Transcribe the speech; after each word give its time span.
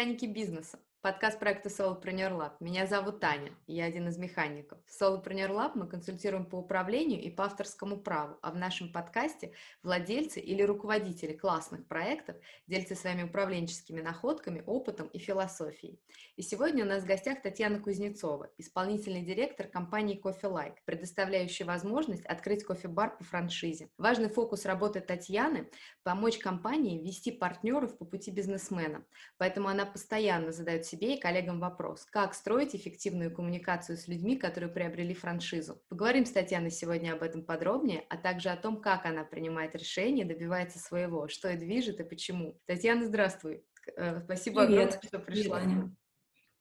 «Механики 0.00 0.24
бизнеса». 0.24 0.78
Подкаст 1.02 1.38
проекта 1.38 1.70
Solopreneur 1.70 2.36
Lab. 2.36 2.52
Меня 2.60 2.86
зовут 2.86 3.20
Таня, 3.20 3.54
я 3.66 3.86
один 3.86 4.08
из 4.08 4.18
механиков. 4.18 4.78
В 4.84 5.00
Solopreneur 5.00 5.48
Lab 5.48 5.70
мы 5.74 5.86
консультируем 5.86 6.44
по 6.44 6.56
управлению 6.56 7.22
и 7.22 7.30
по 7.30 7.46
авторскому 7.46 7.96
праву, 7.96 8.36
а 8.42 8.50
в 8.50 8.56
нашем 8.56 8.92
подкасте 8.92 9.54
владельцы 9.82 10.40
или 10.40 10.62
руководители 10.62 11.32
классных 11.32 11.86
проектов 11.88 12.36
делятся 12.66 12.96
своими 12.96 13.22
управленческими 13.22 14.02
находками, 14.02 14.62
опытом 14.66 15.06
и 15.06 15.18
философией. 15.18 15.98
И 16.36 16.42
сегодня 16.42 16.84
у 16.84 16.86
нас 16.86 17.02
в 17.02 17.06
гостях 17.06 17.40
Татьяна 17.40 17.80
Кузнецова, 17.80 18.50
исполнительный 18.58 19.22
директор 19.22 19.68
компании 19.68 20.20
Coffee 20.22 20.52
Like, 20.52 20.76
предоставляющая 20.84 21.64
возможность 21.64 22.26
открыть 22.26 22.62
кофе-бар 22.62 23.16
по 23.16 23.24
франшизе. 23.24 23.88
Важный 23.96 24.28
фокус 24.28 24.66
работы 24.66 25.00
Татьяны– 25.00 25.70
помочь 26.02 26.36
компании 26.36 27.02
вести 27.02 27.32
партнеров 27.32 27.96
по 27.96 28.04
пути 28.04 28.30
бизнесмена, 28.30 29.02
поэтому 29.38 29.68
она 29.68 29.86
постоянно 29.86 30.52
задает 30.52 30.89
себе 30.90 31.16
и 31.16 31.20
коллегам 31.20 31.60
вопрос, 31.60 32.06
как 32.10 32.34
строить 32.34 32.74
эффективную 32.74 33.34
коммуникацию 33.34 33.96
с 33.96 34.08
людьми, 34.08 34.36
которые 34.36 34.70
приобрели 34.70 35.14
франшизу. 35.14 35.80
Поговорим 35.88 36.26
с 36.26 36.32
Татьяной 36.32 36.70
сегодня 36.70 37.12
об 37.12 37.22
этом 37.22 37.44
подробнее, 37.44 38.04
а 38.08 38.16
также 38.16 38.48
о 38.50 38.56
том, 38.56 38.80
как 38.80 39.06
она 39.06 39.24
принимает 39.24 39.74
решения, 39.74 40.24
добивается 40.24 40.78
своего, 40.78 41.28
что 41.28 41.50
и 41.50 41.56
движет 41.56 42.00
и 42.00 42.04
почему. 42.04 42.60
Татьяна, 42.66 43.06
здравствуй. 43.06 43.64
Э, 43.96 44.20
спасибо 44.24 44.66
Привет. 44.66 44.88
огромное, 44.88 45.02
что 45.08 45.18
пришла. 45.18 45.60
Привет, 45.60 45.78
Аня. 45.78 45.96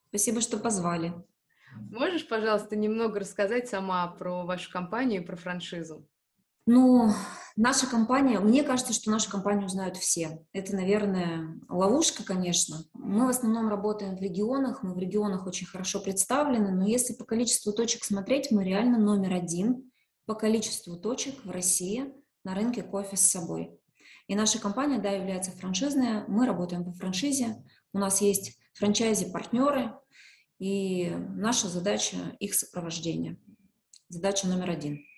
Спасибо, 0.09 0.41
что 0.41 0.57
позвали. 0.57 1.13
Можешь, 1.75 2.27
пожалуйста, 2.27 2.75
немного 2.75 3.19
рассказать 3.19 3.67
сама 3.67 4.07
про 4.07 4.45
вашу 4.45 4.71
компанию 4.71 5.21
и 5.21 5.25
про 5.25 5.35
франшизу? 5.35 6.08
Ну, 6.71 7.09
наша 7.55 7.87
компания, 7.87 8.39
мне 8.39 8.61
кажется, 8.61 8.93
что 8.93 9.09
нашу 9.09 9.31
компанию 9.31 9.67
знают 9.69 9.97
все. 9.97 10.45
Это, 10.53 10.75
наверное, 10.75 11.59
ловушка, 11.67 12.23
конечно. 12.23 12.83
Мы 12.93 13.25
в 13.25 13.29
основном 13.29 13.69
работаем 13.69 14.15
в 14.15 14.21
регионах, 14.21 14.83
мы 14.83 14.93
в 14.93 14.99
регионах 14.99 15.47
очень 15.47 15.65
хорошо 15.65 15.99
представлены, 15.99 16.69
но 16.69 16.85
если 16.85 17.15
по 17.15 17.25
количеству 17.25 17.73
точек 17.73 18.03
смотреть, 18.03 18.51
мы 18.51 18.63
реально 18.63 18.99
номер 18.99 19.33
один 19.33 19.91
по 20.27 20.35
количеству 20.35 20.95
точек 20.95 21.43
в 21.43 21.49
России 21.49 22.13
на 22.43 22.53
рынке 22.53 22.83
кофе 22.83 23.17
с 23.17 23.21
собой. 23.21 23.71
И 24.27 24.35
наша 24.35 24.59
компания, 24.59 24.99
да, 24.99 25.09
является 25.09 25.49
франшизная, 25.49 26.23
мы 26.27 26.45
работаем 26.45 26.85
по 26.85 26.91
франшизе, 26.91 27.65
у 27.93 27.97
нас 27.97 28.21
есть 28.21 28.59
франчайзи-партнеры, 28.75 29.95
и 30.59 31.09
наша 31.29 31.67
задача 31.67 32.17
их 32.39 32.53
сопровождение. 32.53 33.39
Задача 34.09 34.45
номер 34.47 34.69
один– 34.69 34.99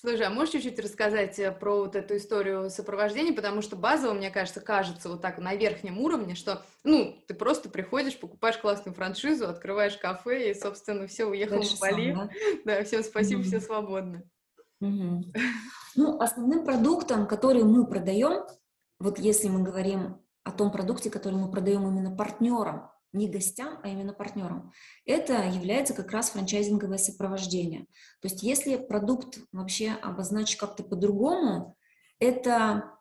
Слушай, 0.00 0.22
а 0.28 0.30
можешь 0.30 0.52
чуть-чуть 0.52 0.78
рассказать 0.78 1.38
э, 1.38 1.52
про 1.52 1.80
вот 1.80 1.94
эту 1.94 2.16
историю 2.16 2.70
сопровождения? 2.70 3.34
Потому 3.34 3.60
что 3.60 3.76
базово, 3.76 4.14
мне 4.14 4.30
кажется, 4.30 4.62
кажется 4.62 5.10
вот 5.10 5.20
так 5.20 5.36
на 5.36 5.54
верхнем 5.54 5.98
уровне, 5.98 6.34
что, 6.34 6.64
ну, 6.84 7.22
ты 7.28 7.34
просто 7.34 7.68
приходишь, 7.68 8.18
покупаешь 8.18 8.56
классную 8.56 8.94
франшизу, 8.94 9.46
открываешь 9.46 9.98
кафе 9.98 10.52
и, 10.52 10.54
собственно, 10.54 11.06
все, 11.06 11.26
уехал 11.26 11.56
Дальше 11.56 11.76
в 11.76 11.80
Бали. 11.80 12.12
сам, 12.12 12.28
да? 12.28 12.30
Да, 12.64 12.84
всем 12.84 13.02
спасибо, 13.02 13.42
Мгм. 13.42 13.50
все 13.50 13.60
свободны. 13.60 14.22
Мгм. 14.80 15.32
Ну, 15.96 16.20
основным 16.20 16.64
продуктом, 16.64 17.26
который 17.26 17.64
мы 17.64 17.86
продаем, 17.86 18.46
вот 19.00 19.18
если 19.18 19.48
мы 19.48 19.62
говорим 19.62 20.22
о 20.44 20.52
том 20.52 20.70
продукте, 20.70 21.10
который 21.10 21.34
мы 21.34 21.50
продаем 21.50 21.86
именно 21.86 22.14
партнерам, 22.16 22.90
не 23.12 23.28
гостям, 23.28 23.80
а 23.82 23.88
именно 23.88 24.12
партнерам, 24.12 24.72
это 25.04 25.44
является 25.48 25.94
как 25.94 26.10
раз 26.12 26.30
франчайзинговое 26.30 26.98
сопровождение. 26.98 27.86
То 28.20 28.28
есть 28.28 28.42
если 28.42 28.76
продукт 28.76 29.38
вообще 29.52 29.90
обозначить 29.90 30.58
как-то 30.58 30.82
по-другому, 30.82 31.76
это 32.18 32.98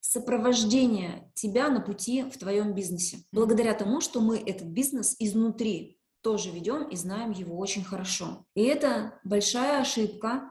сопровождение 0.00 1.30
тебя 1.34 1.68
на 1.68 1.80
пути 1.80 2.24
в 2.24 2.36
твоем 2.36 2.74
бизнесе. 2.74 3.18
Благодаря 3.30 3.72
тому, 3.72 4.00
что 4.00 4.20
мы 4.20 4.38
этот 4.38 4.66
бизнес 4.66 5.14
изнутри 5.18 6.00
тоже 6.22 6.50
ведем 6.50 6.88
и 6.88 6.96
знаем 6.96 7.30
его 7.30 7.56
очень 7.56 7.84
хорошо. 7.84 8.44
И 8.54 8.62
это 8.62 9.18
большая 9.24 9.80
ошибка 9.80 10.50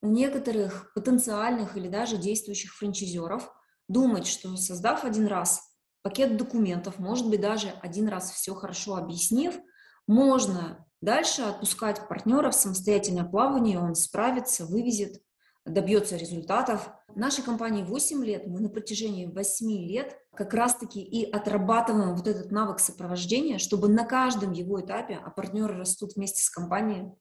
у 0.00 0.08
некоторых 0.08 0.92
потенциальных 0.94 1.76
или 1.76 1.88
даже 1.88 2.16
действующих 2.16 2.74
франчайзеров 2.74 3.52
думать, 3.88 4.26
что 4.26 4.56
создав 4.56 5.04
один 5.04 5.26
раз 5.26 5.67
пакет 6.02 6.36
документов, 6.36 6.98
может 6.98 7.28
быть, 7.28 7.40
даже 7.40 7.72
один 7.82 8.08
раз 8.08 8.30
все 8.32 8.54
хорошо 8.54 8.96
объяснив, 8.96 9.58
можно 10.06 10.86
дальше 11.00 11.42
отпускать 11.42 12.08
партнера 12.08 12.50
в 12.50 12.54
самостоятельное 12.54 13.24
плавание, 13.24 13.78
он 13.78 13.94
справится, 13.94 14.66
вывезет, 14.66 15.20
добьется 15.64 16.16
результатов. 16.16 16.90
Нашей 17.14 17.44
компании 17.44 17.82
8 17.82 18.24
лет, 18.24 18.46
мы 18.46 18.60
на 18.60 18.68
протяжении 18.68 19.26
8 19.26 19.70
лет 19.70 20.16
как 20.34 20.54
раз-таки 20.54 21.00
и 21.02 21.28
отрабатываем 21.30 22.14
вот 22.14 22.28
этот 22.28 22.52
навык 22.52 22.78
сопровождения, 22.78 23.58
чтобы 23.58 23.88
на 23.88 24.04
каждом 24.04 24.52
его 24.52 24.80
этапе, 24.80 25.18
а 25.22 25.30
партнеры 25.30 25.76
растут 25.76 26.14
вместе 26.14 26.42
с 26.42 26.50
компанией, 26.50 27.12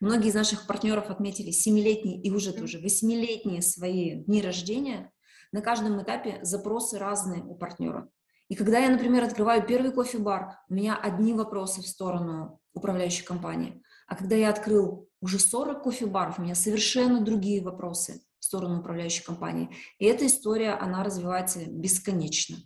многие 0.00 0.28
из 0.28 0.34
наших 0.34 0.66
партнеров 0.66 1.10
отметили 1.10 1.50
7-летние 1.50 2.20
и 2.20 2.30
уже 2.30 2.52
тоже 2.52 2.80
8-летние 2.80 3.62
свои 3.62 4.22
дни 4.22 4.40
рождения, 4.42 5.12
на 5.52 5.60
каждом 5.60 6.02
этапе 6.02 6.40
запросы 6.42 6.98
разные 6.98 7.42
у 7.44 7.54
партнера. 7.54 8.08
И 8.48 8.54
когда 8.54 8.78
я, 8.78 8.90
например, 8.90 9.24
открываю 9.24 9.66
первый 9.66 9.92
кофе-бар, 9.92 10.58
у 10.68 10.74
меня 10.74 10.96
одни 10.96 11.32
вопросы 11.32 11.80
в 11.80 11.86
сторону 11.86 12.60
управляющей 12.74 13.24
компании. 13.24 13.82
А 14.06 14.16
когда 14.16 14.36
я 14.36 14.50
открыл 14.50 15.08
уже 15.20 15.38
40 15.38 15.82
кофе-баров, 15.82 16.38
у 16.38 16.42
меня 16.42 16.54
совершенно 16.54 17.20
другие 17.20 17.62
вопросы 17.62 18.22
в 18.38 18.44
сторону 18.44 18.80
управляющей 18.80 19.24
компании. 19.24 19.70
И 19.98 20.04
эта 20.04 20.26
история, 20.26 20.72
она 20.72 21.04
развивается 21.04 21.64
бесконечно. 21.64 22.56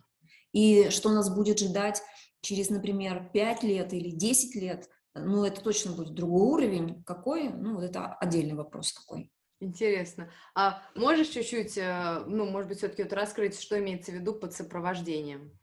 И 0.53 0.89
что 0.91 1.11
нас 1.11 1.29
будет 1.33 1.59
ждать 1.61 2.03
через, 2.41 2.71
например, 2.71 3.31
5 3.33 3.63
лет 3.63 3.93
или 3.93 4.11
10 4.11 4.57
лет, 4.57 4.89
ну, 5.15 5.45
это 5.45 5.61
точно 5.61 5.93
будет 5.93 6.15
другой 6.15 6.47
уровень. 6.47 7.03
Какой? 7.05 7.49
Ну, 7.49 7.75
вот 7.75 7.85
это 7.85 8.15
отдельный 8.15 8.55
вопрос 8.55 8.93
какой. 8.93 9.31
Интересно. 9.59 10.31
А 10.55 10.83
можешь 10.95 11.29
чуть-чуть, 11.29 11.79
э, 11.79 12.25
ну, 12.27 12.45
может 12.45 12.69
быть, 12.69 12.79
все-таки 12.79 13.03
вот 13.03 13.13
раскрыть, 13.13 13.59
что 13.59 13.79
имеется 13.79 14.13
в 14.13 14.15
виду 14.15 14.35
под 14.35 14.53
сопровождением? 14.53 15.59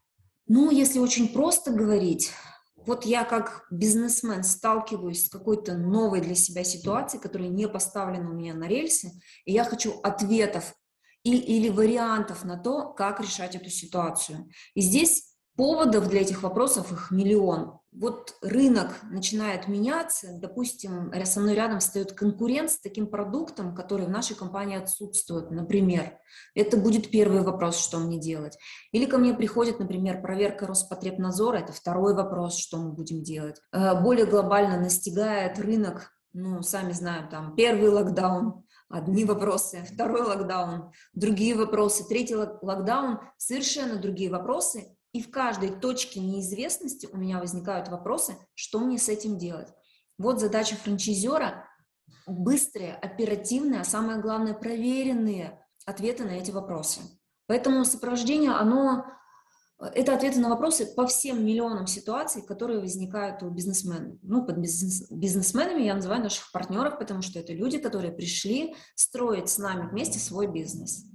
Ну, 0.48 0.72
если 0.72 1.00
очень 1.00 1.32
просто 1.32 1.72
говорить, 1.72 2.32
вот 2.76 3.06
я 3.06 3.24
как 3.24 3.66
бизнесмен 3.72 4.44
сталкиваюсь 4.44 5.26
с 5.26 5.30
какой-то 5.30 5.78
новой 5.78 6.22
для 6.22 6.36
себя 6.36 6.64
ситуацией, 6.64 7.22
которая 7.22 7.50
не 7.50 7.68
поставлена 7.68 8.30
у 8.30 8.34
меня 8.34 8.54
на 8.54 8.68
рельсы, 8.68 9.12
и 9.46 9.54
я 9.54 9.64
хочу 9.64 10.00
ответов 10.02 10.74
и, 11.24 11.38
или 11.38 11.70
вариантов 11.70 12.44
на 12.44 12.58
то, 12.58 12.92
как 12.94 13.22
решать 13.22 13.56
эту 13.56 13.70
ситуацию. 13.70 14.50
И 14.74 14.82
здесь 14.82 15.36
поводов 15.56 16.10
для 16.10 16.22
этих 16.22 16.44
вопросов 16.44 16.92
их 16.92 17.12
миллион. 17.12 17.80
Вот 17.96 18.36
рынок 18.42 18.90
начинает 19.12 19.68
меняться, 19.68 20.38
допустим, 20.40 21.12
со 21.26 21.40
мной 21.40 21.54
рядом 21.54 21.80
встает 21.80 22.14
конкурент 22.14 22.72
с 22.72 22.80
таким 22.80 23.08
продуктом, 23.08 23.76
который 23.76 24.08
в 24.08 24.10
нашей 24.10 24.36
компании 24.36 24.78
отсутствует, 24.78 25.52
например. 25.52 26.18
Это 26.56 26.78
будет 26.78 27.12
первый 27.12 27.42
вопрос, 27.42 27.78
что 27.78 28.00
мне 28.00 28.20
делать. 28.20 28.58
Или 28.92 29.06
ко 29.06 29.18
мне 29.18 29.34
приходит, 29.34 29.80
например, 29.80 30.22
проверка 30.22 30.66
Роспотребнадзора, 30.66 31.58
это 31.58 31.72
второй 31.72 32.16
вопрос, 32.16 32.58
что 32.58 32.78
мы 32.78 32.94
будем 32.94 33.22
делать. 33.22 33.62
Э, 33.72 34.02
более 34.02 34.26
глобально 34.26 34.80
настигает 34.80 35.60
рынок, 35.60 36.12
ну, 36.34 36.64
сами 36.64 36.94
знаем, 36.94 37.30
там, 37.30 37.56
первый 37.56 37.90
локдаун, 37.90 38.64
одни 38.90 39.26
вопросы, 39.26 39.86
второй 39.92 40.22
локдаун, 40.22 40.92
другие 41.14 41.56
вопросы, 41.56 42.08
третий 42.08 42.36
локдаун, 42.36 43.20
совершенно 43.38 43.98
другие 43.98 44.32
вопросы, 44.32 44.96
и 45.14 45.22
в 45.22 45.32
каждой 45.32 45.70
точке 45.70 46.20
неизвестности 46.20 47.08
у 47.12 47.18
меня 47.18 47.40
возникают 47.40 47.88
вопросы, 47.88 48.36
что 48.56 48.80
мне 48.80 48.98
с 48.98 49.08
этим 49.08 49.38
делать. 49.38 49.70
Вот 50.18 50.40
задача 50.40 50.76
франчайзера– 50.76 51.68
быстрые, 52.28 52.96
оперативные, 52.96 53.82
а 53.82 53.86
самое 53.86 54.20
главное– 54.20 54.54
проверенные 54.56 55.64
ответы 55.86 56.24
на 56.24 56.32
эти 56.32 56.52
вопросы. 56.52 57.02
Поэтому 57.48 57.86
сопровождение, 57.86 58.52
оно 58.52 59.06
это 59.80 60.16
ответы 60.16 60.40
на 60.40 60.50
вопросы 60.50 60.86
по 60.96 61.06
всем 61.08 61.46
миллионам 61.46 61.88
ситуаций, 61.88 62.42
которые 62.42 62.80
возникают 62.80 63.44
у 63.44 63.50
бизнесменов. 63.50 64.18
Ну, 64.22 64.46
под 64.46 64.58
бизнес, 64.58 65.10
бизнесменами 65.12 65.84
я 65.84 65.96
называю 65.96 66.24
наших 66.24 66.52
партнеров, 66.52 66.98
потому 66.98 67.22
что 67.22 67.40
это 67.40 67.54
люди, 67.54 67.78
которые 67.78 68.14
пришли 68.14 68.76
строить 68.96 69.50
с 69.50 69.58
нами 69.58 69.90
вместе 69.90 70.20
свой 70.20 70.48
бизнес. 70.48 71.06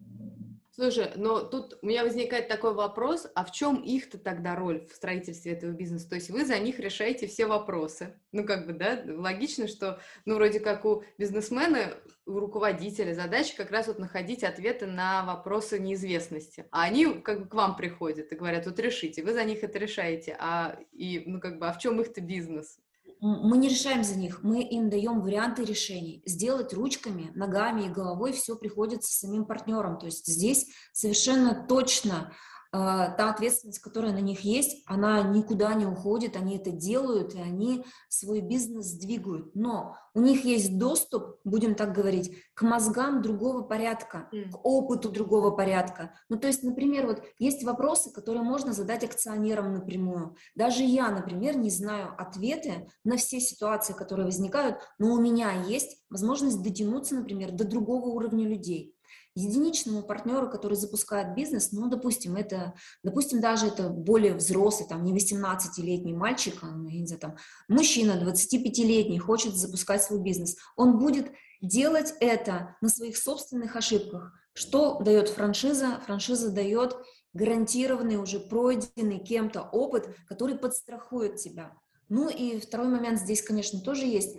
Слушай, 0.80 1.10
но 1.16 1.40
тут 1.40 1.76
у 1.82 1.86
меня 1.86 2.04
возникает 2.04 2.46
такой 2.46 2.72
вопрос, 2.72 3.26
а 3.34 3.44
в 3.44 3.50
чем 3.50 3.82
их-то 3.82 4.16
тогда 4.16 4.54
роль 4.54 4.86
в 4.86 4.94
строительстве 4.94 5.54
этого 5.54 5.72
бизнеса? 5.72 6.08
То 6.08 6.14
есть 6.14 6.30
вы 6.30 6.44
за 6.44 6.56
них 6.60 6.78
решаете 6.78 7.26
все 7.26 7.46
вопросы. 7.46 8.14
Ну, 8.30 8.44
как 8.44 8.64
бы, 8.64 8.74
да, 8.74 9.02
логично, 9.04 9.66
что, 9.66 10.00
ну, 10.24 10.36
вроде 10.36 10.60
как 10.60 10.84
у 10.84 11.02
бизнесмена, 11.18 11.94
у 12.26 12.38
руководителя 12.38 13.12
задача 13.12 13.56
как 13.56 13.72
раз 13.72 13.88
вот 13.88 13.98
находить 13.98 14.44
ответы 14.44 14.86
на 14.86 15.24
вопросы 15.24 15.80
неизвестности. 15.80 16.66
А 16.70 16.84
они 16.84 17.22
как 17.22 17.40
бы 17.40 17.48
к 17.48 17.54
вам 17.54 17.74
приходят 17.74 18.30
и 18.30 18.36
говорят, 18.36 18.66
вот 18.66 18.78
решите, 18.78 19.24
вы 19.24 19.32
за 19.32 19.42
них 19.42 19.64
это 19.64 19.80
решаете, 19.80 20.36
а, 20.38 20.78
и, 20.92 21.24
ну, 21.26 21.40
как 21.40 21.58
бы, 21.58 21.66
а 21.66 21.72
в 21.72 21.78
чем 21.78 22.00
их-то 22.00 22.20
бизнес? 22.20 22.78
Мы 23.20 23.58
не 23.58 23.68
решаем 23.68 24.04
за 24.04 24.16
них, 24.16 24.42
мы 24.42 24.62
им 24.62 24.90
даем 24.90 25.20
варианты 25.20 25.64
решений. 25.64 26.22
Сделать 26.26 26.72
ручками, 26.72 27.32
ногами 27.34 27.86
и 27.86 27.90
головой 27.90 28.32
все 28.32 28.56
приходится 28.56 29.12
самим 29.12 29.44
партнерам. 29.44 29.98
То 29.98 30.06
есть 30.06 30.26
здесь 30.26 30.66
совершенно 30.92 31.66
точно 31.68 32.32
та 32.70 33.30
ответственность, 33.30 33.78
которая 33.78 34.12
на 34.12 34.20
них 34.20 34.40
есть, 34.40 34.82
она 34.86 35.22
никуда 35.22 35.72
не 35.74 35.86
уходит, 35.86 36.36
они 36.36 36.56
это 36.56 36.70
делают, 36.70 37.34
и 37.34 37.40
они 37.40 37.84
свой 38.08 38.40
бизнес 38.40 38.92
двигают. 38.92 39.54
Но 39.54 39.96
у 40.14 40.20
них 40.20 40.44
есть 40.44 40.78
доступ, 40.78 41.36
будем 41.44 41.74
так 41.74 41.94
говорить, 41.94 42.36
к 42.54 42.62
мозгам 42.62 43.22
другого 43.22 43.62
порядка, 43.62 44.28
mm. 44.32 44.50
к 44.50 44.66
опыту 44.66 45.10
другого 45.10 45.50
порядка. 45.50 46.12
Ну, 46.28 46.38
то 46.38 46.46
есть, 46.46 46.62
например, 46.62 47.06
вот 47.06 47.22
есть 47.38 47.64
вопросы, 47.64 48.12
которые 48.12 48.42
можно 48.42 48.72
задать 48.72 49.04
акционерам 49.04 49.72
напрямую. 49.72 50.36
Даже 50.54 50.82
я, 50.82 51.10
например, 51.10 51.56
не 51.56 51.70
знаю 51.70 52.14
ответы 52.18 52.90
на 53.04 53.16
все 53.16 53.40
ситуации, 53.40 53.92
которые 53.94 54.26
возникают, 54.26 54.78
но 54.98 55.14
у 55.14 55.20
меня 55.20 55.52
есть 55.62 56.02
возможность 56.10 56.62
дотянуться, 56.62 57.14
например, 57.14 57.52
до 57.52 57.64
другого 57.64 58.06
уровня 58.06 58.46
людей 58.46 58.97
единичному 59.38 60.02
партнеру, 60.02 60.50
который 60.50 60.74
запускает 60.74 61.34
бизнес, 61.34 61.72
ну, 61.72 61.88
допустим, 61.88 62.36
это, 62.36 62.74
допустим, 63.02 63.40
даже 63.40 63.66
это 63.66 63.88
более 63.88 64.34
взрослый, 64.34 64.88
там, 64.88 65.04
не 65.04 65.14
18-летний 65.14 66.14
мальчик, 66.14 66.58
а, 66.62 66.66
ну, 66.66 66.88
я 66.88 67.00
не 67.00 67.06
знаю, 67.06 67.20
там, 67.20 67.36
мужчина 67.68 68.20
25-летний 68.22 69.18
хочет 69.18 69.54
запускать 69.54 70.02
свой 70.02 70.20
бизнес, 70.20 70.56
он 70.76 70.98
будет 70.98 71.30
делать 71.60 72.14
это 72.20 72.76
на 72.80 72.88
своих 72.88 73.16
собственных 73.16 73.76
ошибках. 73.76 74.32
Что 74.54 75.00
дает 75.00 75.28
франшиза? 75.28 76.00
Франшиза 76.04 76.50
дает 76.50 76.96
гарантированный, 77.32 78.16
уже 78.16 78.40
пройденный 78.40 79.18
кем-то 79.18 79.62
опыт, 79.62 80.08
который 80.26 80.56
подстрахует 80.56 81.36
тебя. 81.36 81.72
Ну 82.08 82.28
и 82.28 82.58
второй 82.58 82.88
момент 82.88 83.20
здесь, 83.20 83.42
конечно, 83.42 83.80
тоже 83.80 84.06
есть. 84.06 84.36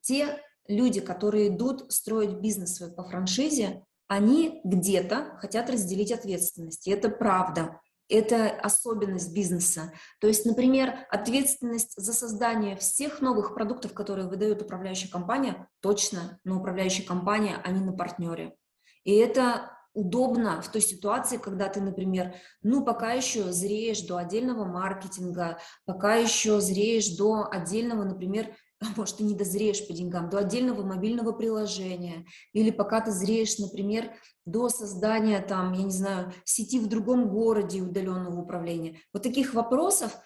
Те 0.00 0.38
люди, 0.68 1.00
которые 1.00 1.48
идут 1.48 1.92
строить 1.92 2.40
бизнес 2.40 2.76
свой 2.76 2.92
по 2.92 3.02
франшизе, 3.02 3.84
они 4.10 4.60
где-то 4.64 5.36
хотят 5.38 5.70
разделить 5.70 6.10
ответственность. 6.10 6.88
И 6.88 6.90
это 6.90 7.10
правда. 7.10 7.80
Это 8.08 8.50
особенность 8.50 9.32
бизнеса. 9.32 9.92
То 10.20 10.26
есть, 10.26 10.44
например, 10.44 11.06
ответственность 11.10 11.94
за 11.96 12.12
создание 12.12 12.76
всех 12.76 13.20
новых 13.20 13.54
продуктов, 13.54 13.94
которые 13.94 14.28
выдает 14.28 14.62
управляющая 14.62 15.08
компания, 15.08 15.68
точно 15.78 16.40
на 16.42 16.58
управляющей 16.58 17.04
компании, 17.04 17.54
а 17.62 17.70
не 17.70 17.78
на 17.78 17.92
партнере. 17.92 18.56
И 19.04 19.14
это 19.14 19.70
удобно 19.94 20.60
в 20.60 20.72
той 20.72 20.80
ситуации, 20.80 21.36
когда 21.36 21.68
ты, 21.68 21.80
например, 21.80 22.34
ну, 22.62 22.84
пока 22.84 23.12
еще 23.12 23.52
зреешь 23.52 24.00
до 24.02 24.16
отдельного 24.16 24.64
маркетинга, 24.64 25.58
пока 25.84 26.16
еще 26.16 26.60
зреешь 26.60 27.16
до 27.16 27.46
отдельного, 27.48 28.02
например, 28.02 28.56
может, 28.96 29.18
ты 29.18 29.24
не 29.24 29.34
дозреешь 29.34 29.86
по 29.86 29.92
деньгам, 29.92 30.30
до 30.30 30.38
отдельного 30.38 30.82
мобильного 30.82 31.32
приложения, 31.32 32.26
или 32.52 32.70
пока 32.70 33.00
ты 33.00 33.10
зреешь, 33.10 33.58
например, 33.58 34.12
до 34.46 34.68
создания, 34.68 35.40
там, 35.40 35.72
я 35.72 35.84
не 35.84 35.92
знаю, 35.92 36.32
сети 36.44 36.78
в 36.78 36.88
другом 36.88 37.28
городе 37.28 37.82
удаленного 37.82 38.40
управления. 38.40 39.00
Вот 39.12 39.22
таких 39.22 39.54
вопросов 39.54 40.16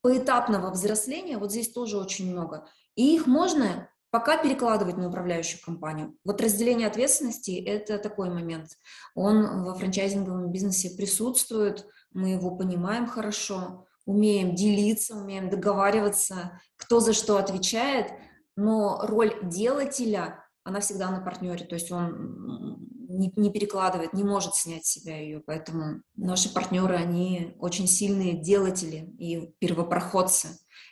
поэтапного 0.00 0.70
взросления 0.70 1.38
вот 1.38 1.50
здесь 1.50 1.70
тоже 1.70 1.98
очень 1.98 2.30
много. 2.30 2.66
И 2.94 3.14
их 3.14 3.26
можно 3.26 3.88
пока 4.10 4.42
перекладывать 4.42 4.96
на 4.96 5.08
управляющую 5.08 5.60
компанию. 5.62 6.16
Вот 6.24 6.40
разделение 6.40 6.86
ответственности– 6.86 7.62
это 7.66 7.98
такой 7.98 8.30
момент. 8.30 8.70
Он 9.14 9.64
во 9.64 9.74
франчайзинговом 9.74 10.50
бизнесе 10.50 10.96
присутствует, 10.96 11.86
мы 12.12 12.30
его 12.30 12.56
понимаем 12.56 13.06
хорошо, 13.06 13.86
умеем 14.08 14.54
делиться, 14.54 15.16
умеем 15.16 15.50
договариваться, 15.50 16.58
кто 16.76 16.98
за 16.98 17.12
что 17.12 17.36
отвечает, 17.36 18.10
но 18.56 19.00
роль 19.02 19.38
делателя, 19.42 20.42
она 20.64 20.80
всегда 20.80 21.10
на 21.10 21.20
партнере, 21.20 21.66
то 21.66 21.74
есть 21.74 21.92
он 21.92 22.78
не, 23.08 23.32
не 23.36 23.50
перекладывает, 23.50 24.12
не 24.12 24.22
может 24.22 24.54
снять 24.54 24.84
с 24.86 24.90
себя 24.90 25.18
ее, 25.18 25.40
поэтому 25.40 26.02
наши 26.14 26.52
партнеры, 26.52 26.94
они 26.94 27.56
очень 27.58 27.88
сильные 27.88 28.34
делатели 28.34 29.08
и 29.18 29.52
первопроходцы. 29.58 30.48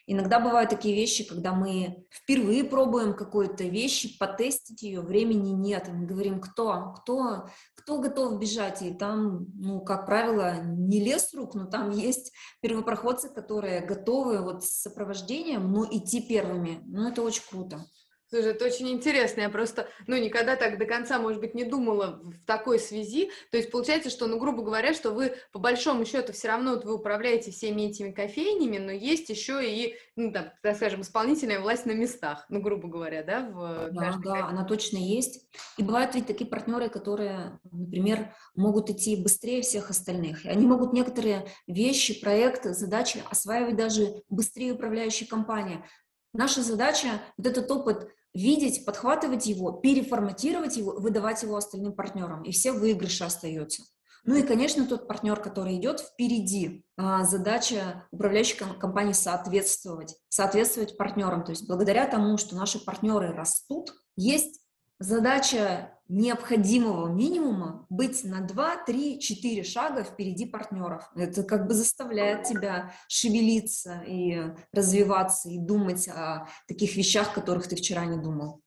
Иногда 0.08 0.38
бывают 0.38 0.70
такие 0.70 0.94
вещи, 0.94 1.24
когда 1.24 1.52
мы 1.52 2.06
впервые 2.10 2.64
пробуем 2.64 3.14
какую-то 3.14 3.64
вещь, 3.64 4.16
потестить 4.18 4.82
ее, 4.82 5.00
времени 5.00 5.50
нет, 5.50 5.88
и 5.88 5.92
мы 5.92 6.06
говорим, 6.06 6.40
кто, 6.40 6.92
кто, 6.92 7.48
кто 7.74 7.98
готов 7.98 8.38
бежать, 8.38 8.82
и 8.82 8.94
там, 8.94 9.46
ну, 9.54 9.80
как 9.80 10.06
правило, 10.06 10.62
не 10.62 11.00
лес 11.00 11.34
рук, 11.34 11.54
но 11.54 11.66
там 11.66 11.90
есть 11.90 12.32
первопроходцы, 12.62 13.28
которые 13.28 13.84
готовы 13.84 14.40
вот 14.42 14.64
с 14.64 14.82
сопровождением, 14.82 15.72
но 15.72 15.84
идти 15.84 16.22
первыми, 16.22 16.80
ну, 16.86 17.08
это 17.08 17.22
очень 17.22 17.42
круто. 17.50 17.84
Слушай, 18.28 18.52
это 18.52 18.64
очень 18.64 18.88
интересно. 18.88 19.42
Я 19.42 19.48
просто, 19.48 19.88
ну, 20.08 20.16
никогда 20.16 20.56
так 20.56 20.78
до 20.78 20.84
конца, 20.84 21.18
может 21.20 21.40
быть, 21.40 21.54
не 21.54 21.64
думала 21.64 22.20
в 22.24 22.44
такой 22.44 22.80
связи. 22.80 23.30
То 23.52 23.56
есть 23.56 23.70
получается, 23.70 24.10
что, 24.10 24.26
ну, 24.26 24.38
грубо 24.38 24.64
говоря, 24.64 24.94
что 24.94 25.12
вы 25.12 25.36
по 25.52 25.60
большому 25.60 26.04
счету 26.04 26.32
все 26.32 26.48
равно 26.48 26.72
вот, 26.72 26.84
вы 26.84 26.94
управляете 26.94 27.52
всеми 27.52 27.82
этими 27.82 28.10
кофейнями, 28.10 28.78
но 28.78 28.90
есть 28.90 29.28
еще 29.28 29.64
и, 29.64 29.96
ну, 30.16 30.32
там, 30.32 30.50
так 30.60 30.74
скажем, 30.74 31.02
исполнительная 31.02 31.60
власть 31.60 31.86
на 31.86 31.92
местах, 31.92 32.46
ну, 32.48 32.60
грубо 32.60 32.88
говоря, 32.88 33.22
да? 33.22 33.48
В 33.48 33.90
да, 33.92 34.18
да, 34.22 34.46
она 34.46 34.64
точно 34.64 34.96
есть. 34.96 35.48
И 35.76 35.84
бывают 35.84 36.16
ведь 36.16 36.26
такие 36.26 36.50
партнеры, 36.50 36.88
которые, 36.88 37.60
например, 37.70 38.34
могут 38.56 38.90
идти 38.90 39.14
быстрее 39.14 39.62
всех 39.62 39.90
остальных. 39.90 40.44
И 40.44 40.48
они 40.48 40.66
могут 40.66 40.92
некоторые 40.92 41.46
вещи, 41.68 42.20
проекты, 42.20 42.74
задачи 42.74 43.22
осваивать 43.30 43.76
даже 43.76 44.22
быстрее 44.28 44.72
управляющей 44.72 45.26
компании. 45.26 45.84
Наша 46.32 46.62
задача 46.62 47.22
вот 47.38 47.46
этот 47.46 47.70
опыт 47.70 48.08
видеть, 48.36 48.84
подхватывать 48.84 49.46
его, 49.46 49.72
переформатировать 49.72 50.76
его, 50.76 50.92
выдавать 50.92 51.42
его 51.42 51.56
остальным 51.56 51.94
партнерам, 51.94 52.42
и 52.42 52.52
все 52.52 52.72
выигрыши 52.72 53.24
остаются. 53.24 53.82
Ну 54.24 54.34
и, 54.34 54.42
конечно, 54.42 54.84
тот 54.86 55.06
партнер, 55.06 55.40
который 55.40 55.76
идет 55.76 56.00
впереди, 56.00 56.84
а, 56.96 57.24
задача 57.24 58.06
управляющей 58.10 58.56
компании 58.56 59.12
соответствовать, 59.12 60.16
соответствовать 60.28 60.96
партнерам. 60.96 61.44
То 61.44 61.52
есть 61.52 61.66
благодаря 61.68 62.06
тому, 62.06 62.36
что 62.36 62.56
наши 62.56 62.84
партнеры 62.84 63.32
растут, 63.32 63.94
есть 64.16 64.60
задача 64.98 65.92
необходимого 66.08 67.08
минимума 67.08 67.86
быть 67.90 68.22
на 68.24 68.40
2, 68.40 68.84
3, 68.84 69.20
4 69.20 69.64
шага 69.64 70.04
впереди 70.04 70.46
партнеров. 70.46 71.10
Это 71.16 71.42
как 71.42 71.66
бы 71.66 71.74
заставляет 71.74 72.44
тебя 72.44 72.92
шевелиться 73.08 74.02
и 74.06 74.54
развиваться, 74.72 75.48
и 75.48 75.58
думать 75.58 76.08
о 76.08 76.48
таких 76.68 76.96
вещах, 76.96 77.34
которых 77.34 77.66
ты 77.66 77.76
вчера 77.76 78.04
не 78.04 78.16
думал. 78.16 78.62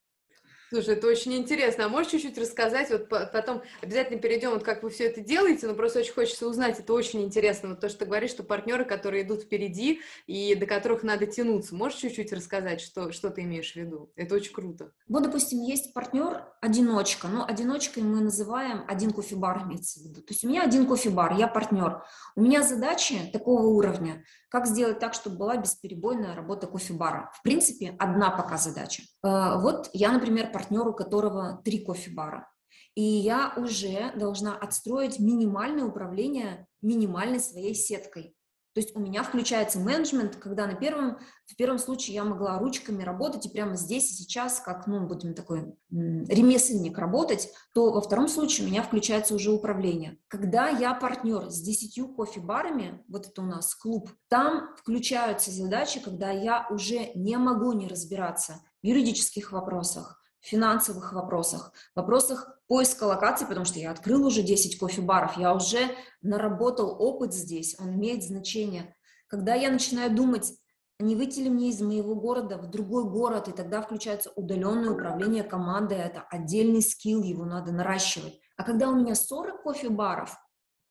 Слушай, 0.70 0.96
это 0.96 1.08
очень 1.08 1.34
интересно. 1.34 1.86
А 1.86 1.90
можешь 1.90 2.12
чуть-чуть 2.12 2.38
рассказать? 2.38 2.92
Вот 2.92 3.10
потом 3.10 3.64
обязательно 3.82 4.20
перейдем, 4.20 4.52
вот 4.52 4.64
как 4.64 4.84
вы 4.84 4.92
все 4.92 5.06
это 5.06 5.20
делаете, 5.20 5.66
но 5.68 5.74
просто 5.74 6.00
очень 6.00 6.14
хочется 6.14 6.48
узнать. 6.48 6.80
Это 6.80 6.94
очень 6.94 7.24
интересно. 7.24 7.70
Вот 7.70 7.80
то, 7.80 7.90
что 7.90 8.00
ты 8.00 8.06
говоришь, 8.06 8.30
что 8.30 8.44
партнеры, 8.44 8.86
которые 8.86 9.24
идут 9.24 9.44
впереди 9.44 10.02
и 10.28 10.54
до 10.54 10.68
которых 10.68 11.02
надо 11.02 11.26
тянуться. 11.26 11.76
Можешь 11.76 12.00
чуть-чуть 12.00 12.32
рассказать, 12.34 12.82
что, 12.82 13.12
что 13.12 13.32
ты 13.32 13.42
имеешь 13.42 13.74
в 13.74 13.76
виду? 13.78 14.12
Это 14.16 14.36
очень 14.36 14.54
круто. 14.54 14.92
Вот, 15.08 15.24
допустим, 15.24 15.62
есть 15.64 15.92
партнер 15.94 16.46
одиночка, 16.62 17.28
но 17.28 17.46
одиночкой 17.48 18.04
мы 18.04 18.22
называем 18.22 18.86
один 18.88 19.12
кофе-бар 19.12 19.64
имеется 19.64 20.00
в 20.00 20.04
виду. 20.04 20.22
То 20.22 20.34
есть 20.34 20.44
у 20.44 20.48
меня 20.48 20.64
один 20.64 20.86
кофе-бар, 20.86 21.34
я 21.34 21.48
партнер. 21.48 22.04
У 22.36 22.42
меня 22.42 22.62
задачи 22.62 23.16
такого 23.34 23.66
уровня, 23.66 24.24
как 24.50 24.68
сделать 24.68 25.00
так, 25.00 25.14
чтобы 25.14 25.38
была 25.38 25.58
бесперебойная 25.58 26.36
работа 26.36 26.68
кофе-бара. 26.68 27.32
В 27.34 27.42
принципе, 27.42 27.96
одна 27.98 28.30
пока 28.30 28.58
задача. 28.58 29.04
Э, 29.24 29.60
вот 29.60 29.90
я, 29.94 30.12
например, 30.12 30.52
партнер, 30.60 30.86
у 30.86 30.94
которого 30.94 31.62
три 31.64 31.80
кофе-бара. 31.80 32.50
И 32.94 33.02
я 33.02 33.54
уже 33.56 34.12
должна 34.18 34.58
отстроить 34.58 35.18
минимальное 35.18 35.86
управление 35.86 36.68
минимальной 36.82 37.40
своей 37.40 37.74
сеткой. 37.74 38.36
То 38.74 38.82
есть 38.82 38.96
у 38.96 39.00
меня 39.00 39.24
включается 39.24 39.80
менеджмент, 39.80 40.36
когда 40.36 40.68
на 40.68 40.76
первом, 40.76 41.18
в 41.46 41.56
первом 41.56 41.80
случае 41.80 42.16
я 42.16 42.24
могла 42.24 42.60
ручками 42.60 43.04
работать 43.04 43.46
и 43.46 43.50
прямо 43.50 43.76
здесь 43.76 44.12
и 44.12 44.14
сейчас, 44.14 44.60
как, 44.60 44.86
ну, 44.86 45.08
будем 45.08 45.34
такой 45.34 45.74
ремесленник 45.90 46.98
работать, 46.98 47.50
то 47.74 47.92
во 47.92 48.02
втором 48.02 48.28
случае 48.28 48.68
у 48.68 48.70
меня 48.70 48.84
включается 48.84 49.34
уже 49.34 49.52
управление. 49.52 50.18
Когда 50.28 50.68
я 50.70 50.94
партнер 50.94 51.50
с 51.50 51.62
10 51.62 52.16
кофе-барами, 52.16 53.04
вот 53.08 53.28
это 53.28 53.42
у 53.42 53.46
нас 53.46 53.74
клуб, 53.76 54.12
там 54.28 54.76
включаются 54.78 55.52
задачи, 55.52 56.00
когда 56.00 56.32
я 56.32 56.68
уже 56.70 57.12
не 57.16 57.38
могу 57.38 57.72
не 57.72 57.88
разбираться 57.88 58.62
в 58.84 58.86
юридических 58.86 59.52
вопросах, 59.52 60.19
финансовых 60.42 61.14
вопросах, 61.14 61.74
вопросах 61.96 62.60
поиска 62.68 63.04
локаций, 63.04 63.48
потому 63.48 63.66
что 63.66 63.80
я 63.80 63.92
открыл 63.92 64.26
уже 64.26 64.42
10 64.42 64.78
кофе-баров, 64.78 65.38
я 65.38 65.54
уже 65.54 65.80
наработал 66.22 66.96
опыт 67.00 67.34
здесь, 67.34 67.76
он 67.80 67.96
имеет 67.96 68.24
значение. 68.24 68.96
Когда 69.28 69.56
я 69.56 69.70
начинаю 69.70 70.16
думать, 70.16 70.54
не 71.00 71.16
выйти 71.16 71.40
ли 71.40 71.50
мне 71.50 71.70
из 71.70 71.82
моего 71.82 72.16
города 72.16 72.58
в 72.58 72.70
другой 72.70 73.06
город, 73.06 73.48
и 73.48 73.54
тогда 73.54 73.82
включается 73.82 74.32
удаленное 74.36 74.92
управление 74.92 75.44
командой, 75.44 75.98
это 75.98 76.26
отдельный 76.30 76.82
скилл, 76.82 77.24
его 77.24 77.46
надо 77.46 77.72
наращивать. 77.72 78.40
А 78.58 78.64
когда 78.64 78.90
у 78.90 78.96
меня 78.96 79.16
40 79.16 79.64
кофе-баров, 79.64 80.36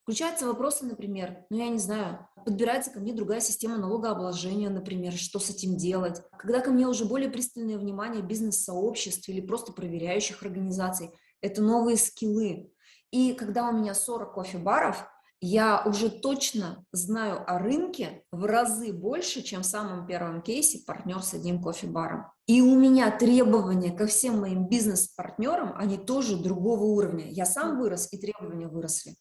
Включаются 0.09 0.47
вопросы, 0.47 0.87
например, 0.87 1.45
ну 1.51 1.59
я 1.59 1.69
не 1.69 1.79
знаю, 1.79 2.27
подбирается 2.47 2.91
ко 2.91 2.99
мне 2.99 3.13
другая 3.13 3.41
система 3.41 3.77
налогообложения, 3.77 4.71
например, 4.71 5.13
что 5.13 5.39
с 5.39 5.51
этим 5.51 5.77
делать. 5.77 6.23
Когда 6.39 6.61
ко 6.61 6.71
мне 6.71 6.89
уже 6.89 7.05
более 7.05 7.29
пристальное 7.29 7.77
внимание 7.77 8.23
бизнес-сообществ 8.23 9.29
или 9.29 9.43
просто 9.43 9.75
проверяющих 9.75 10.43
организаций, 10.43 11.11
это 11.43 11.61
новые 11.61 11.99
скиллы. 11.99 12.73
И 13.11 13.35
когда 13.35 13.69
у 13.69 13.73
меня 13.75 13.93
40 13.93 14.33
кофе-баров, 14.33 15.05
я 15.43 15.83
уже 15.85 16.09
точно 16.09 16.87
знаю 16.91 17.45
о 17.47 17.59
рынке 17.59 18.25
в 18.33 18.47
разы 18.47 18.95
больше, 18.95 19.43
чем 19.43 19.61
в 19.61 19.67
самом 19.67 20.07
первом 20.07 20.41
кейсе 20.41 20.87
партнер 20.87 21.23
с 21.23 21.35
одним 21.35 21.61
кофе-баром. 21.61 22.33
И 22.47 22.63
у 22.63 22.81
меня 22.81 23.11
требования 23.11 23.91
ко 23.91 24.07
всем 24.07 24.41
моим 24.41 24.69
бизнес-партнерам, 24.69 25.75
они 25.77 25.99
тоже 25.99 26.39
другого 26.39 26.85
уровня. 26.85 27.29
Я 27.29 27.45
сам 27.45 27.79
вырос, 27.79 28.11
и 28.11 28.17
требования 28.17 28.69
выросли. 28.69 29.15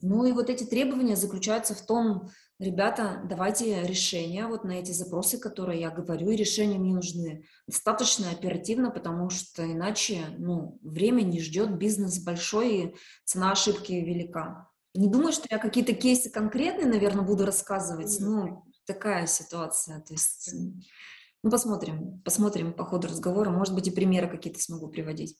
Ну 0.00 0.24
и 0.24 0.32
вот 0.32 0.50
эти 0.50 0.64
требования 0.64 1.16
заключаются 1.16 1.74
в 1.74 1.84
том, 1.84 2.30
ребята, 2.58 3.22
давайте 3.28 3.82
решения 3.82 4.46
вот 4.46 4.64
на 4.64 4.72
эти 4.72 4.92
запросы, 4.92 5.38
которые 5.38 5.80
я 5.80 5.90
говорю, 5.90 6.30
и 6.30 6.36
решения 6.36 6.78
мне 6.78 6.94
нужны 6.94 7.44
достаточно 7.66 8.30
оперативно, 8.30 8.90
потому 8.90 9.30
что 9.30 9.70
иначе 9.70 10.20
ну, 10.38 10.78
время 10.82 11.22
не 11.22 11.40
ждет, 11.40 11.76
бизнес 11.76 12.22
большой, 12.22 12.76
и 12.76 12.94
цена 13.24 13.52
ошибки 13.52 13.92
велика. 13.92 14.68
Не 14.94 15.08
думаю, 15.08 15.32
что 15.32 15.46
я 15.50 15.58
какие-то 15.58 15.94
кейсы 15.94 16.30
конкретные, 16.30 16.86
наверное, 16.86 17.24
буду 17.24 17.46
рассказывать. 17.46 18.16
Ну, 18.20 18.64
такая 18.86 19.26
ситуация. 19.26 20.00
То 20.00 20.14
есть, 20.14 20.52
ну, 21.42 21.50
посмотрим, 21.50 22.20
посмотрим 22.24 22.72
по 22.72 22.84
ходу 22.84 23.06
разговора. 23.06 23.50
Может 23.50 23.74
быть, 23.74 23.86
и 23.86 23.92
примеры 23.92 24.28
какие-то 24.28 24.60
смогу 24.60 24.88
приводить. 24.88 25.36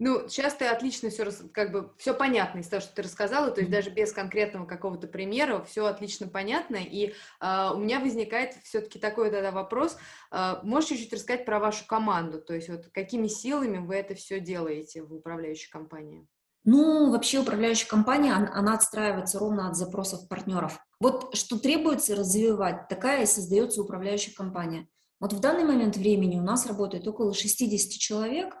Ну, 0.00 0.28
сейчас 0.28 0.54
ты 0.54 0.66
отлично 0.66 1.10
все, 1.10 1.30
как 1.52 1.70
бы, 1.70 1.92
все 1.98 2.14
понятно 2.14 2.58
из 2.58 2.68
того, 2.68 2.80
что 2.80 2.94
ты 2.94 3.02
рассказала, 3.02 3.50
то 3.50 3.60
есть 3.60 3.70
даже 3.70 3.90
без 3.90 4.12
конкретного 4.12 4.66
какого-то 4.66 5.06
примера 5.06 5.62
все 5.62 5.86
отлично 5.86 6.26
понятно, 6.26 6.76
и 6.76 7.14
э, 7.40 7.70
у 7.72 7.78
меня 7.78 8.00
возникает 8.00 8.54
все-таки 8.64 8.98
такой 8.98 9.30
тогда 9.30 9.52
вопрос, 9.52 9.96
э, 10.32 10.56
можешь 10.64 10.88
чуть-чуть 10.88 11.12
рассказать 11.12 11.44
про 11.44 11.60
вашу 11.60 11.86
команду, 11.86 12.40
то 12.40 12.54
есть 12.54 12.68
вот 12.68 12.88
какими 12.92 13.28
силами 13.28 13.78
вы 13.78 13.94
это 13.94 14.16
все 14.16 14.40
делаете 14.40 15.02
в 15.02 15.14
управляющей 15.14 15.70
компании? 15.70 16.26
Ну, 16.64 17.10
вообще 17.10 17.40
управляющая 17.40 17.86
компания, 17.86 18.32
она 18.32 18.74
отстраивается 18.74 19.38
ровно 19.38 19.68
от 19.68 19.76
запросов 19.76 20.26
партнеров. 20.28 20.80
Вот 20.98 21.36
что 21.36 21.58
требуется 21.58 22.16
развивать, 22.16 22.88
такая 22.88 23.24
и 23.24 23.26
создается 23.26 23.82
управляющая 23.82 24.34
компания. 24.34 24.88
Вот 25.20 25.34
в 25.34 25.40
данный 25.40 25.64
момент 25.64 25.96
времени 25.96 26.38
у 26.38 26.42
нас 26.42 26.66
работает 26.66 27.06
около 27.06 27.34
60 27.34 27.90
человек, 27.98 28.56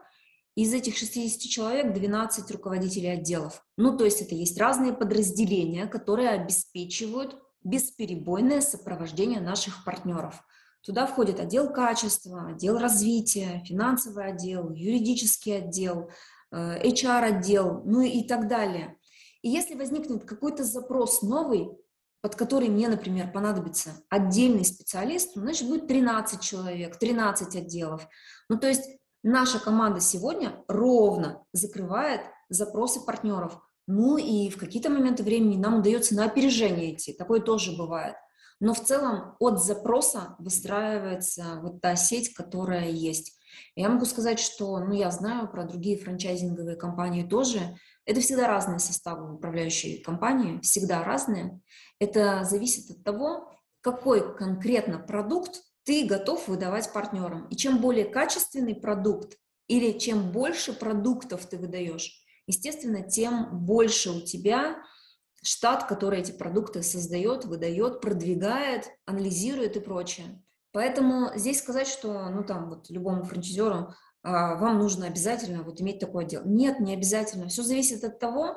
из 0.54 0.72
этих 0.72 0.96
60 0.96 1.40
человек 1.50 1.92
12 1.92 2.50
руководителей 2.50 3.08
отделов. 3.08 3.64
Ну, 3.76 3.96
то 3.96 4.04
есть 4.04 4.20
это 4.20 4.34
есть 4.34 4.58
разные 4.58 4.92
подразделения, 4.92 5.86
которые 5.86 6.30
обеспечивают 6.30 7.36
бесперебойное 7.64 8.60
сопровождение 8.60 9.40
наших 9.40 9.84
партнеров. 9.84 10.44
Туда 10.82 11.06
входит 11.06 11.40
отдел 11.40 11.72
качества, 11.72 12.48
отдел 12.50 12.78
развития, 12.78 13.62
финансовый 13.66 14.26
отдел, 14.26 14.70
юридический 14.70 15.56
отдел, 15.58 16.10
HR-отдел, 16.52 17.82
ну 17.84 18.02
и 18.02 18.22
так 18.22 18.48
далее. 18.48 18.96
И 19.42 19.48
если 19.48 19.74
возникнет 19.74 20.24
какой-то 20.24 20.62
запрос 20.62 21.22
новый, 21.22 21.68
под 22.20 22.36
который 22.36 22.68
мне, 22.68 22.88
например, 22.88 23.32
понадобится 23.32 24.02
отдельный 24.08 24.64
специалист, 24.64 25.32
значит, 25.34 25.68
будет 25.68 25.88
13 25.88 26.40
человек, 26.40 26.98
13 26.98 27.56
отделов. 27.56 28.06
Ну, 28.48 28.58
то 28.58 28.68
есть 28.68 28.84
наша 29.24 29.58
команда 29.58 30.00
сегодня 30.00 30.62
ровно 30.68 31.42
закрывает 31.52 32.20
запросы 32.48 33.04
партнеров. 33.04 33.58
Ну 33.86 34.16
и 34.16 34.48
в 34.50 34.58
какие-то 34.58 34.90
моменты 34.90 35.24
времени 35.24 35.56
нам 35.56 35.80
удается 35.80 36.14
на 36.14 36.24
опережение 36.24 36.94
идти, 36.94 37.12
такое 37.12 37.40
тоже 37.40 37.76
бывает. 37.76 38.14
Но 38.60 38.72
в 38.72 38.80
целом 38.80 39.34
от 39.40 39.62
запроса 39.62 40.36
выстраивается 40.38 41.58
вот 41.62 41.80
та 41.80 41.96
сеть, 41.96 42.32
которая 42.34 42.88
есть. 42.88 43.38
Я 43.76 43.88
могу 43.88 44.04
сказать, 44.04 44.38
что, 44.38 44.78
ну, 44.78 44.92
я 44.92 45.10
знаю 45.10 45.48
про 45.50 45.64
другие 45.64 45.98
франчайзинговые 45.98 46.76
компании 46.76 47.24
тоже. 47.24 47.76
Это 48.04 48.20
всегда 48.20 48.46
разные 48.46 48.78
составы 48.78 49.34
управляющей 49.34 50.02
компании, 50.02 50.60
всегда 50.60 51.02
разные. 51.02 51.60
Это 51.98 52.44
зависит 52.44 52.90
от 52.90 53.04
того, 53.04 53.52
какой 53.80 54.36
конкретно 54.36 54.98
продукт 54.98 55.62
ты 55.84 56.06
готов 56.06 56.48
выдавать 56.48 56.92
партнерам. 56.92 57.46
И 57.48 57.56
чем 57.56 57.80
более 57.80 58.04
качественный 58.04 58.74
продукт 58.74 59.38
или 59.66 59.98
чем 59.98 60.32
больше 60.32 60.72
продуктов 60.72 61.46
ты 61.46 61.56
выдаешь, 61.56 62.22
естественно, 62.46 63.02
тем 63.02 63.64
больше 63.64 64.10
у 64.10 64.20
тебя 64.20 64.82
штат, 65.42 65.86
который 65.86 66.20
эти 66.20 66.32
продукты 66.32 66.82
создает, 66.82 67.44
выдает, 67.44 68.00
продвигает, 68.00 68.90
анализирует 69.04 69.76
и 69.76 69.80
прочее. 69.80 70.42
Поэтому 70.72 71.30
здесь 71.36 71.60
сказать, 71.60 71.86
что, 71.86 72.28
ну, 72.30 72.42
там, 72.42 72.68
вот 72.68 72.90
любому 72.90 73.22
франчайзеру 73.22 73.94
а, 74.22 74.56
вам 74.56 74.78
нужно 74.78 75.06
обязательно 75.06 75.62
вот 75.62 75.80
иметь 75.80 76.00
такое 76.00 76.24
дело. 76.24 76.42
Нет, 76.44 76.80
не 76.80 76.94
обязательно. 76.94 77.48
Все 77.48 77.62
зависит 77.62 78.02
от 78.02 78.18
того, 78.18 78.56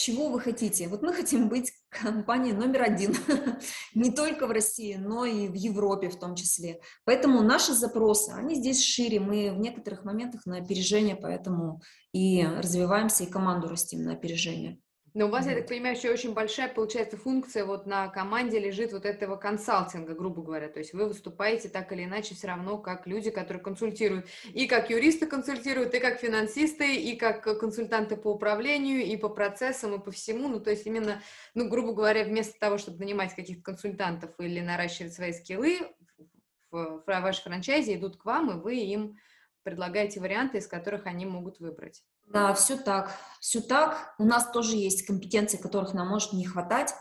чего 0.00 0.28
вы 0.28 0.40
хотите. 0.40 0.88
Вот 0.88 1.02
мы 1.02 1.12
хотим 1.14 1.48
быть 1.48 1.72
компанией 1.88 2.54
номер 2.54 2.82
один, 2.82 3.14
не 3.94 4.10
только 4.10 4.46
в 4.46 4.50
России, 4.50 4.94
но 4.94 5.24
и 5.24 5.48
в 5.48 5.54
Европе 5.54 6.08
в 6.08 6.18
том 6.18 6.34
числе. 6.34 6.80
Поэтому 7.04 7.42
наши 7.42 7.72
запросы, 7.72 8.30
они 8.30 8.54
здесь 8.54 8.82
шире, 8.82 9.20
мы 9.20 9.52
в 9.52 9.58
некоторых 9.58 10.04
моментах 10.04 10.46
на 10.46 10.58
опережение, 10.58 11.16
поэтому 11.16 11.82
и 12.12 12.44
развиваемся, 12.44 13.24
и 13.24 13.30
команду 13.30 13.68
растим 13.68 14.02
на 14.02 14.12
опережение. 14.12 14.78
Но 15.12 15.26
у 15.26 15.28
вас, 15.28 15.46
я 15.46 15.56
так 15.56 15.66
понимаю, 15.66 15.96
еще 15.96 16.10
очень 16.10 16.32
большая, 16.32 16.68
получается, 16.68 17.16
функция 17.16 17.64
вот 17.64 17.84
на 17.84 18.08
команде 18.08 18.60
лежит 18.60 18.92
вот 18.92 19.04
этого 19.04 19.36
консалтинга, 19.36 20.14
грубо 20.14 20.42
говоря. 20.42 20.68
То 20.68 20.78
есть 20.78 20.92
вы 20.92 21.06
выступаете 21.06 21.68
так 21.68 21.90
или 21.92 22.04
иначе 22.04 22.36
все 22.36 22.46
равно 22.46 22.78
как 22.78 23.08
люди, 23.08 23.30
которые 23.30 23.62
консультируют. 23.62 24.26
И 24.52 24.68
как 24.68 24.88
юристы 24.88 25.26
консультируют, 25.26 25.94
и 25.94 25.98
как 25.98 26.20
финансисты, 26.20 26.94
и 26.94 27.16
как 27.16 27.42
консультанты 27.58 28.16
по 28.16 28.28
управлению, 28.28 29.04
и 29.04 29.16
по 29.16 29.28
процессам, 29.28 29.94
и 29.94 30.04
по 30.04 30.12
всему. 30.12 30.48
Ну, 30.48 30.60
то 30.60 30.70
есть 30.70 30.86
именно, 30.86 31.20
ну, 31.54 31.68
грубо 31.68 31.92
говоря, 31.92 32.24
вместо 32.24 32.58
того, 32.60 32.78
чтобы 32.78 32.98
нанимать 32.98 33.34
каких-то 33.34 33.62
консультантов 33.62 34.30
или 34.38 34.60
наращивать 34.60 35.12
свои 35.12 35.32
скиллы, 35.32 35.78
в, 36.70 37.02
в 37.04 37.06
вашей 37.06 37.42
франчайзе 37.42 37.96
идут 37.96 38.16
к 38.16 38.24
вам, 38.24 38.50
и 38.50 38.62
вы 38.62 38.76
им 38.76 39.18
предлагаете 39.64 40.20
варианты, 40.20 40.58
из 40.58 40.68
которых 40.68 41.06
они 41.06 41.26
могут 41.26 41.58
выбрать. 41.58 42.04
Да, 42.30 42.54
все 42.54 42.76
так, 42.76 43.10
все 43.40 43.60
так. 43.60 44.14
У 44.18 44.24
нас 44.24 44.50
тоже 44.50 44.76
есть 44.76 45.04
компетенции, 45.04 45.56
которых 45.56 45.94
нам 45.94 46.08
может 46.08 46.32
не 46.32 46.46
хватать. 46.46 46.94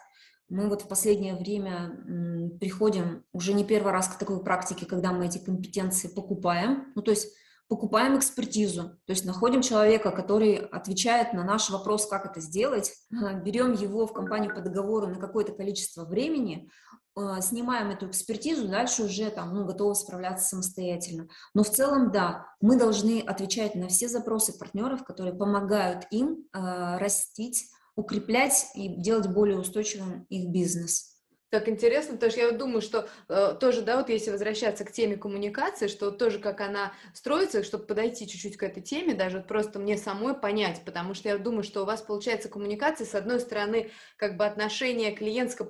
Мы 0.50 0.68
вот 0.68 0.82
в 0.82 0.88
последнее 0.88 1.36
время 1.36 2.58
приходим 2.60 3.24
уже 3.32 3.54
не 3.54 3.64
первый 3.64 3.92
раз 3.92 4.08
к 4.08 4.18
такой 4.18 4.44
практике, 4.44 4.88
когда 4.88 5.12
мы 5.12 5.28
эти 5.28 5.38
компетенции 5.38 6.08
покупаем. 6.08 6.92
Ну, 6.96 7.04
то 7.04 7.12
есть 7.12 7.32
покупаем 7.70 8.18
экспертизу, 8.18 8.82
то 9.06 9.12
есть 9.14 9.26
находим 9.26 9.62
человека, 9.62 10.12
который 10.12 10.56
отвечает 10.56 11.34
на 11.34 11.44
наш 11.44 11.70
вопрос, 11.70 12.08
как 12.08 12.26
это 12.26 12.42
сделать, 12.42 12.92
берем 13.12 13.74
его 13.74 14.08
в 14.08 14.14
компанию 14.14 14.54
по 14.54 14.60
договору 14.60 15.08
на 15.08 15.20
какое-то 15.20 15.54
количество 15.54 16.04
времени, 16.04 16.68
а, 17.16 17.42
снимаем 17.42 17.92
эту 17.92 18.08
экспертизу, 18.08 18.68
дальше 18.68 19.04
уже 19.04 19.30
там, 19.30 19.54
ну, 19.54 19.66
готовы 19.66 19.94
справляться 19.94 20.48
самостоятельно. 20.48 21.28
Но 21.54 21.64
в 21.64 21.70
целом, 21.70 22.12
да, 22.12 22.48
мы 22.60 22.78
должны 22.78 23.22
отвечать 23.22 23.76
на 23.76 23.88
все 23.88 24.08
запросы 24.08 24.58
партнеров, 24.58 25.04
которые 25.04 25.36
помогают 25.36 26.06
им 26.12 26.48
э, 26.54 26.98
растить, 26.98 27.70
укреплять 27.96 28.68
и 28.74 29.00
делать 29.02 29.28
более 29.28 29.60
устойчивым 29.60 30.24
их 30.30 30.50
бизнес. 30.50 31.19
Так 31.50 31.68
интересно, 31.68 32.14
потому 32.14 32.32
что 32.32 32.42
я 32.42 32.52
думаю, 32.52 32.82
что 32.82 33.10
э, 33.28 33.56
тоже, 33.60 33.82
да, 33.82 33.98
вот 33.98 34.10
если 34.10 34.30
возвращаться 34.30 34.86
к 34.86 34.92
теме 34.92 35.18
коммуникации, 35.18 35.88
что 35.88 36.12
тоже 36.12 36.38
как 36.38 36.62
она 36.62 36.94
строится, 37.16 37.64
чтобы 37.64 37.86
подойти 37.86 38.28
чуть-чуть 38.28 38.56
к 38.56 38.62
этой 38.62 38.84
теме, 38.84 39.16
даже 39.16 39.38
вот 39.38 39.48
просто 39.48 39.80
мне 39.80 39.98
самой 39.98 40.36
понять, 40.36 40.84
потому 40.86 41.16
что 41.16 41.30
я 41.30 41.40
думаю, 41.40 41.64
что 41.64 41.82
у 41.82 41.86
вас 41.86 42.04
получается 42.04 42.50
коммуникация, 42.50 43.08
с 43.08 43.16
одной 43.16 43.40
стороны, 43.40 43.90
как 44.16 44.38
бы 44.38 44.46
отношение 44.46 45.12
клиентско 45.12 45.66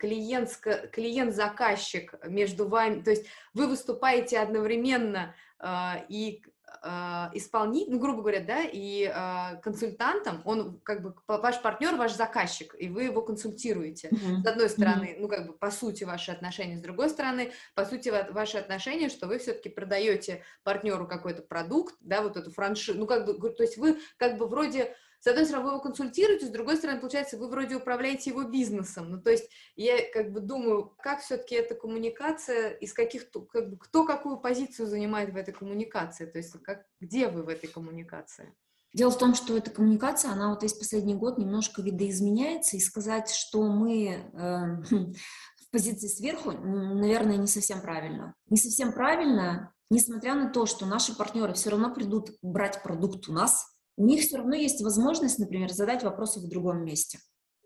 клиентско 0.00 0.88
клиент-заказчик 0.88 2.14
между 2.24 2.66
вами, 2.66 3.00
то 3.00 3.10
есть 3.10 3.26
вы 3.54 3.68
выступаете 3.68 4.40
одновременно 4.40 5.36
э, 5.60 5.66
и 6.08 6.42
исполнитель, 7.34 7.92
ну, 7.92 7.98
грубо 7.98 8.22
говоря, 8.22 8.40
да, 8.40 8.62
и 8.62 9.04
э, 9.04 9.60
консультантом, 9.60 10.40
он 10.44 10.80
как 10.80 11.02
бы 11.02 11.14
ваш 11.26 11.60
партнер, 11.60 11.96
ваш 11.96 12.14
заказчик, 12.14 12.74
и 12.78 12.88
вы 12.88 13.04
его 13.04 13.22
консультируете. 13.22 14.08
Mm-hmm. 14.08 14.42
С 14.42 14.46
одной 14.46 14.68
стороны, 14.70 15.04
mm-hmm. 15.04 15.20
ну, 15.20 15.28
как 15.28 15.46
бы 15.46 15.52
по 15.52 15.70
сути 15.70 16.04
ваши 16.04 16.30
отношения, 16.30 16.78
с 16.78 16.80
другой 16.80 17.10
стороны, 17.10 17.52
по 17.74 17.84
сути 17.84 18.08
ваши 18.08 18.58
отношения, 18.58 19.08
что 19.08 19.26
вы 19.26 19.38
все-таки 19.38 19.68
продаете 19.68 20.42
партнеру 20.62 21.06
какой-то 21.06 21.42
продукт, 21.42 21.94
да, 22.00 22.22
вот 22.22 22.36
эту 22.36 22.50
франшизу, 22.50 22.98
ну, 22.98 23.06
как 23.06 23.26
бы, 23.26 23.50
то 23.50 23.62
есть 23.62 23.76
вы 23.76 23.98
как 24.16 24.38
бы 24.38 24.46
вроде 24.46 24.96
с 25.20 25.26
одной 25.26 25.44
стороны, 25.44 25.66
вы 25.66 25.72
его 25.72 25.82
консультируете, 25.82 26.46
с 26.46 26.50
другой 26.50 26.78
стороны, 26.78 26.98
получается, 26.98 27.36
вы 27.36 27.48
вроде 27.48 27.76
управляете 27.76 28.30
его 28.30 28.44
бизнесом. 28.44 29.10
Ну, 29.10 29.20
то 29.20 29.30
есть 29.30 29.50
я 29.76 29.98
как 30.12 30.32
бы 30.32 30.40
думаю, 30.40 30.94
как 30.98 31.20
все-таки 31.20 31.54
эта 31.54 31.74
коммуникация, 31.74 32.70
из 32.70 32.94
каких, 32.94 33.30
как 33.30 33.70
бы, 33.70 33.76
кто 33.76 34.06
какую 34.06 34.38
позицию 34.38 34.88
занимает 34.88 35.32
в 35.32 35.36
этой 35.36 35.52
коммуникации, 35.52 36.24
то 36.24 36.38
есть 36.38 36.52
как, 36.62 36.86
где 37.00 37.28
вы 37.28 37.42
в 37.42 37.48
этой 37.48 37.68
коммуникации? 37.68 38.54
Дело 38.94 39.10
в 39.10 39.18
том, 39.18 39.34
что 39.34 39.56
эта 39.56 39.70
коммуникация, 39.70 40.32
она 40.32 40.50
вот 40.50 40.62
весь 40.62 40.72
последний 40.72 41.14
год 41.14 41.38
немножко 41.38 41.82
видоизменяется, 41.82 42.76
и 42.76 42.80
сказать, 42.80 43.30
что 43.30 43.62
мы 43.62 44.06
э, 44.06 44.26
в 44.90 45.70
позиции 45.70 46.08
сверху, 46.08 46.50
наверное, 46.52 47.36
не 47.36 47.46
совсем 47.46 47.82
правильно. 47.82 48.34
Не 48.48 48.56
совсем 48.56 48.92
правильно, 48.92 49.72
несмотря 49.90 50.34
на 50.34 50.48
то, 50.48 50.64
что 50.64 50.86
наши 50.86 51.14
партнеры 51.14 51.52
все 51.52 51.70
равно 51.70 51.94
придут 51.94 52.30
брать 52.40 52.82
продукт 52.82 53.28
у 53.28 53.32
нас, 53.32 53.66
у 54.00 54.04
них 54.06 54.22
все 54.22 54.38
равно 54.38 54.54
есть 54.54 54.80
возможность, 54.80 55.38
например, 55.38 55.70
задать 55.70 56.02
вопросы 56.02 56.40
в 56.40 56.48
другом 56.48 56.86
месте. 56.86 57.18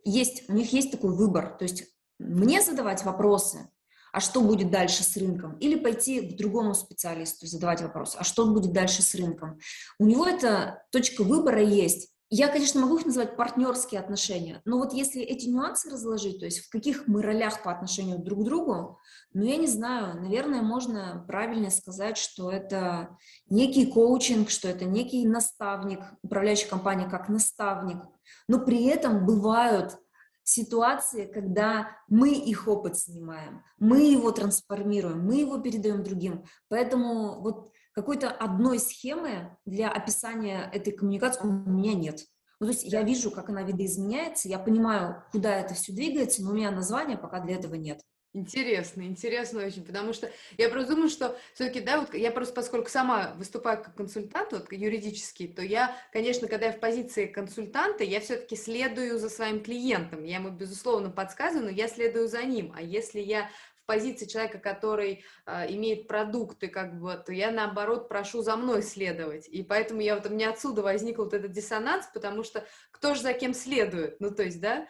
есть, 0.04 0.42
у 0.48 0.52
них 0.52 0.72
есть 0.72 0.90
такой 0.90 1.14
выбор, 1.14 1.56
то 1.56 1.62
есть 1.62 1.84
мне 2.18 2.60
задавать 2.60 3.04
вопросы, 3.04 3.70
а 4.12 4.18
что 4.18 4.40
будет 4.40 4.68
дальше 4.68 5.04
с 5.04 5.16
рынком, 5.16 5.56
или 5.58 5.78
пойти 5.78 6.32
к 6.32 6.36
другому 6.36 6.74
специалисту 6.74 7.46
задавать 7.46 7.82
вопрос, 7.82 8.16
а 8.18 8.24
что 8.24 8.46
будет 8.46 8.72
дальше 8.72 9.00
с 9.00 9.14
рынком. 9.14 9.60
У 10.00 10.06
него 10.06 10.26
эта 10.26 10.82
точка 10.90 11.22
выбора 11.22 11.62
есть. 11.62 12.12
Я, 12.36 12.48
конечно, 12.48 12.80
могу 12.80 12.96
их 12.96 13.06
называть 13.06 13.36
партнерские 13.36 14.00
отношения, 14.00 14.60
но 14.64 14.78
вот 14.78 14.92
если 14.92 15.22
эти 15.22 15.46
нюансы 15.46 15.88
разложить, 15.88 16.40
то 16.40 16.46
есть 16.46 16.66
в 16.66 16.68
каких 16.68 17.06
мы 17.06 17.22
ролях 17.22 17.62
по 17.62 17.70
отношению 17.70 18.18
друг 18.18 18.40
к 18.40 18.42
другу, 18.42 18.98
ну, 19.34 19.44
я 19.44 19.56
не 19.56 19.68
знаю, 19.68 20.20
наверное, 20.20 20.60
можно 20.60 21.24
правильно 21.28 21.70
сказать, 21.70 22.18
что 22.18 22.50
это 22.50 23.16
некий 23.48 23.86
коучинг, 23.86 24.50
что 24.50 24.66
это 24.66 24.84
некий 24.84 25.24
наставник, 25.28 26.00
управляющий 26.22 26.68
компанией 26.68 27.08
как 27.08 27.28
наставник, 27.28 28.02
но 28.48 28.58
при 28.58 28.84
этом 28.86 29.24
бывают 29.24 29.96
ситуации, 30.42 31.26
когда 31.26 31.90
мы 32.08 32.32
их 32.34 32.66
опыт 32.66 32.98
снимаем, 32.98 33.62
мы 33.78 34.10
его 34.10 34.32
трансформируем, 34.32 35.24
мы 35.24 35.36
его 35.36 35.58
передаем 35.58 36.02
другим. 36.02 36.44
Поэтому 36.68 37.40
вот 37.40 37.70
какой-то 37.94 38.30
одной 38.30 38.78
схемы 38.78 39.56
для 39.64 39.90
описания 39.90 40.68
этой 40.72 40.92
коммуникации 40.92 41.46
у 41.46 41.50
меня 41.50 41.94
нет. 41.94 42.20
Ну, 42.60 42.66
то 42.66 42.72
есть 42.72 42.84
я 42.84 43.02
вижу, 43.02 43.30
как 43.30 43.48
она 43.48 43.62
видоизменяется, 43.62 44.48
я 44.48 44.58
понимаю, 44.58 45.24
куда 45.32 45.58
это 45.58 45.74
все 45.74 45.92
двигается, 45.92 46.42
но 46.42 46.50
у 46.50 46.54
меня 46.54 46.70
названия 46.70 47.16
пока 47.16 47.40
для 47.40 47.56
этого 47.56 47.74
нет. 47.74 48.00
Интересно, 48.36 49.02
интересно 49.02 49.64
очень, 49.64 49.84
потому 49.84 50.12
что 50.12 50.28
я 50.58 50.68
просто 50.68 50.94
думаю, 50.94 51.08
что 51.08 51.38
все-таки, 51.54 51.80
да, 51.80 52.00
вот 52.00 52.14
я 52.14 52.32
просто, 52.32 52.52
поскольку 52.52 52.90
сама 52.90 53.32
выступаю 53.36 53.80
как 53.80 53.94
консультант, 53.94 54.50
вот 54.50 54.72
юридический, 54.72 55.46
то 55.46 55.62
я, 55.62 55.96
конечно, 56.12 56.48
когда 56.48 56.66
я 56.66 56.72
в 56.72 56.80
позиции 56.80 57.26
консультанта, 57.26 58.02
я 58.02 58.18
все-таки 58.18 58.56
следую 58.56 59.20
за 59.20 59.28
своим 59.28 59.62
клиентом, 59.62 60.24
я 60.24 60.36
ему, 60.36 60.50
безусловно, 60.50 61.10
подсказываю, 61.10 61.66
но 61.66 61.70
я 61.70 61.86
следую 61.86 62.26
за 62.26 62.42
ним, 62.42 62.72
а 62.74 62.82
если 62.82 63.20
я 63.20 63.50
в 63.84 63.86
позиции 63.86 64.26
человека, 64.26 64.58
который 64.58 65.24
э, 65.46 65.72
имеет 65.74 66.08
продукты, 66.08 66.68
как 66.68 66.98
бы, 66.98 67.22
то 67.24 67.32
я 67.32 67.50
наоборот 67.50 68.08
прошу 68.08 68.42
за 68.42 68.56
мной 68.56 68.82
следовать. 68.82 69.46
И 69.46 69.62
поэтому 69.62 70.00
я 70.00 70.16
вот 70.16 70.26
у 70.26 70.30
меня 70.30 70.50
отсюда 70.50 70.82
возник 70.82 71.18
вот 71.18 71.34
этот 71.34 71.52
диссонанс, 71.52 72.08
потому 72.12 72.42
что 72.42 72.64
кто 72.90 73.14
же 73.14 73.20
за 73.20 73.34
кем 73.34 73.52
следует? 73.52 74.18
Ну, 74.20 74.30
то 74.30 74.42
есть, 74.42 74.60
да, 74.60 74.88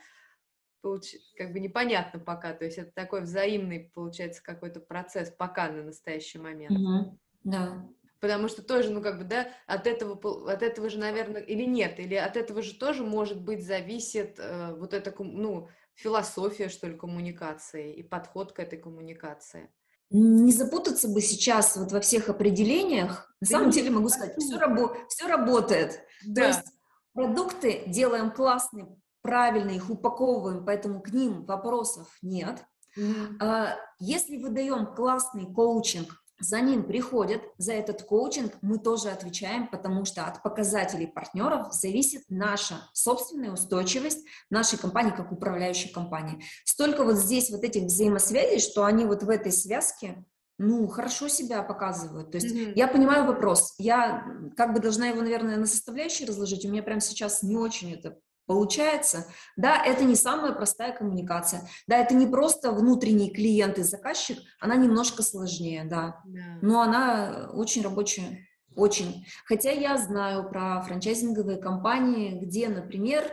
получ... 0.80 1.16
как 1.36 1.52
бы 1.52 1.58
непонятно 1.58 2.20
пока. 2.20 2.52
То 2.52 2.64
есть 2.64 2.78
это 2.78 2.92
такой 2.92 3.22
взаимный, 3.22 3.90
получается, 3.94 4.42
какой-то 4.44 4.78
процесс 4.78 5.30
пока 5.30 5.68
на 5.68 5.82
настоящий 5.82 6.38
момент. 6.38 6.78
Угу. 6.78 7.18
Да. 7.42 7.88
Потому 8.20 8.46
что 8.46 8.62
тоже, 8.62 8.90
ну, 8.90 9.02
как 9.02 9.18
бы, 9.18 9.24
да, 9.24 9.48
от 9.66 9.88
этого, 9.88 10.48
от 10.50 10.62
этого 10.62 10.88
же, 10.88 10.98
наверное, 10.98 11.42
или 11.42 11.64
нет, 11.64 11.98
или 11.98 12.14
от 12.14 12.36
этого 12.36 12.62
же 12.62 12.78
тоже, 12.78 13.02
может 13.02 13.42
быть, 13.42 13.66
зависит 13.66 14.38
э, 14.38 14.72
вот 14.74 14.94
эта, 14.94 15.12
ну, 15.18 15.68
философия, 15.94 16.68
что 16.68 16.86
ли, 16.86 16.96
коммуникации 16.96 17.94
и 17.94 18.02
подход 18.02 18.52
к 18.52 18.58
этой 18.60 18.78
коммуникации. 18.78 19.70
Не 20.10 20.52
запутаться 20.52 21.08
бы 21.08 21.20
сейчас 21.20 21.76
вот 21.76 21.90
во 21.92 22.00
всех 22.00 22.28
определениях. 22.28 23.34
На 23.40 23.46
самом 23.46 23.70
деле 23.70 23.90
могу 23.90 24.08
сказать, 24.08 24.36
все, 24.38 24.58
рабо 24.58 24.96
все 25.08 25.26
работает. 25.26 26.00
Да. 26.26 26.42
То 26.42 26.48
есть 26.48 26.68
продукты 27.14 27.84
делаем 27.86 28.30
классные, 28.30 28.86
правильно 29.22 29.70
их 29.70 29.90
упаковываем, 29.90 30.64
поэтому 30.64 31.00
к 31.00 31.10
ним 31.10 31.44
вопросов 31.46 32.08
нет. 32.22 32.64
Mm-hmm. 32.98 33.74
Если 33.98 34.36
выдаем 34.36 34.94
классный 34.94 35.52
коучинг, 35.52 36.22
за 36.40 36.60
ним 36.60 36.84
приходят, 36.84 37.42
за 37.58 37.72
этот 37.72 38.02
коучинг 38.02 38.52
мы 38.60 38.78
тоже 38.78 39.10
отвечаем, 39.10 39.68
потому 39.68 40.04
что 40.04 40.24
от 40.24 40.42
показателей 40.42 41.06
партнеров 41.06 41.72
зависит 41.72 42.22
наша 42.28 42.88
собственная 42.92 43.52
устойчивость 43.52 44.26
нашей 44.50 44.78
компании 44.78 45.12
как 45.16 45.32
управляющей 45.32 45.90
компании. 45.90 46.42
Столько 46.64 47.04
вот 47.04 47.16
здесь 47.16 47.50
вот 47.50 47.62
этих 47.62 47.84
взаимосвязей, 47.84 48.58
что 48.58 48.84
они 48.84 49.04
вот 49.04 49.22
в 49.22 49.30
этой 49.30 49.52
связке 49.52 50.24
ну, 50.58 50.86
хорошо 50.86 51.28
себя 51.28 51.62
показывают. 51.62 52.30
То 52.30 52.38
есть 52.38 52.54
mm-hmm. 52.54 52.72
я 52.76 52.86
понимаю 52.86 53.26
вопрос. 53.26 53.74
Я 53.78 54.24
как 54.56 54.72
бы 54.72 54.80
должна 54.80 55.08
его, 55.08 55.20
наверное, 55.20 55.56
на 55.56 55.66
составляющие 55.66 56.28
разложить. 56.28 56.64
У 56.64 56.68
меня 56.70 56.82
прямо 56.82 57.00
сейчас 57.00 57.42
не 57.42 57.56
очень 57.56 57.92
это 57.92 58.18
Получается, 58.46 59.26
да, 59.56 59.82
это 59.82 60.04
не 60.04 60.16
самая 60.16 60.52
простая 60.52 60.92
коммуникация, 60.92 61.66
да, 61.86 61.96
это 61.96 62.14
не 62.14 62.26
просто 62.26 62.72
внутренний 62.72 63.30
клиент 63.30 63.78
и 63.78 63.82
заказчик, 63.82 64.38
она 64.60 64.76
немножко 64.76 65.22
сложнее, 65.22 65.84
да, 65.84 66.22
но 66.60 66.82
она 66.82 67.50
очень 67.54 67.82
рабочая, 67.82 68.46
очень. 68.76 69.24
Хотя 69.46 69.70
я 69.70 69.96
знаю 69.96 70.48
про 70.50 70.82
франчайзинговые 70.82 71.56
компании, 71.56 72.38
где, 72.38 72.68
например, 72.68 73.24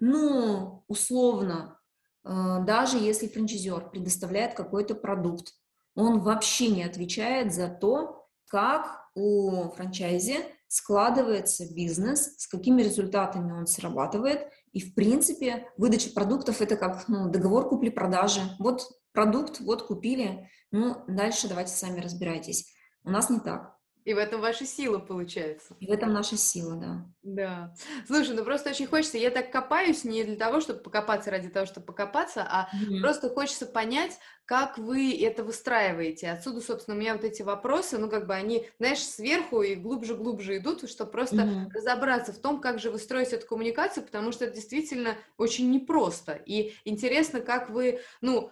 ну, 0.00 0.84
условно, 0.88 1.78
э, 2.24 2.58
даже 2.64 2.98
если 2.98 3.28
франчайзер 3.28 3.90
предоставляет 3.90 4.54
какой-то 4.54 4.94
продукт, 4.94 5.52
он 5.94 6.20
вообще 6.20 6.68
не 6.68 6.84
отвечает 6.84 7.52
за 7.52 7.68
то, 7.68 8.26
как 8.46 9.08
у 9.14 9.68
франчайзи 9.70 10.38
складывается 10.68 11.64
бизнес, 11.74 12.36
с 12.36 12.46
какими 12.46 12.82
результатами 12.82 13.52
он 13.52 13.66
срабатывает. 13.66 14.48
И, 14.72 14.80
в 14.80 14.94
принципе, 14.94 15.68
выдача 15.76 16.10
продуктов– 16.10 16.60
это 16.60 16.76
как 16.76 17.08
ну, 17.08 17.30
договор 17.30 17.68
купли-продажи. 17.68 18.42
Вот 18.58 18.82
продукт, 19.12 19.60
вот 19.60 19.86
купили, 19.86 20.48
ну, 20.70 21.02
дальше 21.08 21.48
давайте 21.48 21.72
сами 21.72 22.00
разбирайтесь. 22.00 22.72
У 23.02 23.10
нас 23.10 23.30
не 23.30 23.40
так. 23.40 23.77
И 24.08 24.14
в 24.14 24.16
этом 24.16 24.40
ваша 24.40 24.64
сила 24.64 25.00
получается. 25.00 25.76
И 25.80 25.86
в 25.86 25.90
этом 25.90 26.14
наша 26.14 26.34
сила, 26.34 26.76
да. 26.76 27.04
Да. 27.22 27.74
Слушай, 28.06 28.34
ну 28.34 28.42
просто 28.42 28.70
очень 28.70 28.86
хочется, 28.86 29.18
я 29.18 29.28
так 29.30 29.52
копаюсь 29.52 30.02
не 30.04 30.24
для 30.24 30.36
того, 30.36 30.62
чтобы 30.62 30.80
покопаться 30.80 31.30
ради 31.30 31.50
того, 31.50 31.66
чтобы 31.66 31.84
покопаться, 31.84 32.42
а 32.42 32.70
mm-hmm. 32.72 33.02
просто 33.02 33.28
хочется 33.28 33.66
понять, 33.66 34.18
как 34.46 34.78
вы 34.78 35.14
это 35.14 35.44
выстраиваете. 35.44 36.30
Отсюда, 36.30 36.62
собственно, 36.62 36.96
у 36.96 37.00
меня 37.00 37.12
вот 37.12 37.24
эти 37.24 37.42
вопросы, 37.42 37.98
ну 37.98 38.08
как 38.08 38.26
бы 38.26 38.32
они, 38.32 38.66
знаешь, 38.78 39.04
сверху 39.04 39.60
и 39.60 39.74
глубже-глубже 39.74 40.56
идут, 40.56 40.88
чтобы 40.88 41.10
просто 41.10 41.36
mm-hmm. 41.36 41.72
разобраться 41.74 42.32
в 42.32 42.38
том, 42.38 42.62
как 42.62 42.78
же 42.78 42.90
вы 42.90 42.96
строите 42.96 43.36
эту 43.36 43.46
коммуникацию, 43.46 44.06
потому 44.06 44.32
что 44.32 44.46
это 44.46 44.54
действительно 44.54 45.18
очень 45.36 45.70
непросто. 45.70 46.32
И 46.46 46.72
интересно, 46.86 47.42
как 47.42 47.68
вы, 47.68 48.00
ну, 48.22 48.50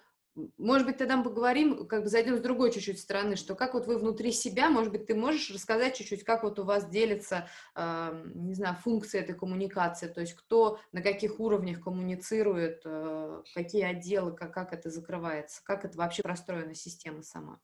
может 0.58 0.86
быть, 0.86 0.98
тогда 0.98 1.16
мы 1.16 1.24
поговорим, 1.24 1.86
как 1.86 2.02
бы 2.02 2.08
зайдем 2.08 2.36
с 2.36 2.40
другой 2.40 2.70
чуть-чуть 2.70 3.00
стороны, 3.00 3.36
что 3.36 3.54
как 3.54 3.74
вот 3.74 3.86
вы 3.86 3.98
внутри 3.98 4.32
себя, 4.32 4.68
может 4.68 4.92
быть, 4.92 5.06
ты 5.06 5.14
можешь 5.14 5.50
рассказать 5.50 5.96
чуть-чуть, 5.96 6.24
как 6.24 6.42
вот 6.42 6.58
у 6.58 6.64
вас 6.64 6.88
делится, 6.88 7.48
э, 7.74 8.24
не 8.34 8.54
знаю, 8.54 8.76
функция 8.76 9.22
этой 9.22 9.34
коммуникации, 9.34 10.08
то 10.08 10.20
есть 10.20 10.34
кто 10.34 10.78
на 10.92 11.02
каких 11.02 11.40
уровнях 11.40 11.80
коммуницирует, 11.80 12.82
э, 12.84 13.42
какие 13.54 13.82
отделы, 13.82 14.32
как, 14.32 14.52
как 14.52 14.72
это 14.72 14.90
закрывается, 14.90 15.62
как 15.64 15.84
это 15.84 15.96
вообще 15.96 16.22
простроена 16.22 16.74
система 16.74 17.22
сама? 17.22 17.58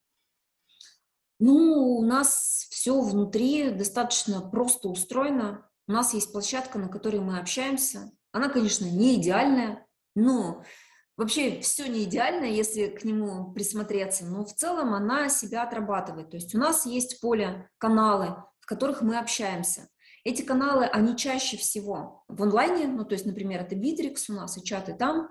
Ну, 1.38 1.98
у 1.98 2.04
нас 2.04 2.68
все 2.70 3.00
внутри 3.00 3.70
достаточно 3.70 4.40
просто 4.40 4.88
устроено. 4.88 5.68
У 5.88 5.92
нас 5.92 6.14
есть 6.14 6.32
площадка, 6.32 6.78
на 6.78 6.88
которой 6.88 7.20
мы 7.20 7.38
общаемся. 7.38 8.12
Она, 8.30 8.48
конечно, 8.48 8.84
не 8.84 9.16
идеальная, 9.16 9.84
но 10.14 10.62
Вообще 11.16 11.60
все 11.60 11.88
не 11.88 12.04
идеально, 12.04 12.44
если 12.44 12.86
к 12.86 13.04
нему 13.04 13.52
присмотреться, 13.52 14.24
но 14.24 14.44
в 14.44 14.54
целом 14.54 14.94
она 14.94 15.28
себя 15.28 15.62
отрабатывает. 15.62 16.30
То 16.30 16.36
есть 16.36 16.54
у 16.54 16.58
нас 16.58 16.86
есть 16.86 17.20
поле, 17.20 17.68
каналы, 17.78 18.36
в 18.60 18.66
которых 18.66 19.02
мы 19.02 19.18
общаемся. 19.18 19.88
Эти 20.24 20.42
каналы, 20.42 20.86
они 20.86 21.16
чаще 21.16 21.56
всего 21.58 22.24
в 22.28 22.42
онлайне, 22.42 22.86
ну 22.86 23.04
то 23.04 23.12
есть, 23.12 23.26
например, 23.26 23.60
это 23.60 23.74
Битрикс 23.74 24.30
у 24.30 24.32
нас 24.32 24.56
и 24.56 24.64
чаты 24.64 24.94
там. 24.94 25.28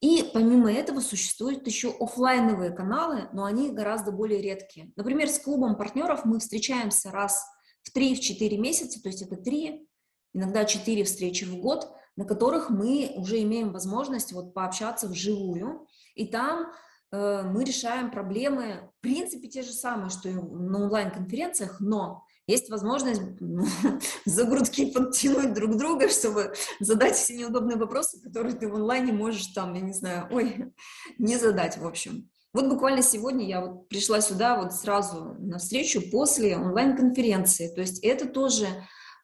И 0.00 0.30
помимо 0.32 0.72
этого 0.72 1.00
существуют 1.00 1.66
еще 1.66 1.90
офлайновые 1.98 2.70
каналы, 2.70 3.28
но 3.32 3.44
они 3.44 3.70
гораздо 3.70 4.12
более 4.12 4.40
редкие. 4.40 4.92
Например, 4.96 5.28
с 5.28 5.38
клубом 5.38 5.76
партнеров 5.76 6.24
мы 6.24 6.38
встречаемся 6.38 7.10
раз 7.10 7.44
в 7.82 7.96
3-4 7.96 8.56
месяца, 8.56 9.02
то 9.02 9.08
есть 9.08 9.22
это 9.22 9.36
3, 9.36 9.86
иногда 10.34 10.64
4 10.64 11.02
встречи 11.04 11.44
в 11.44 11.56
год– 11.56 11.92
на 12.16 12.24
которых 12.24 12.70
мы 12.70 13.12
уже 13.16 13.42
имеем 13.42 13.72
возможность 13.72 14.32
вот 14.32 14.54
пообщаться 14.54 15.08
вживую, 15.08 15.86
и 16.14 16.26
там 16.26 16.72
э, 17.10 17.42
мы 17.42 17.64
решаем 17.64 18.10
проблемы, 18.10 18.90
в 18.98 19.00
принципе, 19.00 19.48
те 19.48 19.62
же 19.62 19.72
самые, 19.72 20.10
что 20.10 20.28
и 20.28 20.34
на 20.34 20.84
онлайн-конференциях, 20.84 21.80
но 21.80 22.24
есть 22.46 22.70
возможность 22.70 23.22
ну, 23.40 23.64
за 24.24 24.44
грудки 24.44 24.90
подтянуть 24.90 25.54
друг 25.54 25.76
друга, 25.76 26.08
чтобы 26.08 26.52
задать 26.80 27.16
все 27.16 27.36
неудобные 27.36 27.76
вопросы, 27.76 28.20
которые 28.20 28.54
ты 28.54 28.68
в 28.68 28.74
онлайне 28.74 29.12
можешь 29.12 29.46
там, 29.48 29.74
я 29.74 29.80
не 29.80 29.92
знаю, 29.92 30.28
ой, 30.30 30.72
не 31.18 31.36
задать, 31.36 31.78
в 31.78 31.86
общем. 31.86 32.28
Вот 32.52 32.68
буквально 32.68 33.02
сегодня 33.02 33.46
я 33.46 33.64
вот 33.64 33.88
пришла 33.88 34.20
сюда 34.20 34.60
вот 34.60 34.74
сразу 34.74 35.36
на 35.38 35.58
встречу 35.58 36.02
после 36.10 36.56
онлайн-конференции. 36.56 37.74
То 37.74 37.80
есть 37.80 38.04
это 38.04 38.28
тоже 38.28 38.66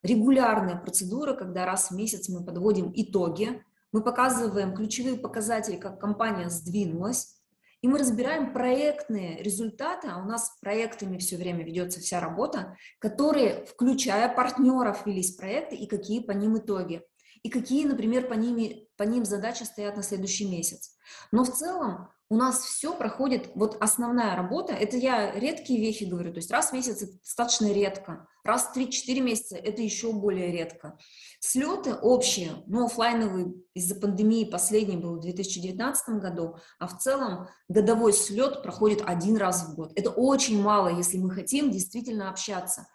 регулярная 0.03 0.77
процедура, 0.77 1.35
когда 1.35 1.67
раз 1.67 1.91
в 1.91 1.97
месяц 1.97 2.29
мы 2.29 2.45
подводим 2.45 2.93
итоги, 2.95 3.63
мы 3.93 4.03
показываем 4.03 4.75
ключевые 4.75 5.17
показатели, 5.17 5.77
как 5.77 6.01
компания 6.01 6.51
сдвинулась, 6.51 7.39
и 7.81 7.89
мы 7.89 7.99
разбираем 7.99 8.53
проектные 8.53 9.43
результаты, 9.43 10.09
а 10.09 10.19
у 10.19 10.25
нас 10.25 10.57
проектами 10.61 11.19
все 11.19 11.37
время 11.37 11.65
ведется 11.65 12.01
вся 12.01 12.21
работа, 12.21 12.77
которые, 12.99 13.65
включая 13.67 14.35
партнеров, 14.35 15.07
велись 15.07 15.37
проекты 15.37 15.77
и 15.77 15.87
какие 15.87 16.21
по 16.21 16.33
ним 16.33 16.59
итоги. 16.59 17.03
и 17.45 17.51
какие, 17.51 17.87
например, 17.87 18.27
по, 18.27 18.35
ними, 18.35 18.89
по 18.97 19.05
ним 19.05 19.25
задачи 19.25 19.63
стоят 19.63 19.97
на 19.97 20.03
следующий 20.03 20.51
месяц. 20.51 20.97
Но 21.31 21.45
в 21.45 21.53
целом 21.53 22.09
у 22.31 22.37
нас 22.37 22.61
все 22.61 22.95
проходит, 22.95 23.51
вот 23.55 23.77
основная 23.81 24.37
работа, 24.37 24.75
это 24.75 24.99
я 24.99 25.33
редкие 25.33 25.81
вехи 25.81 26.05
говорю, 26.05 26.33
то 26.33 26.39
есть 26.39 26.51
раз 26.51 26.71
в 26.71 26.73
месяц 26.75 27.03
это 27.03 27.13
достаточно 27.19 27.73
редко, 27.73 28.29
раз 28.45 28.65
в 28.65 28.77
3-4 28.77 29.21
месяца 29.21 29.57
это 29.57 29.81
еще 29.81 30.13
более 30.13 30.53
редко. 30.53 30.99
Слеты 31.41 31.95
общие, 31.95 32.63
но 32.67 32.85
офлайновые 32.85 33.55
из-за 33.73 33.95
пандемии 33.95 34.45
последний 34.45 34.99
был 34.99 35.17
в 35.17 35.21
2019 35.21 36.21
году, 36.21 36.57
а 36.79 36.87
в 36.87 36.99
целом 36.99 37.49
годовой 37.69 38.13
слет 38.13 38.63
проходит 38.63 39.03
один 39.07 39.39
раз 39.39 39.67
в 39.67 39.75
год. 39.75 39.93
Это 39.97 40.11
очень 40.11 40.61
мало, 40.61 40.89
если 40.89 41.17
мы 41.17 41.31
хотим 41.31 41.71
действительно 41.71 42.29
общаться. 42.29 42.89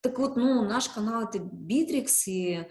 Так 0.00 0.18
вот, 0.18 0.36
ну, 0.36 0.62
наш 0.62 0.88
канал 0.88 1.24
это 1.24 1.38
Bittrex 1.38 2.06
и 2.26 2.66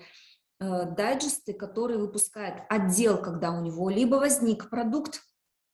э, 0.60 0.86
дайджесты, 0.96 1.54
которые 1.54 2.00
выпускает 2.00 2.64
отдел, 2.70 3.22
когда 3.22 3.52
у 3.52 3.62
него 3.62 3.90
либо 3.90 4.16
возник 4.16 4.70
продукт, 4.70 5.22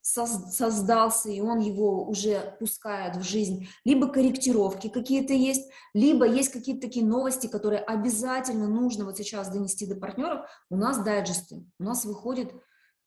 создался, 0.03 1.29
и 1.29 1.39
он 1.39 1.59
его 1.59 2.05
уже 2.05 2.55
пускает 2.59 3.15
в 3.15 3.23
жизнь, 3.23 3.69
либо 3.85 4.09
корректировки 4.09 4.89
какие-то 4.89 5.33
есть, 5.33 5.71
либо 5.93 6.27
есть 6.27 6.51
какие-то 6.51 6.81
такие 6.81 7.05
новости, 7.05 7.47
которые 7.47 7.79
обязательно 7.79 8.67
нужно 8.67 9.05
вот 9.05 9.17
сейчас 9.17 9.49
донести 9.49 9.85
до 9.87 9.95
партнеров. 9.95 10.45
У 10.69 10.75
нас 10.75 11.01
дайджесты, 11.01 11.65
у 11.79 11.83
нас 11.83 12.03
выходит 12.03 12.53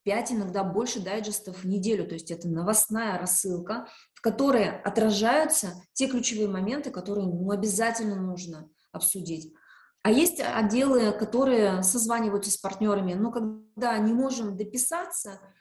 5, 0.05 0.31
иногда 0.31 0.63
больше 0.63 0.99
дайджестов 0.99 1.63
в 1.63 1.67
неделю, 1.67 2.07
то 2.07 2.15
есть 2.15 2.31
это 2.31 2.47
новостная 2.47 3.19
рассылка, 3.19 3.87
в 4.15 4.21
которой 4.21 4.81
отражаются 4.81 5.73
те 5.93 6.07
ключевые 6.07 6.47
моменты, 6.47 6.89
которые 6.89 7.27
ну, 7.27 7.51
обязательно 7.51 8.15
нужно 8.15 8.71
обсудить. 8.91 9.53
А 10.01 10.09
есть 10.09 10.39
отделы, 10.39 11.11
которые 11.11 11.83
созваниваются 11.83 12.49
с 12.49 12.57
партнерами, 12.57 13.13
но 13.13 13.31
когда 13.31 13.99
не 13.99 14.13
можем 14.13 14.57
дописаться– 14.57 15.39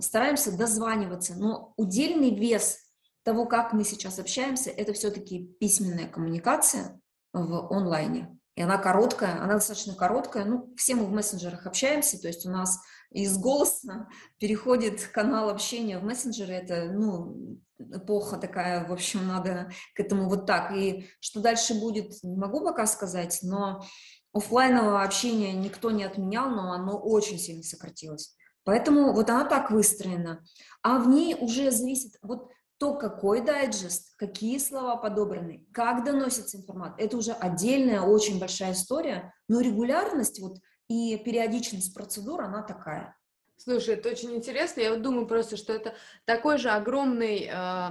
стараемся 0.00 0.56
дозваниваться, 0.56 1.34
но 1.36 1.74
удельный 1.76 2.34
вес 2.34 2.78
того, 3.22 3.46
как 3.46 3.72
мы 3.72 3.84
сейчас 3.84 4.18
общаемся, 4.18 4.70
это 4.70 4.92
все-таки 4.92 5.46
письменная 5.60 6.06
коммуникация 6.06 7.00
в 7.32 7.72
онлайне. 7.72 8.38
И 8.56 8.62
она 8.62 8.78
короткая, 8.78 9.42
она 9.42 9.54
достаточно 9.54 9.94
короткая. 9.94 10.44
Ну, 10.44 10.72
все 10.76 10.94
мы 10.94 11.06
в 11.06 11.10
мессенджерах 11.10 11.66
общаемся, 11.66 12.20
то 12.20 12.28
есть 12.28 12.46
у 12.46 12.50
нас 12.50 12.78
из 13.10 13.36
голоса 13.36 14.08
переходит 14.38 15.06
канал 15.08 15.48
общения 15.50 15.98
в 15.98 16.04
мессенджеры. 16.04 16.52
Это, 16.52 16.92
ну, 16.92 17.58
эпоха 17.78 18.36
такая, 18.36 18.86
в 18.86 18.92
общем, 18.92 19.26
надо 19.26 19.70
к 19.94 20.00
этому 20.00 20.28
вот 20.28 20.46
так. 20.46 20.72
И 20.72 21.08
что 21.18 21.40
дальше 21.40 21.74
будет, 21.74 22.22
не 22.22 22.36
могу 22.36 22.62
пока 22.62 22.86
сказать, 22.86 23.40
но 23.42 23.84
офлайнового 24.32 25.02
общения 25.02 25.52
никто 25.52 25.90
не 25.90 26.04
отменял, 26.04 26.50
но 26.50 26.72
оно 26.72 26.98
очень 26.98 27.38
сильно 27.38 27.62
сократилось. 27.62 28.36
Поэтому 28.64 29.12
вот 29.12 29.30
она 29.30 29.44
так 29.44 29.70
выстроена. 29.70 30.42
А 30.82 30.98
в 30.98 31.08
ней 31.08 31.36
уже 31.38 31.70
зависит 31.70 32.16
вот 32.22 32.50
то, 32.78 32.94
какой 32.94 33.40
дайджест, 33.40 34.16
какие 34.16 34.58
слова 34.58 34.96
подобраны, 34.96 35.66
как 35.72 36.04
доносится 36.04 36.56
информация. 36.56 37.06
Это 37.06 37.16
уже 37.16 37.32
отдельная, 37.32 38.00
очень 38.00 38.40
большая 38.40 38.72
история, 38.72 39.32
но 39.48 39.60
регулярность 39.60 40.40
вот 40.40 40.58
и 40.88 41.16
периодичность 41.18 41.94
процедур, 41.94 42.42
она 42.42 42.62
такая. 42.62 43.16
Слушай, 43.56 43.94
это 43.94 44.10
очень 44.10 44.34
интересно. 44.34 44.80
Я 44.80 44.90
вот 44.90 45.02
думаю 45.02 45.26
просто, 45.26 45.56
что 45.56 45.72
это 45.72 45.94
такой 46.24 46.58
же 46.58 46.70
огромный 46.70 47.48
э, 47.50 47.90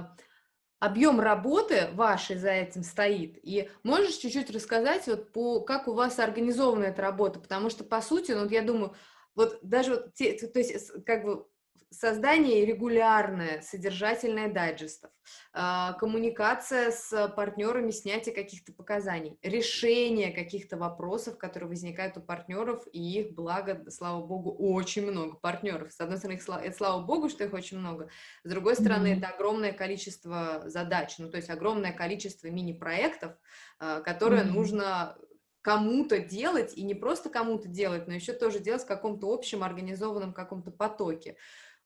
объем 0.78 1.18
работы 1.18 1.88
вашей 1.94 2.36
за 2.36 2.50
этим 2.50 2.82
стоит. 2.82 3.38
И 3.42 3.70
можешь 3.82 4.16
чуть-чуть 4.16 4.50
рассказать, 4.50 5.06
вот 5.06 5.32
по, 5.32 5.60
как 5.60 5.88
у 5.88 5.94
вас 5.94 6.18
организована 6.18 6.84
эта 6.84 7.02
работа? 7.02 7.40
Потому 7.40 7.70
что, 7.70 7.84
по 7.84 8.00
сути, 8.02 8.32
ну, 8.32 8.42
вот 8.42 8.52
я 8.52 8.62
думаю, 8.62 8.94
вот 9.34 9.58
даже 9.62 9.92
вот 9.92 10.14
те, 10.14 10.32
то 10.34 10.58
есть 10.58 11.04
как 11.04 11.24
бы 11.24 11.46
создание 11.94 12.64
регулярное, 12.64 13.60
содержательное 13.62 14.52
дайджестов, 14.52 15.10
а, 15.52 15.94
коммуникация 15.94 16.90
с 16.90 17.28
партнерами, 17.28 17.90
снятие 17.90 18.34
каких-то 18.34 18.72
показаний, 18.72 19.38
решение 19.42 20.32
каких-то 20.32 20.76
вопросов, 20.76 21.38
которые 21.38 21.68
возникают 21.68 22.16
у 22.16 22.20
партнеров, 22.20 22.84
и 22.92 23.20
их, 23.20 23.34
благо, 23.34 23.84
слава 23.90 24.24
богу, 24.24 24.52
очень 24.52 25.10
много 25.10 25.36
партнеров. 25.36 25.92
С 25.92 26.00
одной 26.00 26.18
стороны, 26.18 26.40
это 26.62 26.76
слава 26.76 27.02
богу, 27.02 27.28
что 27.28 27.44
их 27.44 27.52
очень 27.52 27.78
много, 27.78 28.08
с 28.42 28.48
другой 28.48 28.74
стороны, 28.74 29.08
mm-hmm. 29.08 29.18
это 29.18 29.28
огромное 29.28 29.72
количество 29.72 30.62
задач, 30.66 31.14
ну, 31.18 31.30
то 31.30 31.36
есть 31.36 31.50
огромное 31.50 31.92
количество 31.92 32.48
мини-проектов, 32.48 33.32
а, 33.78 34.00
которые 34.00 34.42
mm-hmm. 34.42 34.50
нужно 34.50 35.16
кому-то 35.64 36.18
делать, 36.18 36.74
и 36.76 36.82
не 36.84 36.94
просто 36.94 37.30
кому-то 37.30 37.68
делать, 37.68 38.06
но 38.06 38.12
еще 38.12 38.34
тоже 38.34 38.58
делать 38.58 38.82
в 38.82 38.86
каком-то 38.86 39.32
общем 39.32 39.64
организованном 39.64 40.34
каком-то 40.34 40.70
потоке. 40.70 41.36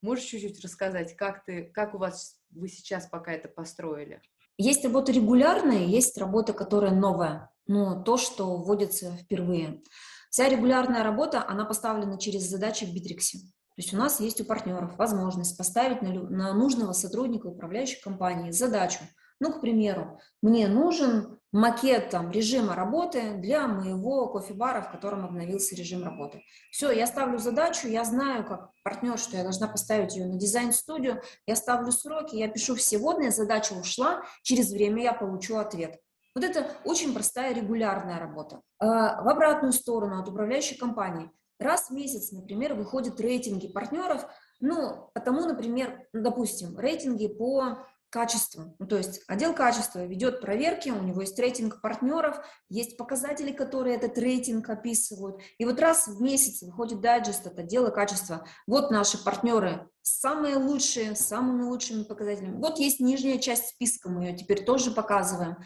Можешь 0.02 0.24
чуть-чуть 0.24 0.60
рассказать, 0.62 1.14
как, 1.16 1.44
ты, 1.44 1.70
как 1.72 1.94
у 1.94 1.98
вас 1.98 2.40
вы 2.50 2.68
сейчас 2.68 3.06
пока 3.06 3.32
это 3.32 3.48
построили? 3.48 4.20
Есть 4.58 4.84
работа 4.84 5.12
регулярная, 5.12 5.84
есть 5.84 6.18
работа, 6.18 6.52
которая 6.52 6.90
новая, 6.90 7.50
но 7.68 8.02
то, 8.02 8.16
что 8.16 8.56
вводится 8.56 9.12
впервые. 9.12 9.80
Вся 10.28 10.48
регулярная 10.48 11.04
работа, 11.04 11.44
она 11.46 11.64
поставлена 11.64 12.18
через 12.18 12.42
задачи 12.42 12.84
в 12.84 12.92
Битриксе. 12.92 13.38
То 13.38 13.82
есть 13.82 13.94
у 13.94 13.96
нас 13.96 14.18
есть 14.18 14.40
у 14.40 14.44
партнеров 14.44 14.98
возможность 14.98 15.56
поставить 15.56 16.02
на, 16.02 16.12
на 16.12 16.52
нужного 16.52 16.92
сотрудника 16.92 17.46
управляющей 17.46 18.02
компании 18.02 18.50
задачу. 18.50 18.98
Ну, 19.38 19.52
к 19.52 19.60
примеру, 19.60 20.18
мне 20.42 20.66
нужен 20.66 21.37
макет 21.52 22.10
там, 22.10 22.30
режима 22.30 22.74
работы 22.74 23.34
для 23.34 23.66
моего 23.66 24.28
кофе-бара, 24.28 24.82
в 24.82 24.90
котором 24.90 25.24
обновился 25.24 25.74
режим 25.74 26.04
работы. 26.04 26.42
Все, 26.70 26.90
я 26.90 27.06
ставлю 27.06 27.38
задачу, 27.38 27.88
я 27.88 28.04
знаю, 28.04 28.44
как 28.44 28.70
партнер, 28.84 29.18
что 29.18 29.36
я 29.36 29.42
должна 29.42 29.68
поставить 29.68 30.14
ее 30.16 30.26
на 30.26 30.38
дизайн-студию, 30.38 31.22
я 31.46 31.56
ставлю 31.56 31.90
сроки, 31.90 32.36
я 32.36 32.48
пишу 32.48 32.74
все 32.74 32.98
водные, 32.98 33.30
задача 33.30 33.72
ушла, 33.72 34.22
через 34.42 34.70
время 34.70 35.02
я 35.02 35.12
получу 35.12 35.56
ответ. 35.56 35.98
Вот 36.34 36.44
это 36.44 36.70
очень 36.84 37.14
простая 37.14 37.54
регулярная 37.54 38.18
работа. 38.18 38.60
А, 38.78 39.22
в 39.22 39.28
обратную 39.28 39.72
сторону 39.72 40.20
от 40.20 40.28
управляющей 40.28 40.76
компании. 40.76 41.30
Раз 41.58 41.88
в 41.88 41.92
месяц, 41.92 42.30
например, 42.30 42.74
выходят 42.74 43.18
рейтинги 43.20 43.66
партнеров, 43.66 44.24
ну, 44.60 45.10
потому, 45.14 45.40
например, 45.46 46.06
допустим, 46.12 46.78
рейтинги 46.78 47.26
по 47.26 47.78
качество. 48.10 48.74
Ну, 48.78 48.86
то 48.86 48.96
есть 48.96 49.22
отдел 49.26 49.54
качества 49.54 50.04
ведет 50.04 50.40
проверки, 50.40 50.90
у 50.90 51.02
него 51.02 51.20
есть 51.20 51.38
рейтинг 51.38 51.80
партнеров, 51.80 52.40
есть 52.68 52.96
показатели, 52.96 53.52
которые 53.52 53.96
этот 53.96 54.16
рейтинг 54.18 54.68
описывают. 54.68 55.40
И 55.58 55.64
вот 55.64 55.80
раз 55.80 56.08
в 56.08 56.20
месяц 56.20 56.62
выходит 56.62 57.00
дайджест 57.00 57.46
от 57.46 57.58
отдела 57.58 57.90
качества. 57.90 58.46
Вот 58.66 58.90
наши 58.90 59.22
партнеры, 59.22 59.88
самые 60.02 60.56
лучшие, 60.56 61.14
с 61.14 61.20
самыми 61.20 61.62
лучшими 61.64 62.04
показателями. 62.04 62.58
Вот 62.58 62.78
есть 62.78 63.00
нижняя 63.00 63.38
часть 63.38 63.68
списка, 63.68 64.08
мы 64.08 64.24
ее 64.24 64.36
теперь 64.36 64.64
тоже 64.64 64.90
показываем. 64.90 65.56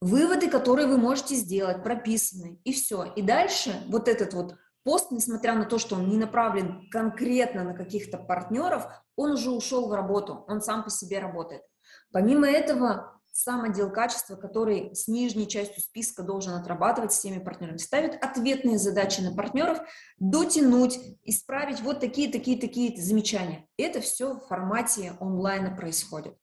Выводы, 0.00 0.48
которые 0.48 0.86
вы 0.86 0.96
можете 0.96 1.34
сделать, 1.34 1.82
прописаны, 1.82 2.58
и 2.64 2.72
все. 2.72 3.04
И 3.16 3.22
дальше 3.22 3.82
вот 3.88 4.08
этот 4.08 4.32
вот 4.32 4.54
пост, 4.84 5.10
несмотря 5.10 5.54
на 5.54 5.64
то, 5.64 5.78
что 5.78 5.96
он 5.96 6.08
не 6.08 6.16
направлен 6.16 6.88
конкретно 6.90 7.64
на 7.64 7.74
каких-то 7.74 8.18
партнеров, 8.18 8.86
он 9.16 9.32
уже 9.32 9.50
ушел 9.50 9.88
в 9.88 9.92
работу, 9.94 10.44
он 10.48 10.60
сам 10.60 10.84
по 10.84 10.90
себе 10.90 11.18
работает. 11.18 11.62
Помимо 12.12 12.48
этого, 12.48 13.20
сам 13.32 13.62
отдел 13.62 13.90
качества, 13.90 14.36
который 14.36 14.94
с 14.94 15.06
нижней 15.06 15.46
частью 15.46 15.82
списка 15.82 16.22
должен 16.22 16.54
отрабатывать 16.54 17.12
с 17.12 17.20
теми 17.20 17.38
партнерами, 17.38 17.76
ставит 17.76 18.22
ответные 18.22 18.78
задачи 18.78 19.20
на 19.20 19.34
партнеров, 19.34 19.80
дотянуть, 20.18 20.98
исправить 21.24 21.80
вот 21.80 22.00
такие, 22.00 22.30
такие, 22.30 22.60
такие 22.60 23.00
замечания. 23.00 23.66
Это 23.76 24.00
все 24.00 24.34
в 24.34 24.46
формате 24.46 25.14
онлайна 25.20 25.74
происходит. 25.76 26.34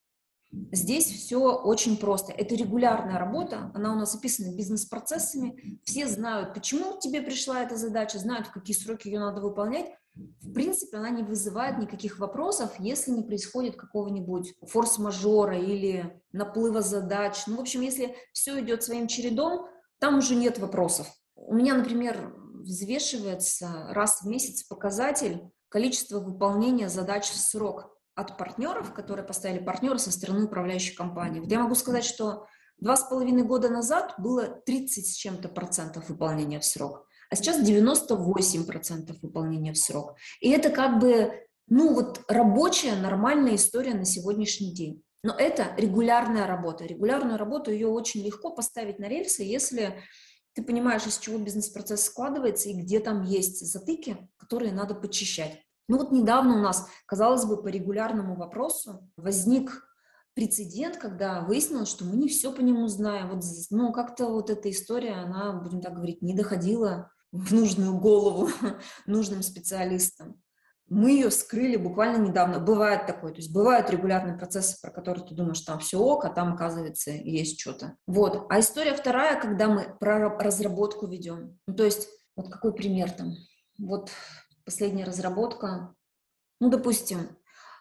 Здесь 0.71 1.05
все 1.05 1.39
очень 1.39 1.97
просто. 1.97 2.31
Это 2.31 2.55
регулярная 2.55 3.17
работа, 3.17 3.71
она 3.73 3.93
у 3.93 3.95
нас 3.95 4.15
описана 4.15 4.55
бизнес-процессами. 4.55 5.79
Все 5.83 6.07
знают, 6.07 6.53
почему 6.53 6.99
тебе 6.99 7.21
пришла 7.21 7.63
эта 7.63 7.75
задача, 7.75 8.19
знают, 8.19 8.47
в 8.47 8.51
какие 8.51 8.75
сроки 8.75 9.07
ее 9.07 9.19
надо 9.19 9.41
выполнять. 9.41 9.91
В 10.41 10.51
принципе, 10.51 10.97
она 10.97 11.09
не 11.09 11.23
вызывает 11.23 11.77
никаких 11.77 12.19
вопросов, 12.19 12.71
если 12.79 13.11
не 13.11 13.21
происходит 13.21 13.75
какого-нибудь 13.75 14.55
форс-мажора 14.63 15.59
или 15.59 16.21
наплыва 16.31 16.81
задач. 16.81 17.45
Ну, 17.45 17.57
в 17.57 17.61
общем, 17.61 17.81
если 17.81 18.15
все 18.33 18.59
идет 18.59 18.83
своим 18.83 19.07
чередом, 19.07 19.67
там 19.99 20.17
уже 20.17 20.35
нет 20.35 20.57
вопросов. 20.57 21.07
У 21.35 21.53
меня, 21.53 21.75
например, 21.75 22.33
взвешивается 22.63 23.87
раз 23.91 24.21
в 24.21 24.27
месяц 24.27 24.63
показатель 24.63 25.51
количества 25.69 26.19
выполнения 26.19 26.89
задач 26.89 27.29
в 27.29 27.37
срок 27.37 27.96
от 28.17 28.35
партнеров, 28.35 28.93
которые 28.93 29.23
поставили 29.23 29.63
партнеры 29.63 29.99
со 29.99 30.11
стороны 30.11 30.45
управляющей 30.45 30.95
компании. 30.95 31.39
Вот 31.39 31.51
я 31.51 31.59
могу 31.59 31.75
сказать, 31.75 32.03
что 32.03 32.47
два 32.79 32.97
с 32.97 33.03
половиной 33.03 33.43
года 33.43 33.69
назад 33.69 34.15
было 34.17 34.47
30 34.65 35.05
с 35.05 35.13
чем-то 35.13 35.49
процентов 35.49 36.09
выполнения 36.09 36.59
в 36.59 36.65
срок, 36.65 37.07
а 37.29 37.35
сейчас 37.35 37.61
98 37.61 38.65
процентов 38.65 39.17
выполнения 39.21 39.71
в 39.71 39.77
срок. 39.77 40.15
И 40.41 40.49
это 40.49 40.71
как 40.71 40.99
бы, 40.99 41.45
ну 41.67 41.93
вот 41.93 42.21
рабочая, 42.27 42.95
нормальная 42.95 43.55
история 43.55 43.93
на 43.93 44.05
сегодняшний 44.05 44.73
день. 44.73 45.03
Но 45.21 45.33
это 45.33 45.75
регулярная 45.77 46.47
работа. 46.47 46.85
Регулярную 46.85 47.37
работу 47.37 47.71
ее 47.71 47.87
очень 47.87 48.23
легко 48.23 48.49
поставить 48.49 48.97
на 48.97 49.07
рельсы, 49.07 49.43
если 49.43 50.01
ты 50.53 50.63
понимаешь, 50.63 51.05
из 51.05 51.19
чего 51.19 51.37
бизнес-процесс 51.37 52.05
складывается 52.05 52.69
и 52.69 52.73
где 52.73 52.99
там 52.99 53.21
есть 53.21 53.63
затыки, 53.63 54.17
которые 54.37 54.71
надо 54.71 54.95
почищать. 54.95 55.61
Ну 55.87 55.97
вот 55.97 56.11
недавно 56.11 56.57
у 56.57 56.61
нас, 56.61 56.87
казалось 57.05 57.45
бы, 57.45 57.61
по 57.61 57.67
регулярному 57.67 58.35
вопросу 58.35 59.09
возник 59.15 59.87
прецедент, 60.37 60.97
когда 60.97 61.41
выяснилось, 61.41 61.89
что 61.89 62.05
мы 62.05 62.15
не 62.15 62.27
все 62.27 62.51
по 62.51 62.61
нему 62.61 62.87
знаем. 62.87 63.29
Вот, 63.31 63.43
ну, 63.71 63.91
как-то 63.91 64.27
вот 64.27 64.49
эта 64.49 64.69
история, 64.69 65.13
она, 65.13 65.53
будем 65.53 65.81
так 65.81 65.95
говорить, 65.95 66.21
не 66.21 66.35
доходила 66.35 67.11
в 67.31 67.53
нужную 67.53 67.97
голову 67.97 68.49
нужным 69.07 69.41
специалистам. 69.41 70.39
Мы 70.89 71.11
ее 71.11 71.31
скрыли 71.31 71.75
буквально 71.75 72.17
недавно. 72.17 72.59
Бывает 72.59 73.07
такое. 73.07 73.31
То 73.31 73.37
есть 73.37 73.51
бывают 73.51 73.89
регулярные 73.89 74.37
процессы, 74.37 74.79
про 74.81 74.91
которые 74.91 75.25
ты 75.25 75.35
думаешь, 75.35 75.59
там 75.61 75.79
все 75.79 75.97
ок, 75.99 76.23
а 76.23 76.29
там, 76.29 76.53
оказывается, 76.53 77.11
есть 77.11 77.59
что-то. 77.59 77.97
Вот. 78.05 78.45
А 78.49 78.59
история 78.59 78.93
вторая, 78.93 79.41
когда 79.41 79.67
мы 79.67 79.97
про 79.99 80.29
разработку 80.37 81.07
ведем. 81.07 81.57
Ну, 81.67 81.75
то 81.75 81.83
есть, 81.83 82.07
вот 82.37 82.49
какой 82.49 82.73
пример 82.73 83.11
там? 83.11 83.33
Вот 83.79 84.11
последняя 84.67 85.05
разработка. 85.05 85.95
Ну, 86.59 86.69
допустим, 86.69 87.37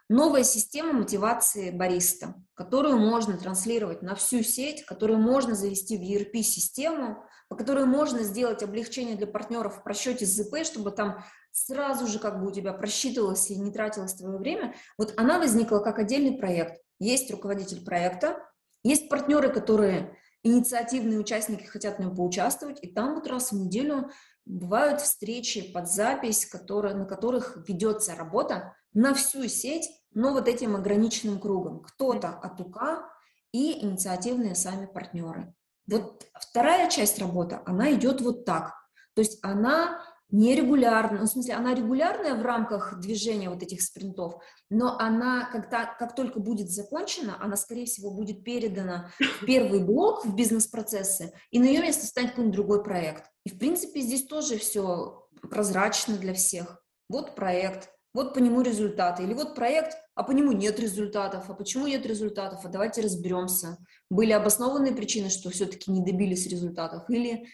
новая 0.09 0.45
система 0.45 0.93
мотивации 0.93 1.73
бариста, 1.73 2.37
которую 2.55 2.99
можно 2.99 3.37
транслировать 3.37 4.03
на 4.03 4.15
всю 4.15 4.45
сеть, 4.45 4.87
которую 4.87 5.19
можно 5.19 5.57
завести 5.57 5.99
в 5.99 6.01
ERP-систему, 6.01 7.25
по 7.49 7.57
которой 7.57 7.87
можно 7.87 8.23
сделать 8.23 8.63
облегчение 8.63 9.17
для 9.17 9.27
партнеров 9.27 9.79
в 9.79 9.83
просчете 9.83 10.27
ЗП, 10.27 10.59
чтобы 10.63 10.93
там 10.93 11.25
сразу 11.51 12.07
же 12.07 12.21
как 12.21 12.41
бы 12.41 12.47
у 12.47 12.53
тебя 12.53 12.73
просчитывалось 12.73 13.51
и 13.51 13.57
не 13.57 13.73
тратилось 13.73 14.15
твое 14.15 14.39
время. 14.39 14.77
Вот 14.97 15.13
она 15.17 15.41
возникла 15.41 15.81
как 15.81 15.99
отдельный 15.99 16.39
проект. 16.39 16.81
Есть 17.01 17.29
руководитель 17.33 17.85
проекта, 17.85 18.39
есть 18.85 19.09
партнеры, 19.09 19.53
которые 19.53 20.17
инициативные 20.45 21.19
участники 21.19 21.65
хотят 21.65 21.97
в 21.97 22.01
нем 22.01 22.15
поучаствовать, 22.15 22.79
и 22.81 22.93
там 22.93 23.17
вот 23.17 23.27
раз 23.27 23.51
в 23.51 23.57
неделю 23.57 24.09
бывают 24.47 25.01
встречи 25.01 25.73
под 25.73 25.91
запись, 25.91 26.47
которые, 26.47 26.95
на 26.95 27.05
которых 27.05 27.59
ведется 27.69 28.15
работа 28.15 28.75
на 28.95 29.13
всю 29.13 29.47
сеть, 29.49 29.91
но 30.15 30.33
вот 30.33 30.49
этим 30.49 30.75
ограниченным 30.77 31.39
кругом. 31.39 31.83
Кто-то 31.83 32.29
от 32.29 32.61
УК 32.61 33.11
и 33.53 33.85
инициативные 33.85 34.55
сами 34.55 34.87
партнеры. 34.87 35.53
Вот 35.87 36.27
вторая 36.41 36.89
часть 36.89 37.19
работы, 37.19 37.61
она 37.67 37.93
идет 37.93 38.21
вот 38.21 38.45
так. 38.45 38.73
То 39.15 39.21
есть 39.21 39.39
она 39.43 40.03
нерегулярно, 40.31 41.21
ну, 41.21 41.25
в 41.27 41.29
смысле, 41.29 41.55
она 41.55 41.75
регулярная 41.75 42.35
в 42.35 42.43
рамках 42.43 42.99
движения 43.01 43.49
вот 43.49 43.63
этих 43.63 43.81
спринтов, 43.81 44.43
но 44.71 44.99
она, 44.99 45.49
когда, 45.51 45.87
как 45.87 46.15
только 46.15 46.41
будет 46.41 46.71
закончена, 46.71 47.41
она, 47.41 47.57
скорее 47.57 47.87
всего, 47.87 48.11
будет 48.11 48.43
передана 48.45 49.11
в 49.41 49.47
первый 49.47 49.85
блок 49.85 50.25
в 50.25 50.35
бизнес-процессы, 50.35 51.33
и 51.51 51.59
на 51.59 51.65
ее 51.65 51.81
место 51.81 52.07
станет 52.07 52.31
какой-нибудь 52.31 52.57
другой 52.57 52.83
проект. 52.83 53.31
И, 53.45 53.51
в 53.51 53.59
принципе, 53.59 54.01
здесь 54.01 54.27
тоже 54.27 54.59
все 54.59 55.29
прозрачно 55.51 56.17
для 56.17 56.35
всех. 56.35 56.83
Вот 57.09 57.37
проект, 57.37 57.91
вот 58.17 58.33
по 58.33 58.39
нему 58.39 58.63
результаты. 58.63 59.23
Или 59.23 59.35
вот 59.35 59.55
проект, 59.55 59.99
а 60.15 60.23
по 60.25 60.33
нему 60.33 60.53
нет 60.53 60.81
результатов. 60.81 61.51
А 61.51 61.55
почему 61.55 61.87
нет 61.87 62.07
результатов? 62.07 62.65
А 62.65 62.69
давайте 62.69 63.03
разберемся. 63.03 63.77
Были 64.09 64.33
обоснованные 64.33 64.95
причины, 64.95 65.29
что 65.29 65.51
все-таки 65.51 65.91
не 65.91 66.03
добились 66.03 66.47
результатов. 66.47 67.11
Или, 67.11 67.47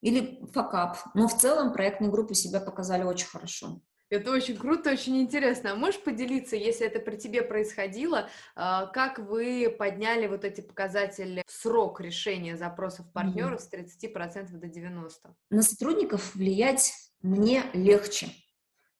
или 0.00 0.42
факап. 0.54 0.96
Но 1.14 1.28
в 1.28 1.36
целом 1.36 1.74
проектные 1.74 2.10
группы 2.10 2.34
себя 2.34 2.60
показали 2.60 3.02
очень 3.02 3.28
хорошо. 3.28 3.82
Это 4.08 4.30
очень 4.30 4.56
круто, 4.56 4.92
очень 4.92 5.20
интересно. 5.20 5.72
А 5.72 5.76
можешь 5.76 6.00
поделиться, 6.00 6.56
если 6.56 6.86
это 6.86 6.98
при 7.00 7.16
тебе 7.16 7.42
происходило, 7.42 8.30
а, 8.54 8.86
как 8.86 9.18
вы 9.18 9.74
подняли 9.76 10.28
вот 10.28 10.44
эти 10.44 10.62
показатели, 10.62 11.42
срок 11.46 12.00
решения 12.00 12.56
запросов 12.56 13.04
партнеров 13.12 13.60
с 13.60 13.68
30% 13.68 14.58
до 14.58 14.66
90%? 14.68 15.10
На 15.50 15.62
сотрудников 15.62 16.34
влиять 16.36 16.94
мне 17.20 17.64
легче 17.74 18.28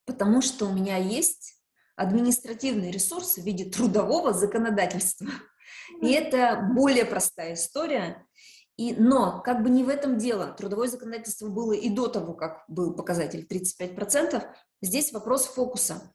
потому 0.06 0.40
что 0.40 0.66
у 0.66 0.72
меня 0.72 0.96
есть 0.96 1.54
административный 1.96 2.90
ресурс 2.90 3.36
в 3.36 3.42
виде 3.42 3.64
трудового 3.64 4.32
законодательства. 4.32 5.28
И 6.00 6.12
это 6.12 6.70
более 6.74 7.04
простая 7.04 7.54
история. 7.54 8.26
И, 8.76 8.94
но 8.94 9.40
как 9.40 9.62
бы 9.62 9.70
не 9.70 9.84
в 9.84 9.88
этом 9.88 10.18
дело. 10.18 10.52
Трудовое 10.52 10.88
законодательство 10.88 11.48
было 11.48 11.72
и 11.72 11.88
до 11.88 12.08
того, 12.08 12.34
как 12.34 12.64
был 12.68 12.94
показатель 12.94 13.46
35%. 13.50 14.44
Здесь 14.82 15.12
вопрос 15.12 15.46
фокуса. 15.46 16.12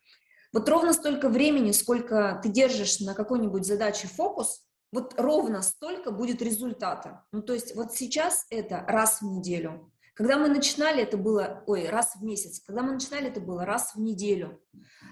Вот 0.54 0.70
ровно 0.70 0.94
столько 0.94 1.30
времени, 1.30 1.72
сколько 1.72 2.40
ты 2.44 2.50
держишь 2.50 3.00
на 3.00 3.16
какой-нибудь 3.16 3.66
задаче 3.66 4.08
фокус, 4.08 4.64
вот 4.92 5.16
ровно 5.18 5.62
столько 5.62 6.12
будет 6.12 6.42
результата. 6.42 7.24
Ну, 7.32 7.42
то 7.42 7.54
есть 7.54 7.76
вот 7.76 7.94
сейчас 7.94 8.46
это 8.50 8.84
раз 8.88 9.22
в 9.22 9.26
неделю, 9.26 9.91
когда 10.22 10.38
мы 10.38 10.50
начинали, 10.50 11.02
это 11.02 11.18
было, 11.18 11.64
ой, 11.66 11.90
раз 11.90 12.16
в 12.16 12.24
месяц. 12.24 12.60
Когда 12.60 12.84
мы 12.84 12.92
начинали, 12.92 13.30
это 13.30 13.42
было 13.42 13.66
раз 13.66 13.96
в 13.96 14.00
неделю. 14.00 14.62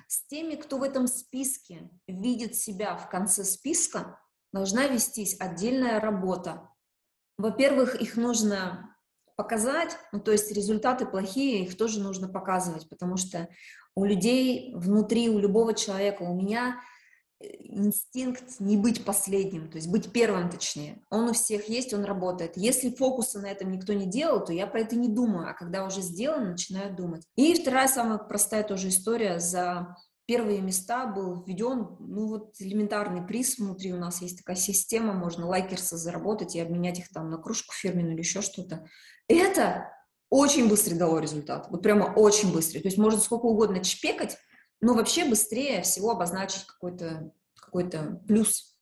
С 0.08 0.28
теми, 0.28 0.54
кто 0.54 0.78
в 0.78 0.84
этом 0.84 1.08
списке 1.08 1.90
видит 2.06 2.56
себя 2.56 2.96
в 2.96 3.10
конце 3.10 3.44
списка, 3.44 4.20
должна 4.54 4.86
вестись 4.86 5.36
отдельная 5.40 6.00
работа. 6.00 6.70
Во-первых, 7.40 8.00
их 8.00 8.18
нужно 8.18 8.96
показать, 9.36 9.98
ну, 10.12 10.20
то 10.20 10.32
есть 10.32 10.52
результаты 10.52 11.08
плохие, 11.08 11.64
их 11.64 11.76
тоже 11.76 12.02
нужно 12.02 12.28
показывать, 12.30 12.88
потому 12.88 13.18
что 13.18 13.50
у 13.96 14.06
людей 14.06 14.76
внутри, 14.76 15.28
у 15.28 15.40
любого 15.40 15.74
человека, 15.74 16.22
у 16.22 16.36
меня 16.36 16.80
инстинкт 17.42 18.60
не 18.60 18.76
быть 18.76 19.06
последним, 19.06 19.70
то 19.70 19.78
есть 19.78 19.88
быть 19.88 20.12
первым 20.12 20.50
точнее. 20.50 21.02
Он 21.10 21.30
у 21.30 21.34
всех 21.34 21.70
есть, 21.70 21.94
он 21.94 22.04
работает. 22.04 22.58
Если 22.58 22.90
фокуса 22.90 23.40
на 23.40 23.48
этом 23.48 23.72
никто 23.72 23.94
не 23.94 24.06
делал, 24.06 24.44
то 24.44 24.52
я 24.52 24.68
про 24.68 24.82
это 24.82 24.96
не 24.96 25.08
думаю, 25.08 25.50
а 25.50 25.54
когда 25.54 25.86
уже 25.86 26.02
сделано, 26.02 26.52
начинаю 26.52 26.94
думать. 26.94 27.24
И 27.36 27.54
вторая 27.54 27.88
самая 27.88 28.18
простая 28.18 28.64
тоже 28.64 28.90
история. 28.90 29.40
За 29.40 29.96
первые 30.26 30.62
места 30.62 31.08
был 31.08 31.44
введен, 31.44 31.96
ну 32.00 32.28
вот 32.28 32.54
элементарный 32.60 33.26
приз 33.26 33.58
внутри 33.58 33.94
у 33.94 33.98
нас 33.98 34.22
есть 34.22 34.38
такая 34.38 34.58
система, 34.58 35.14
можно 35.14 35.48
лайкерсы 35.48 35.98
заработать 35.98 36.56
и 36.56 36.60
обменять 36.60 37.00
их 37.00 37.10
там 37.10 37.30
на 37.30 37.38
кружку 37.38 37.74
фирменную 37.74 38.14
или 38.14 38.22
еще 38.22 38.42
что-то. 38.42 38.86
Это 39.28 39.92
очень 40.30 40.70
быстро 40.70 40.96
дало 40.96 41.20
результат, 41.20 41.68
вот 41.72 41.82
прямо 41.82 42.14
очень 42.16 42.54
быстрый. 42.54 42.82
То 42.82 42.90
есть 42.90 42.98
можно 42.98 43.20
сколько 43.20 43.46
угодно 43.46 43.84
чпекать, 43.84 44.38
но 44.82 44.94
вообще 44.94 45.26
быстрее 45.26 45.82
всего 45.82 46.12
обозначить 46.12 46.66
какой-то 46.66 47.32
какой 47.56 47.90
плюс 48.28 48.76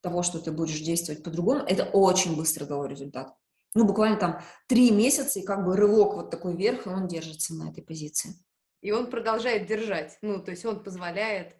того, 0.00 0.22
что 0.22 0.38
ты 0.38 0.52
будешь 0.52 0.80
действовать 0.80 1.24
по-другому, 1.24 1.60
это 1.60 1.84
очень 1.84 2.36
быстро 2.36 2.66
дало 2.66 2.86
результат. 2.86 3.34
Ну, 3.74 3.84
буквально 3.84 4.16
там 4.16 4.40
три 4.66 4.90
месяца, 4.90 5.40
и 5.40 5.44
как 5.44 5.64
бы 5.64 5.76
рывок 5.76 6.14
вот 6.14 6.30
такой 6.30 6.56
вверх, 6.56 6.86
и 6.86 6.90
он 6.90 7.08
держится 7.08 7.54
на 7.54 7.70
этой 7.70 7.82
позиции. 7.82 8.34
И 8.80 8.92
он 8.92 9.10
продолжает 9.10 9.66
держать, 9.66 10.18
ну, 10.22 10.42
то 10.42 10.52
есть 10.52 10.64
он 10.64 10.82
позволяет 10.82 11.56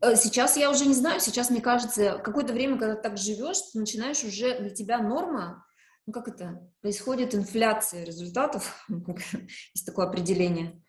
э, 0.00 0.14
Сейчас 0.14 0.56
я 0.56 0.70
уже 0.70 0.86
не 0.86 0.94
знаю, 0.94 1.20
сейчас, 1.20 1.50
мне 1.50 1.60
кажется, 1.60 2.18
какое-то 2.22 2.52
время, 2.52 2.78
когда 2.78 2.94
ты 2.94 3.02
так 3.02 3.18
живешь, 3.18 3.60
ты 3.72 3.80
начинаешь 3.80 4.22
уже, 4.22 4.58
для 4.60 4.70
тебя 4.70 4.98
норма, 4.98 5.66
ну 6.06 6.12
как 6.12 6.28
это, 6.28 6.70
происходит 6.80 7.34
инфляция 7.34 8.04
результатов, 8.04 8.86
есть 8.88 9.84
такое 9.84 10.06
определение, 10.06 10.80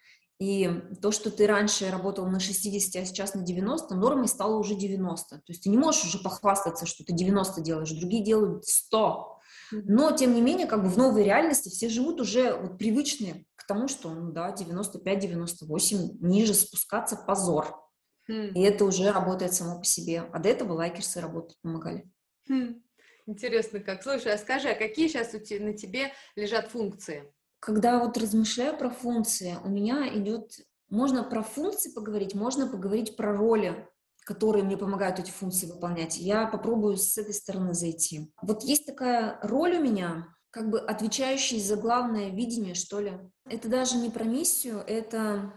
и 0.42 0.68
то, 1.04 1.12
что 1.12 1.30
ты 1.30 1.46
раньше 1.46 1.92
работал 1.92 2.26
на 2.26 2.40
60, 2.40 3.00
а 3.00 3.06
сейчас 3.06 3.36
на 3.36 3.44
90, 3.44 3.94
нормой 3.94 4.28
стало 4.28 4.58
уже 4.58 4.74
90. 4.74 5.36
То 5.36 5.44
есть 5.48 5.62
ты 5.62 5.70
не 5.70 5.78
можешь 5.78 6.04
уже 6.04 6.18
похвастаться, 6.18 6.88
что 6.88 7.04
ты 7.04 7.14
90 7.14 7.62
делаешь, 7.62 7.92
другие 7.92 8.24
делают 8.24 8.66
100. 8.66 9.38
Но, 9.72 10.12
тем 10.14 10.34
не 10.34 10.42
менее, 10.42 10.66
как 10.66 10.82
бы 10.82 10.90
в 10.90 10.98
новой 10.98 11.24
реальности 11.24 11.70
все 11.70 11.90
живут 11.90 12.20
уже 12.20 12.56
вот 12.56 12.80
привычные 12.80 13.46
к 13.56 13.68
тому, 13.68 13.88
что, 13.88 14.10
ну 14.10 14.32
да, 14.32 14.52
95-98, 14.58 16.18
ниже 16.22 16.56
спускаться 16.56 17.16
позор. 17.16 17.80
Mm. 18.28 18.54
И 18.54 18.62
это 18.62 18.86
уже 18.86 19.12
работает 19.12 19.54
само 19.54 19.78
по 19.78 19.86
себе. 19.86 20.24
А 20.34 20.40
до 20.40 20.50
этого 20.50 20.74
лайкерсы 20.74 21.22
работать 21.22 21.58
помогали. 21.62 22.10
Mm. 22.50 22.82
Интересно 23.28 23.80
как. 23.80 24.02
Слушай, 24.02 24.34
а 24.34 24.40
скажи, 24.40 24.70
а 24.70 24.76
какие 24.76 25.08
сейчас 25.08 25.36
у 25.36 25.40
тебя, 25.40 25.66
на 25.68 25.74
тебе 25.78 26.14
лежат 26.36 26.72
функции? 26.72 27.32
Когда 27.62 28.00
вот 28.00 28.18
размышляю 28.18 28.76
про 28.76 28.90
функции, 28.90 29.56
у 29.64 29.70
меня 29.70 30.10
идет, 30.18 30.52
можно 30.90 31.24
про 31.24 31.44
функции 31.44 31.92
поговорить, 31.92 32.34
можно 32.34 32.68
поговорить 32.68 33.16
про 33.16 33.38
роли, 33.38 33.88
которые 34.26 34.66
мне 34.66 34.78
помогают 34.78 35.20
эти 35.20 35.30
функции 35.30 35.68
выполнять. 35.68 36.18
Я 36.18 36.48
попробую 36.48 36.98
с 36.98 37.18
этой 37.20 37.36
стороны 37.36 37.74
зайти. 37.74 38.34
Вот 38.42 38.64
есть 38.64 38.88
такая 38.88 39.40
роль 39.44 39.78
у 39.78 39.82
меня, 39.82 40.28
как 40.50 40.72
бы 40.72 40.80
отвечающая 40.80 41.60
за 41.60 41.76
главное 41.76 42.30
видение, 42.30 42.74
что 42.74 43.00
ли. 43.00 43.14
Это 43.46 43.70
даже 43.70 43.98
не 43.98 44.10
про 44.10 44.24
миссию, 44.24 44.84
это 44.88 45.54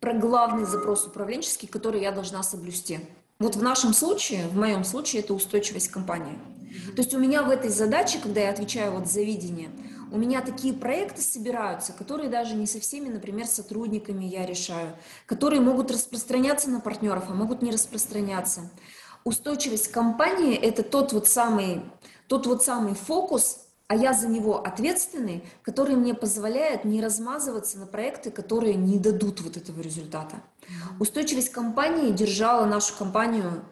про 0.00 0.14
главный 0.14 0.66
запрос 0.66 1.06
управленческий, 1.06 1.68
который 1.68 2.02
я 2.02 2.10
должна 2.10 2.42
соблюсти. 2.42 2.98
Вот 3.38 3.54
в 3.54 3.62
нашем 3.62 3.94
случае, 3.94 4.48
в 4.48 4.56
моем 4.56 4.82
случае, 4.82 5.22
это 5.22 5.32
устойчивость 5.32 5.88
компании. 5.90 6.38
То 6.96 7.02
есть 7.02 7.14
у 7.14 7.18
меня 7.18 7.44
в 7.44 7.50
этой 7.50 7.70
задаче, 7.70 8.18
когда 8.20 8.40
я 8.40 8.50
отвечаю 8.50 8.92
вот 8.92 9.08
за 9.08 9.22
видение, 9.22 9.70
у 10.12 10.18
меня 10.18 10.40
такие 10.40 10.74
проекты 10.74 11.22
собираются, 11.22 11.92
которые 11.92 12.28
даже 12.28 12.54
не 12.54 12.66
со 12.66 12.80
всеми, 12.80 13.08
например, 13.08 13.46
сотрудниками 13.46 14.24
я 14.24 14.44
решаю, 14.44 14.96
которые 15.26 15.60
могут 15.60 15.90
распространяться 15.90 16.70
на 16.70 16.80
партнеров, 16.80 17.24
а 17.28 17.34
могут 17.34 17.62
не 17.62 17.70
распространяться. 17.70 18.70
Устойчивость 19.24 19.88
компании– 19.88 20.56
это 20.56 20.82
тот 20.82 21.12
вот 21.12 21.28
самый, 21.28 21.82
тот 22.26 22.46
вот 22.46 22.64
самый 22.64 22.94
фокус, 22.94 23.60
а 23.86 23.96
я 23.96 24.12
за 24.12 24.28
него 24.28 24.62
ответственный, 24.62 25.44
который 25.62 25.96
мне 25.96 26.14
позволяет 26.14 26.84
не 26.84 27.02
размазываться 27.02 27.78
на 27.78 27.86
проекты, 27.86 28.30
которые 28.30 28.74
не 28.74 28.98
дадут 28.98 29.40
вот 29.40 29.56
этого 29.56 29.80
результата. 29.80 30.36
Устойчивость 31.00 31.50
компании 31.50 32.12
держала 32.12 32.66
нашу 32.66 32.94
компанию, 32.96 33.64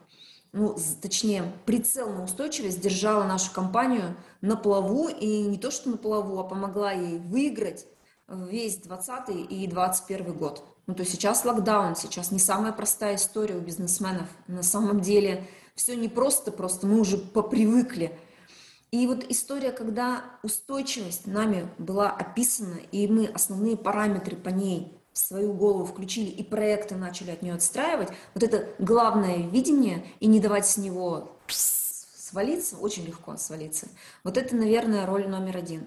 ну, 0.53 0.77
точнее, 1.03 1.53
прицел 1.67 2.11
на 2.13 2.25
устойчивость 2.25 2.81
держала 2.81 3.25
нашу 3.25 3.53
компанию 3.53 4.17
на 4.41 4.57
плаву, 4.57 5.09
и 5.09 5.43
не 5.43 5.59
то, 5.59 5.71
что 5.71 5.91
на 5.91 5.97
плаву, 5.97 6.39
а 6.39 6.45
помогла 6.45 6.93
ей 6.93 7.19
выиграть 7.19 7.87
весь 8.29 8.77
20 8.79 9.51
и 9.51 9.67
21 9.67 10.33
год. 10.33 10.65
Ну, 10.87 10.95
то 10.95 11.01
есть 11.01 11.13
сейчас 11.13 11.45
локдаун, 11.45 11.97
сейчас 11.97 12.31
не 12.31 12.39
самая 12.39 12.73
простая 12.73 13.17
история 13.17 13.57
у 13.57 13.61
бизнесменов. 13.61 14.27
На 14.47 14.63
самом 14.63 15.01
деле 15.01 15.47
все 15.75 15.95
не 15.97 16.09
просто, 16.09 16.51
просто 16.51 16.87
мы 16.87 17.01
уже 17.01 17.19
попривыкли. 17.19 18.19
И 18.91 19.07
вот 19.07 19.25
история, 19.29 19.71
когда 19.71 20.25
устойчивость 20.43 21.27
нами 21.27 21.69
была 21.79 22.11
описана, 22.11 22.79
и 22.91 23.07
мы 23.07 23.27
основные 23.27 23.77
параметры 23.77 24.37
по 24.37 24.49
ней 24.49 24.98
свою 25.19 25.53
голову 25.53 25.85
включили, 25.85 26.29
и 26.29 26.43
проекты 26.43 26.95
начали 26.95 27.31
от 27.31 27.43
нее 27.43 27.55
отстраивать, 27.55 28.09
вот 28.35 28.43
это 28.43 28.69
главное 28.79 29.39
видение, 29.39 30.05
и 30.21 30.27
не 30.27 30.41
давать 30.41 30.67
с 30.67 30.77
него 30.77 31.37
свалиться, 31.47 32.77
очень 32.77 33.07
легко 33.07 33.37
свалиться. 33.37 33.89
Вот 34.25 34.37
это, 34.37 34.55
наверное, 34.55 35.07
роль 35.07 35.29
номер 35.29 35.57
один. 35.57 35.85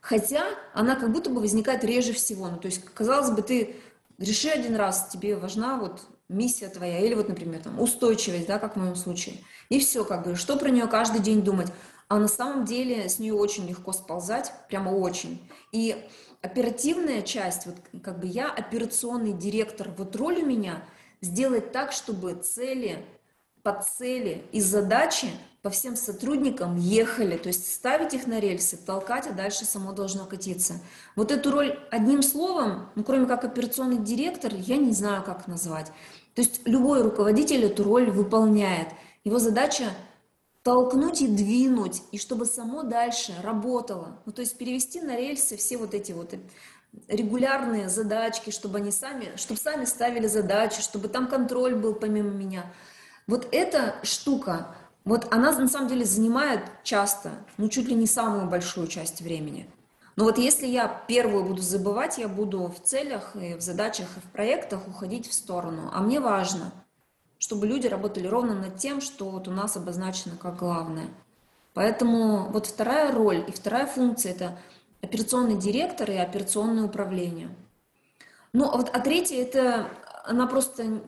Хотя 0.00 0.44
она 0.72 0.94
как 0.96 1.12
будто 1.12 1.30
бы 1.30 1.40
возникает 1.40 1.84
реже 1.84 2.12
всего. 2.12 2.48
Ну, 2.48 2.58
то 2.58 2.66
есть, 2.66 2.84
казалось 2.94 3.30
бы, 3.30 3.42
ты 3.42 3.76
реши 4.18 4.48
один 4.48 4.76
раз, 4.76 5.08
тебе 5.08 5.36
важна 5.36 5.78
вот 5.78 6.02
миссия 6.28 6.68
твоя, 6.68 7.00
или 7.00 7.14
вот, 7.14 7.28
например, 7.28 7.60
там, 7.60 7.80
устойчивость, 7.80 8.46
да, 8.46 8.58
как 8.58 8.76
в 8.76 8.78
моем 8.78 8.96
случае. 8.96 9.36
И 9.68 9.80
все, 9.80 10.04
как 10.04 10.24
бы, 10.24 10.36
что 10.36 10.56
про 10.56 10.70
нее 10.70 10.86
каждый 10.86 11.20
день 11.20 11.42
думать. 11.42 11.72
А 12.08 12.18
на 12.18 12.28
самом 12.28 12.64
деле 12.64 13.08
с 13.08 13.18
нее 13.18 13.34
очень 13.34 13.66
легко 13.66 13.92
сползать, 13.92 14.52
прямо 14.68 14.90
очень. 14.90 15.40
И 15.72 16.08
оперативная 16.46 17.22
часть, 17.22 17.66
вот 17.66 17.76
как 18.02 18.20
бы 18.20 18.26
я 18.26 18.50
операционный 18.50 19.32
директор, 19.32 19.90
вот 19.96 20.16
роль 20.16 20.42
у 20.42 20.46
меня 20.46 20.82
сделать 21.20 21.72
так, 21.72 21.92
чтобы 21.92 22.34
цели, 22.34 23.04
под 23.62 23.84
цели 23.84 24.44
и 24.52 24.60
задачи 24.60 25.28
по 25.60 25.70
всем 25.70 25.96
сотрудникам 25.96 26.76
ехали, 26.76 27.36
то 27.36 27.48
есть 27.48 27.74
ставить 27.74 28.14
их 28.14 28.28
на 28.28 28.38
рельсы, 28.38 28.76
толкать, 28.76 29.26
а 29.26 29.32
дальше 29.32 29.64
само 29.64 29.92
должно 29.92 30.24
катиться. 30.24 30.74
Вот 31.16 31.32
эту 31.32 31.50
роль 31.50 31.76
одним 31.90 32.22
словом, 32.22 32.88
ну, 32.94 33.02
кроме 33.02 33.26
как 33.26 33.44
операционный 33.44 33.98
директор, 33.98 34.54
я 34.54 34.76
не 34.76 34.92
знаю, 34.92 35.24
как 35.24 35.48
назвать. 35.48 35.86
То 36.34 36.42
есть 36.42 36.60
любой 36.64 37.02
руководитель 37.02 37.64
эту 37.64 37.82
роль 37.82 38.10
выполняет. 38.10 38.88
Его 39.24 39.40
задача 39.40 39.86
толкнуть 40.66 41.22
и 41.22 41.28
двинуть, 41.28 42.02
и 42.10 42.18
чтобы 42.18 42.44
само 42.44 42.82
дальше 42.82 43.32
работало. 43.40 44.18
Ну, 44.26 44.32
то 44.32 44.40
есть 44.40 44.58
перевести 44.58 45.00
на 45.00 45.14
рельсы 45.14 45.56
все 45.56 45.76
вот 45.76 45.94
эти 45.94 46.10
вот 46.10 46.34
регулярные 47.06 47.88
задачки, 47.88 48.50
чтобы 48.50 48.78
они 48.78 48.90
сами, 48.90 49.36
чтобы 49.36 49.60
сами 49.60 49.84
ставили 49.84 50.26
задачи, 50.26 50.82
чтобы 50.82 51.06
там 51.06 51.28
контроль 51.28 51.76
был 51.76 51.94
помимо 51.94 52.30
меня. 52.30 52.64
Вот 53.28 53.46
эта 53.52 53.94
штука, 54.02 54.74
вот 55.04 55.28
она 55.30 55.52
на 55.52 55.68
самом 55.68 55.86
деле 55.86 56.04
занимает 56.04 56.62
часто, 56.82 57.30
ну 57.58 57.68
чуть 57.68 57.86
ли 57.86 57.94
не 57.94 58.08
самую 58.08 58.48
большую 58.48 58.88
часть 58.88 59.20
времени. 59.20 59.70
Но 60.16 60.24
вот 60.24 60.36
если 60.36 60.66
я 60.66 60.88
первую 60.88 61.44
буду 61.44 61.62
забывать, 61.62 62.18
я 62.18 62.26
буду 62.26 62.66
в 62.66 62.82
целях 62.82 63.36
и 63.36 63.54
в 63.54 63.60
задачах 63.60 64.08
и 64.16 64.20
в 64.20 64.32
проектах 64.32 64.88
уходить 64.88 65.28
в 65.28 65.32
сторону. 65.32 65.90
А 65.92 66.00
мне 66.00 66.18
важно, 66.18 66.72
чтобы 67.46 67.66
люди 67.66 67.86
работали 67.86 68.26
ровно 68.26 68.54
над 68.54 68.76
тем, 68.76 69.00
что 69.00 69.30
вот 69.30 69.48
у 69.48 69.52
нас 69.52 69.76
обозначено 69.76 70.36
как 70.36 70.56
главное. 70.56 71.06
Поэтому 71.74 72.50
вот 72.50 72.66
вторая 72.66 73.12
роль 73.12 73.44
и 73.46 73.52
вторая 73.52 73.86
функция– 73.86 74.32
это 74.34 74.58
операционный 75.00 75.56
директор 75.56 76.10
и 76.10 76.16
операционное 76.16 76.84
управление. 76.84 77.48
Ну, 78.52 78.64
а 78.64 78.76
вот 78.76 78.90
а 78.92 79.00
третья– 79.00 79.40
это 79.42 79.88
она 80.24 80.46
просто 80.46 81.00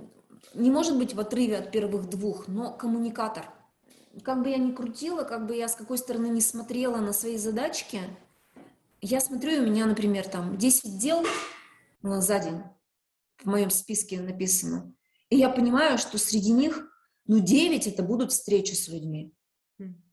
не 0.55 0.70
может 0.70 0.96
быть 0.96 1.14
в 1.14 1.20
отрыве 1.20 1.59
от 1.59 1.72
первых 1.72 2.09
двух, 2.09 2.46
но 2.46 2.70
коммуникатор– 2.70 3.44
как 4.22 4.42
бы 4.42 4.51
я 4.51 4.59
ни 4.59 4.72
крутила, 4.72 5.24
как 5.24 5.46
бы 5.46 5.57
я 5.57 5.68
с 5.68 5.74
какой 5.74 5.98
стороны 5.98 6.27
не 6.27 6.40
смотрела 6.40 6.98
на 6.98 7.12
свои 7.12 7.37
задачки, 7.37 8.01
я 9.01 9.20
смотрю, 9.20 9.62
у 9.62 9.66
меня, 9.66 9.87
например, 9.87 10.27
там 10.29 10.57
10 10.57 10.98
дел 10.98 11.24
ну, 12.03 12.20
за 12.20 12.38
день 12.40 12.62
в 13.38 13.46
моем 13.46 13.70
списке 13.70 14.20
написано. 14.20 14.92
И 15.30 15.36
я 15.36 15.50
понимаю, 15.50 15.98
что 15.98 16.18
среди 16.18 16.52
них, 16.52 16.88
ну, 17.26 17.40
9 17.40 17.86
это 17.86 18.02
будут 18.02 18.32
встречи 18.32 18.74
с 18.74 18.88
людьми. 18.88 19.34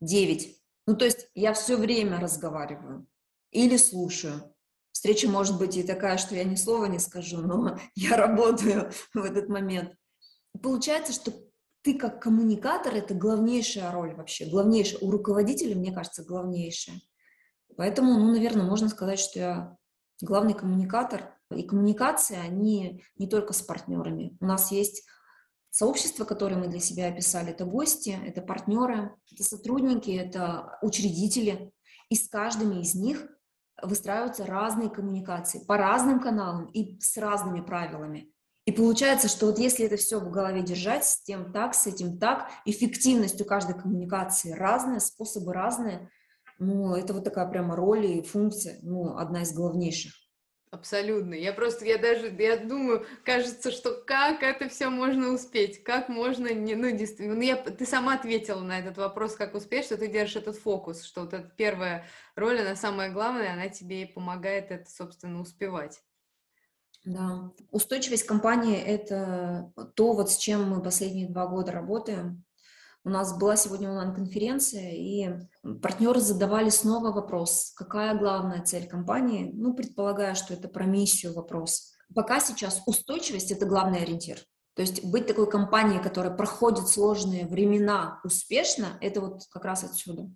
9. 0.00 0.56
Ну, 0.86 0.96
то 0.96 1.04
есть 1.04 1.28
я 1.34 1.52
все 1.52 1.76
время 1.76 2.20
разговариваю 2.20 3.06
или 3.50 3.76
слушаю. 3.76 4.54
Встреча 4.92 5.28
может 5.28 5.58
быть 5.58 5.76
и 5.76 5.82
такая, 5.82 6.16
что 6.18 6.34
я 6.34 6.44
ни 6.44 6.54
слова 6.54 6.86
не 6.86 6.98
скажу, 6.98 7.38
но 7.38 7.78
я 7.94 8.16
работаю 8.16 8.90
в 9.14 9.24
этот 9.24 9.48
момент. 9.48 9.94
И 10.54 10.58
получается, 10.58 11.12
что 11.12 11.32
ты 11.82 11.98
как 11.98 12.20
коммуникатор– 12.20 12.94
это 12.96 13.14
главнейшая 13.14 13.92
роль 13.92 14.14
вообще, 14.14 14.46
главнейшая. 14.46 15.00
У 15.00 15.10
руководителя, 15.10 15.76
мне 15.76 15.92
кажется, 15.92 16.24
главнейшая. 16.24 17.00
Поэтому, 17.76 18.18
ну, 18.18 18.32
наверное, 18.32 18.64
можно 18.64 18.88
сказать, 18.88 19.20
что 19.20 19.38
я 19.38 19.76
главный 20.20 20.54
коммуникатор. 20.54 21.35
И 21.54 21.62
коммуникации, 21.62 22.36
они 22.36 23.04
не 23.16 23.28
только 23.28 23.52
с 23.52 23.62
партнерами. 23.62 24.36
У 24.40 24.46
нас 24.46 24.72
есть 24.72 25.04
сообщество, 25.70 26.24
которое 26.24 26.56
мы 26.56 26.68
для 26.68 26.80
себя 26.80 27.08
описали. 27.08 27.50
Это 27.50 27.64
гости, 27.64 28.18
это 28.24 28.42
партнеры, 28.42 29.14
это 29.30 29.44
сотрудники, 29.44 30.10
это 30.10 30.78
учредители. 30.82 31.72
И 32.08 32.16
с 32.16 32.28
каждыми 32.28 32.80
из 32.80 32.94
них 32.94 33.28
выстраиваются 33.82 34.46
разные 34.46 34.90
коммуникации 34.90 35.64
по 35.64 35.76
разным 35.76 36.20
каналам 36.20 36.66
и 36.66 36.98
с 37.00 37.16
разными 37.18 37.60
правилами. 37.60 38.32
И 38.64 38.72
получается, 38.72 39.28
что 39.28 39.46
вот 39.46 39.58
если 39.58 39.86
это 39.86 39.96
все 39.96 40.18
в 40.18 40.30
голове 40.30 40.62
держать, 40.62 41.04
с 41.04 41.22
тем 41.22 41.52
так, 41.52 41.74
с 41.74 41.86
этим 41.86 42.18
так, 42.18 42.50
эффективность 42.64 43.40
у 43.40 43.44
каждой 43.44 43.78
коммуникации 43.78 44.52
разная, 44.52 44.98
способы 44.98 45.52
разные, 45.52 46.10
ну, 46.58 46.94
это 46.94 47.14
вот 47.14 47.22
такая 47.22 47.46
прямо 47.48 47.76
роль 47.76 48.06
и 48.06 48.22
функция, 48.22 48.78
ну, 48.82 49.18
одна 49.18 49.42
из 49.42 49.52
главнейших. 49.52 50.12
Абсолютно. 50.70 51.34
Я 51.34 51.52
просто, 51.52 51.84
я 51.84 51.96
даже, 51.96 52.28
я 52.38 52.56
думаю, 52.56 53.06
кажется, 53.24 53.70
что 53.70 53.92
как 54.04 54.42
это 54.42 54.68
все 54.68 54.90
можно 54.90 55.32
успеть, 55.32 55.82
как 55.84 56.08
можно, 56.08 56.52
не, 56.52 56.74
ну, 56.74 56.90
действительно, 56.90 57.36
ну, 57.36 57.42
я, 57.42 57.56
ты 57.56 57.86
сама 57.86 58.14
ответила 58.14 58.60
на 58.60 58.80
этот 58.80 58.98
вопрос, 58.98 59.36
как 59.36 59.54
успеть, 59.54 59.84
что 59.84 59.96
ты 59.96 60.08
держишь 60.08 60.36
этот 60.36 60.56
фокус, 60.58 61.04
что 61.04 61.22
вот 61.22 61.34
эта 61.34 61.48
первая 61.56 62.04
роль, 62.34 62.60
она 62.60 62.74
самая 62.74 63.12
главная, 63.12 63.52
она 63.52 63.68
тебе 63.68 64.02
и 64.02 64.12
помогает 64.12 64.72
это, 64.72 64.90
собственно, 64.90 65.40
успевать. 65.40 66.02
Да. 67.04 67.52
Устойчивость 67.70 68.26
компании– 68.26 68.76
это 68.86 69.72
то, 69.94 70.12
вот 70.12 70.32
с 70.32 70.36
чем 70.36 70.68
мы 70.68 70.82
последние 70.82 71.28
два 71.28 71.46
года 71.46 71.70
работаем. 71.70 72.44
У 73.06 73.08
нас 73.08 73.38
была 73.38 73.54
сегодня 73.54 73.88
онлайн-конференция, 73.88 74.90
и 74.90 75.28
партнеры 75.80 76.18
задавали 76.20 76.70
снова 76.70 77.12
вопрос, 77.12 77.72
какая 77.76 78.18
главная 78.18 78.64
цель 78.64 78.88
компании, 78.88 79.52
ну, 79.54 79.74
предполагая, 79.74 80.34
что 80.34 80.54
это 80.54 80.66
про 80.66 80.86
миссию 80.86 81.32
вопрос. 81.32 81.92
Пока 82.16 82.40
сейчас 82.40 82.82
устойчивость– 82.84 83.50
это 83.52 83.64
главный 83.64 84.00
ориентир. 84.00 84.38
То 84.74 84.82
есть 84.82 85.04
быть 85.04 85.28
такой 85.28 85.48
компанией, 85.48 86.02
которая 86.02 86.34
проходит 86.34 86.88
сложные 86.88 87.46
времена 87.46 88.18
успешно, 88.24 88.98
это 89.00 89.20
вот 89.20 89.42
как 89.52 89.64
раз 89.64 89.84
отсюда. 89.84 90.28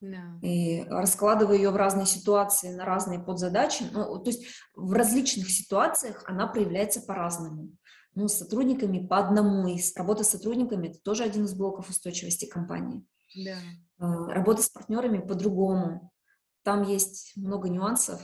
Да. 0.00 0.36
И 0.42 0.82
раскладывая 0.88 1.54
ее 1.54 1.70
в 1.70 1.76
разные 1.76 2.06
ситуации, 2.06 2.74
на 2.74 2.86
разные 2.86 3.20
подзадачи. 3.20 3.84
Ну, 3.92 4.18
то 4.18 4.30
есть 4.30 4.46
в 4.74 4.92
различных 4.94 5.48
ситуациях 5.48 6.24
она 6.26 6.48
проявляется 6.48 7.02
по-разному. 7.02 7.70
Ну, 8.14 8.28
с 8.28 8.34
сотрудниками 8.34 9.06
по 9.06 9.18
одному, 9.18 9.68
и 9.68 9.78
работа 9.96 10.24
с 10.24 10.30
сотрудниками– 10.30 10.88
это 10.90 10.98
тоже 11.00 11.22
один 11.22 11.44
из 11.44 11.54
блоков 11.54 11.88
устойчивости 11.88 12.46
компании. 12.46 13.04
Да. 13.36 13.56
А, 13.98 14.26
работа 14.32 14.62
с 14.62 14.68
партнерами 14.68 15.18
по-другому. 15.18 16.12
Там 16.62 16.82
есть 16.82 17.32
много 17.36 17.68
нюансов. 17.68 18.20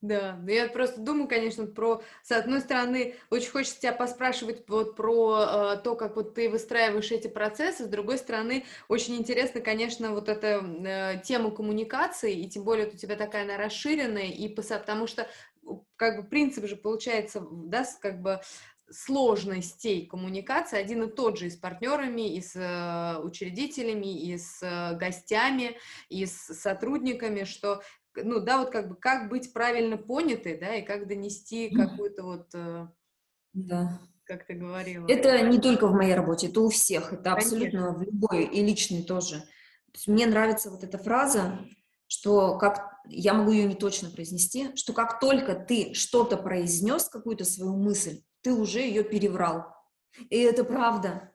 Да, 0.00 0.38
я 0.46 0.68
просто 0.68 1.00
думаю, 1.00 1.26
конечно, 1.26 1.66
про, 1.66 2.02
с 2.22 2.30
одной 2.30 2.60
стороны, 2.60 3.16
очень 3.30 3.50
хочется 3.50 3.80
тебя 3.80 3.92
поспрашивать 3.92 4.62
вот 4.68 4.94
про 4.94 5.40
э, 5.40 5.76
то, 5.82 5.96
как 5.96 6.14
вот 6.14 6.36
ты 6.36 6.48
выстраиваешь 6.48 7.10
эти 7.10 7.26
процессы, 7.26 7.84
с 7.84 7.88
другой 7.88 8.18
стороны, 8.18 8.64
очень 8.86 9.16
интересно, 9.16 9.60
конечно, 9.60 10.12
вот 10.12 10.28
эта 10.28 10.64
э, 10.64 11.20
тема 11.24 11.50
коммуникации, 11.50 12.32
и 12.32 12.48
тем 12.48 12.62
более 12.62 12.86
у 12.86 12.96
тебя 12.96 13.16
такая 13.16 13.42
она 13.42 13.56
расширенная, 13.56 14.28
и 14.28 14.46
потому 14.46 15.08
что 15.08 15.26
как 15.96 16.16
бы 16.16 16.28
принцип 16.28 16.66
же 16.66 16.76
получается, 16.76 17.44
да, 17.50 17.84
как 18.00 18.20
бы 18.22 18.40
сложностей 18.90 20.06
коммуникации 20.06 20.78
один 20.78 21.02
и 21.02 21.10
тот 21.10 21.38
же 21.38 21.46
и 21.46 21.50
с 21.50 21.56
партнерами, 21.56 22.34
и 22.34 22.40
с 22.40 22.56
э, 22.56 23.20
учредителями, 23.22 24.18
и 24.18 24.38
с 24.38 24.62
э, 24.62 24.96
гостями, 24.96 25.76
и 26.08 26.24
с 26.24 26.32
сотрудниками, 26.32 27.44
что 27.44 27.82
ну, 28.16 28.40
да, 28.40 28.58
вот 28.58 28.70
как 28.70 28.88
бы, 28.88 28.96
как 28.96 29.28
быть 29.28 29.52
правильно 29.52 29.96
понятой, 29.96 30.58
да, 30.58 30.74
и 30.74 30.82
как 30.82 31.06
донести 31.06 31.70
какую-то 31.70 32.22
вот, 32.22 32.46
э, 32.54 32.88
да. 33.52 34.00
как 34.24 34.46
ты 34.46 34.54
говорила. 34.54 35.06
Это 35.08 35.42
не 35.42 35.58
только 35.58 35.86
в 35.86 35.92
моей 35.92 36.14
работе, 36.14 36.48
это 36.48 36.60
у 36.60 36.68
всех, 36.68 37.12
это 37.12 37.22
Конечно. 37.22 37.36
абсолютно 37.36 37.94
в 37.94 38.02
любой, 38.02 38.44
и 38.44 38.64
личный 38.64 39.02
тоже. 39.02 39.44
мне 40.06 40.26
нравится 40.26 40.70
вот 40.70 40.82
эта 40.82 40.98
фраза, 40.98 41.58
что 42.08 42.58
как 42.58 42.98
я 43.06 43.34
могу 43.34 43.52
ее 43.52 43.64
не 43.64 43.74
точно 43.74 44.10
произнести, 44.10 44.74
что 44.74 44.92
как 44.92 45.20
только 45.20 45.54
ты 45.54 45.94
что-то 45.94 46.36
произнес, 46.36 47.08
какую-то 47.08 47.44
свою 47.44 47.76
мысль, 47.76 48.22
ты 48.42 48.52
уже 48.52 48.80
ее 48.80 49.04
переврал. 49.04 49.66
И 50.30 50.38
это 50.38 50.64
правда. 50.64 51.32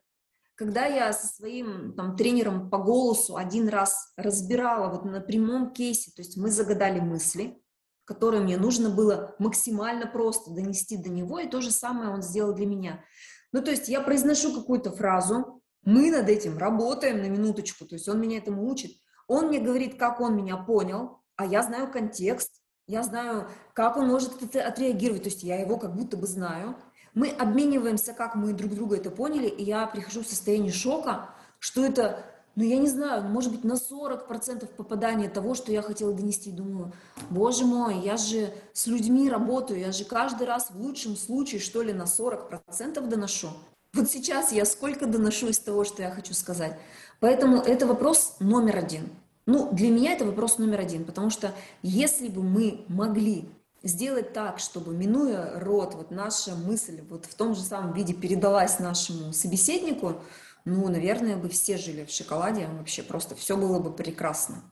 Когда 0.56 0.86
я 0.86 1.14
со 1.14 1.28
своим 1.28 1.94
там, 1.96 2.16
тренером 2.16 2.70
по 2.70 2.78
голосу 2.78 3.38
один 3.38 3.70
раз 3.70 4.14
разбирала 4.18 4.92
вот 4.92 5.06
на 5.06 5.20
прямом 5.20 5.74
кейсе, 5.74 6.12
то 6.12 6.22
есть 6.22 6.38
мы 6.38 6.52
загадали 6.52 7.00
мысли, 7.00 7.60
которые 8.06 8.44
мне 8.44 8.58
нужно 8.58 8.90
было 8.90 9.36
максимально 9.40 10.06
просто 10.06 10.52
донести 10.52 10.98
до 10.98 11.10
него, 11.10 11.40
и 11.40 11.50
то 11.50 11.62
же 11.62 11.72
самое 11.72 12.10
он 12.12 12.22
сделал 12.22 12.54
для 12.54 12.68
меня. 12.68 13.04
Ну, 13.52 13.62
то 13.62 13.72
есть 13.72 13.88
я 13.88 14.02
произношу 14.02 14.54
какую-то 14.54 14.92
фразу, 14.92 15.62
мы 15.86 16.12
над 16.12 16.30
этим 16.30 16.58
работаем 16.58 17.22
на 17.22 17.30
минуточку, 17.30 17.86
то 17.86 17.96
есть 17.96 18.08
он 18.08 18.20
меня 18.20 18.38
этому 18.38 18.70
учит, 18.70 18.92
он 19.34 19.48
мне 19.48 19.60
говорит, 19.60 19.98
как 19.98 20.22
он 20.22 20.36
меня 20.36 20.58
понял, 20.58 21.18
а 21.36 21.46
я 21.46 21.64
знаю 21.64 21.92
контекст, 21.92 22.62
я 22.88 23.02
знаю, 23.02 23.48
как 23.74 23.98
он 23.98 24.08
может 24.08 24.44
это 24.44 24.68
отреагировать, 24.68 25.24
то 25.24 25.30
есть 25.30 25.42
я 25.42 25.60
его 25.60 25.78
как 25.78 25.96
будто 25.96 26.18
бы 26.18 26.28
знаю. 26.28 26.76
Мы 27.16 27.30
обмениваемся, 27.30 28.14
как 28.14 28.36
мы 28.36 28.54
друг 28.54 28.76
друга 28.76 28.98
это 28.98 29.10
поняли, 29.10 29.48
и 29.48 29.64
я 29.64 29.88
прихожу 29.88 30.22
в 30.22 30.28
состояние 30.28 30.72
шока, 30.72 31.30
что 31.58 31.84
это, 31.84 32.24
ну 32.56 32.64
я 32.64 32.78
не 32.78 32.88
знаю, 32.88 33.24
может 33.24 33.52
быть 33.52 33.64
на 33.64 33.74
40% 33.74 34.68
попадания 34.76 35.30
того, 35.30 35.56
что 35.56 35.72
я 35.72 35.82
хотела 35.82 36.14
донести. 36.14 36.52
Думаю, 36.52 36.94
боже 37.32 37.66
мой, 37.66 38.00
я 38.02 38.18
же 38.18 38.54
с 38.74 38.86
людьми 38.86 39.32
работаю, 39.32 39.80
я 39.80 39.92
же 39.92 40.06
каждый 40.06 40.46
раз 40.46 40.70
в 40.70 40.80
лучшем 40.80 41.16
случае, 41.16 41.60
что 41.60 41.82
ли, 41.82 41.92
на 41.92 42.04
40% 42.04 43.08
доношу. 43.08 43.50
Вот 43.94 44.12
сейчас 44.12 44.52
я 44.52 44.66
сколько 44.66 45.08
доношу 45.08 45.48
из 45.48 45.60
того, 45.60 45.84
что 45.86 46.04
я 46.04 46.12
хочу 46.12 46.34
сказать. 46.34 46.78
Поэтому 47.20 47.58
это 47.58 47.88
вопрос 47.88 48.36
номер 48.40 48.78
один. 48.78 49.10
Ну, 49.46 49.72
для 49.74 49.90
меня 49.90 50.14
это 50.14 50.26
вопрос 50.26 50.58
номер 50.58 50.80
один, 50.80 51.04
потому 51.04 51.30
что 51.30 51.54
если 51.82 52.30
бы 52.30 52.44
мы 52.44 52.86
могли 52.88 53.50
сделать 53.84 54.32
так, 54.32 54.60
чтобы, 54.60 54.94
минуя 54.94 55.60
рот, 55.60 55.96
вот 55.96 56.12
наша 56.12 56.56
мысль 56.56 57.02
вот 57.10 57.26
в 57.26 57.36
том 57.36 57.54
же 57.54 57.62
самом 57.62 57.94
виде 57.94 58.14
передалась 58.14 58.80
нашему 58.80 59.34
собеседнику, 59.34 60.22
ну, 60.64 60.88
наверное, 60.88 61.36
бы 61.36 61.50
все 61.50 61.78
жили 61.78 62.06
в 62.06 62.10
шоколаде, 62.10 62.68
вообще 62.68 63.04
просто 63.04 63.36
все 63.36 63.58
было 63.58 63.80
бы 63.80 63.94
прекрасно. 63.94 64.72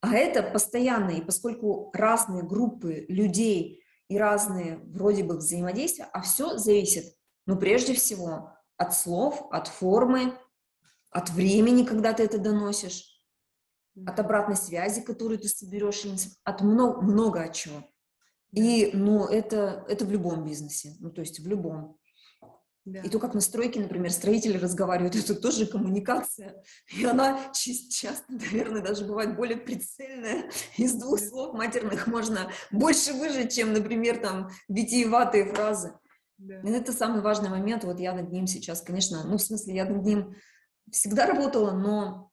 А 0.00 0.14
это 0.14 0.44
постоянно, 0.44 1.10
и 1.10 1.20
поскольку 1.20 1.90
разные 1.92 2.44
группы 2.44 3.04
людей 3.08 3.82
и 4.08 4.16
разные 4.16 4.78
вроде 4.84 5.24
бы 5.24 5.36
взаимодействия, 5.36 6.08
а 6.12 6.22
все 6.22 6.56
зависит, 6.56 7.16
ну, 7.46 7.56
прежде 7.56 7.94
всего, 7.94 8.52
от 8.76 8.94
слов, 8.94 9.48
от 9.50 9.66
формы, 9.66 10.38
от 11.10 11.30
времени, 11.30 11.82
когда 11.82 12.12
ты 12.12 12.22
это 12.22 12.38
доносишь, 12.38 13.07
от 14.06 14.20
обратной 14.20 14.56
связи, 14.56 15.00
которую 15.00 15.38
ты 15.38 15.48
соберешь, 15.48 16.04
от 16.44 16.60
много, 16.60 17.00
много 17.02 17.42
от 17.42 17.52
чего. 17.54 17.84
И, 18.52 18.90
ну, 18.94 19.26
это, 19.26 19.84
это 19.88 20.04
в 20.04 20.10
любом 20.10 20.44
бизнесе, 20.44 20.94
ну, 21.00 21.10
то 21.10 21.20
есть 21.20 21.40
в 21.40 21.46
любом. 21.46 21.98
Да. 22.84 23.00
И 23.00 23.10
то, 23.10 23.18
как 23.18 23.34
на 23.34 23.42
стройке, 23.42 23.80
например, 23.80 24.10
строители 24.10 24.56
разговаривают, 24.56 25.14
это 25.16 25.34
тоже 25.34 25.66
коммуникация. 25.66 26.62
И 26.96 27.04
она 27.04 27.52
часто, 27.52 28.24
наверное, 28.28 28.80
даже 28.80 29.04
бывает 29.04 29.36
более 29.36 29.58
прицельная. 29.58 30.50
Из 30.78 30.94
двух 30.94 31.20
слов 31.20 31.54
матерных 31.54 32.06
можно 32.06 32.50
больше 32.70 33.12
выжить, 33.12 33.54
чем, 33.54 33.74
например, 33.74 34.18
там, 34.18 34.50
витиеватые 34.68 35.52
фразы. 35.52 35.92
Да. 36.38 36.60
И 36.60 36.70
это 36.70 36.92
самый 36.92 37.20
важный 37.20 37.50
момент. 37.50 37.84
Вот 37.84 38.00
я 38.00 38.14
над 38.14 38.32
ним 38.32 38.46
сейчас, 38.46 38.80
конечно, 38.80 39.22
ну, 39.24 39.36
в 39.36 39.42
смысле, 39.42 39.74
я 39.74 39.84
над 39.84 40.02
ним 40.04 40.34
всегда 40.90 41.26
работала, 41.26 41.72
но 41.72 42.30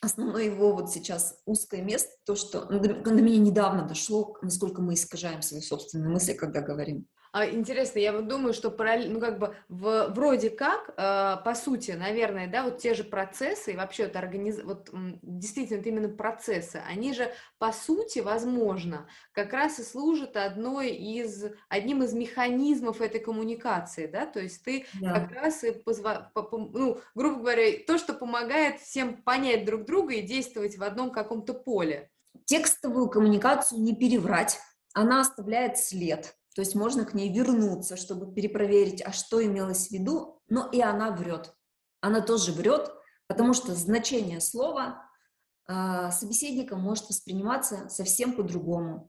основное 0.00 0.44
его 0.44 0.72
вот 0.72 0.90
сейчас 0.90 1.40
узкое 1.44 1.82
место, 1.82 2.10
то, 2.24 2.34
что 2.34 2.64
до, 2.64 2.78
до 2.78 3.10
меня 3.12 3.38
недавно 3.38 3.86
дошло, 3.86 4.36
насколько 4.42 4.80
мы 4.82 4.94
искажаем 4.94 5.42
свои 5.42 5.60
собственные 5.60 6.08
мысли, 6.08 6.32
когда 6.32 6.60
говорим. 6.60 7.06
А, 7.32 7.46
интересно, 7.46 8.00
я 8.00 8.12
вот 8.12 8.26
думаю, 8.26 8.52
что 8.52 8.70
параллельно, 8.70 9.14
ну 9.14 9.20
как 9.20 9.38
бы 9.38 9.54
в, 9.68 10.08
вроде 10.08 10.50
как, 10.50 10.90
э, 10.96 11.36
по 11.44 11.54
сути, 11.54 11.92
наверное, 11.92 12.48
да, 12.48 12.64
вот 12.64 12.78
те 12.78 12.92
же 12.92 13.04
процессы 13.04 13.72
и 13.72 13.76
вообще 13.76 14.04
это 14.04 14.18
организ... 14.18 14.60
вот 14.64 14.90
действительно 14.92 15.78
это 15.78 15.88
именно 15.90 16.08
процессы, 16.08 16.82
они 16.88 17.14
же 17.14 17.32
по 17.58 17.72
сути, 17.72 18.18
возможно, 18.18 19.06
как 19.30 19.52
раз 19.52 19.78
и 19.78 19.84
служат 19.84 20.36
одной 20.36 20.90
из 20.90 21.44
одним 21.68 22.02
из 22.02 22.14
механизмов 22.14 23.00
этой 23.00 23.20
коммуникации, 23.20 24.06
да, 24.06 24.26
то 24.26 24.40
есть 24.40 24.64
ты 24.64 24.86
да. 25.00 25.20
как 25.20 25.32
раз 25.32 25.62
и 25.62 25.70
позва... 25.70 26.32
ну 26.34 27.00
грубо 27.14 27.40
говоря, 27.40 27.78
то, 27.86 27.96
что 27.96 28.12
помогает 28.12 28.80
всем 28.80 29.22
понять 29.22 29.64
друг 29.64 29.84
друга 29.84 30.14
и 30.14 30.22
действовать 30.22 30.76
в 30.76 30.82
одном 30.82 31.12
каком-то 31.12 31.54
поле. 31.54 32.10
Текстовую 32.44 33.08
коммуникацию 33.08 33.80
не 33.80 33.94
переврать, 33.94 34.58
она 34.94 35.20
оставляет 35.20 35.78
след 35.78 36.34
то 36.60 36.62
есть 36.62 36.74
можно 36.74 37.06
к 37.06 37.14
ней 37.14 37.32
вернуться, 37.32 37.96
чтобы 37.96 38.34
перепроверить, 38.34 39.00
а 39.00 39.12
что 39.12 39.42
имелось 39.42 39.88
в 39.88 39.92
виду, 39.92 40.42
но 40.50 40.68
и 40.68 40.82
она 40.82 41.10
врет. 41.10 41.54
Она 42.02 42.20
тоже 42.20 42.52
врет, 42.52 42.92
потому 43.28 43.54
что 43.54 43.74
значение 43.74 44.42
слова 44.42 45.02
э, 45.66 46.10
собеседника 46.12 46.76
может 46.76 47.08
восприниматься 47.08 47.88
совсем 47.88 48.34
по-другому. 48.34 49.08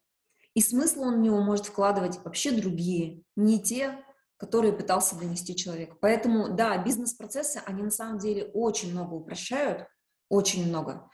И 0.54 0.62
смысл 0.62 1.02
он 1.02 1.16
в 1.16 1.20
него 1.20 1.41
может 1.41 1.66
вкладывать 1.66 2.24
вообще 2.24 2.52
другие, 2.52 3.22
не 3.36 3.62
те, 3.62 4.02
которые 4.38 4.72
пытался 4.72 5.18
донести 5.18 5.54
человек. 5.54 5.99
Поэтому, 5.99 6.56
да, 6.56 6.82
бизнес-процессы, 6.82 7.62
они 7.66 7.84
на 7.84 7.91
самом 7.91 8.18
деле 8.18 8.45
очень 8.54 8.91
много 8.93 9.16
упрощают, 9.16 9.89
очень 10.30 10.70
много. 10.70 11.10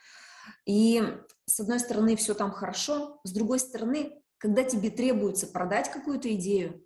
И 0.68 1.02
с 1.48 1.60
одной 1.60 1.80
стороны, 1.80 2.16
все 2.16 2.36
там 2.36 2.52
хорошо, 2.52 3.20
с 3.24 3.32
другой 3.32 3.58
стороны, 3.58 4.22
когда 4.38 4.64
тебе 4.64 4.90
требуется 4.90 5.48
продать 5.48 5.92
какую-то 5.92 6.34
идею, 6.36 6.84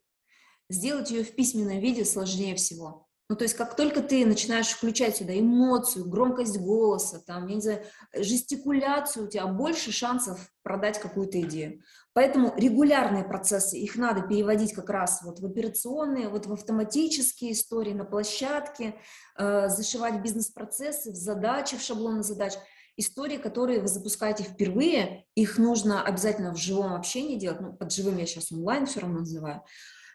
сделать 0.70 1.12
ее 1.12 1.24
в 1.24 1.36
письменном 1.36 1.80
виде 1.80 2.06
сложнее 2.06 2.56
всего. 2.56 3.08
Ну, 3.30 3.38
то 3.38 3.44
есть 3.44 3.56
как 3.56 3.78
только 3.78 4.02
ты 4.02 4.26
начинаешь 4.26 4.68
включать 4.68 5.16
сюда 5.16 5.40
эмоцию, 5.40 6.10
громкость 6.10 6.60
голоса, 6.60 7.24
там, 7.26 7.48
я 7.48 7.56
не 7.56 7.62
знаю, 7.62 7.86
жестикуляцию, 8.14 9.26
у 9.26 9.30
тебя 9.30 9.48
больше 9.48 9.94
шансов 9.94 10.52
продать 10.64 11.00
какую-то 11.00 11.40
идею. 11.40 11.82
Поэтому 12.12 12.54
регулярные 12.58 13.24
процессы, 13.24 13.78
их 13.78 13.96
надо 13.96 14.22
переводить 14.22 14.74
как 14.74 14.90
раз 14.90 15.22
вот 15.24 15.40
в 15.40 15.46
операционные, 15.46 16.28
вот 16.28 16.46
в 16.46 16.52
автоматические 16.52 17.54
истории 17.54 17.94
на 17.94 18.04
площадке, 18.04 18.96
э, 19.38 19.70
зашивать 19.70 20.22
бизнес-процессы 20.22 21.12
в 21.12 21.16
задачи, 21.16 21.78
в 21.78 21.82
шаблоны 21.82 22.24
задач– 22.24 22.56
истории, 23.02 23.38
которые 23.38 23.82
вы 23.82 23.88
запускаете 23.88 24.44
впервые, 24.44 25.26
их 25.36 25.58
нужно 25.58 26.04
обязательно 26.04 26.54
в 26.54 26.58
живом 26.58 26.94
общении 26.94 27.38
делать, 27.38 27.60
ну, 27.60 27.74
под 27.74 27.92
живым 27.92 28.18
я 28.18 28.26
сейчас 28.26 28.52
онлайн 28.52 28.86
все 28.86 29.02
равно 29.02 29.20
называю, 29.20 29.64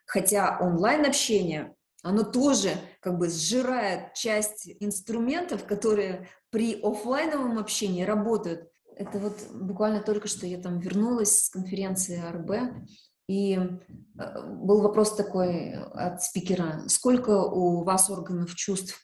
хотя 0.07 0.59
онлайн-общение, 0.61 1.74
оно 2.03 2.22
тоже 2.22 2.70
как 3.01 3.18
бы 3.18 3.28
сжирает 3.28 4.14
часть 4.14 4.70
инструментов, 4.80 5.66
которые 5.66 6.28
при 6.51 6.80
офлайновом 6.80 7.59
общении 7.59 8.05
работают. 8.05 8.70
Это 8.97 9.18
вот 9.18 9.34
буквально 9.53 10.01
только 10.01 10.28
что 10.28 10.47
я 10.47 10.59
там 10.59 10.78
вернулась 10.78 11.45
с 11.45 11.51
конференции 11.51 12.18
РБ, 12.18 12.87
и 13.28 13.55
э, 13.57 14.47
был 14.55 14.82
вопрос 14.82 15.16
такой 15.16 15.74
от 15.74 16.22
спикера, 16.22 16.84
сколько 16.87 17.43
у 17.43 17.82
вас 17.82 18.09
органов 18.09 18.55
чувств 18.55 19.01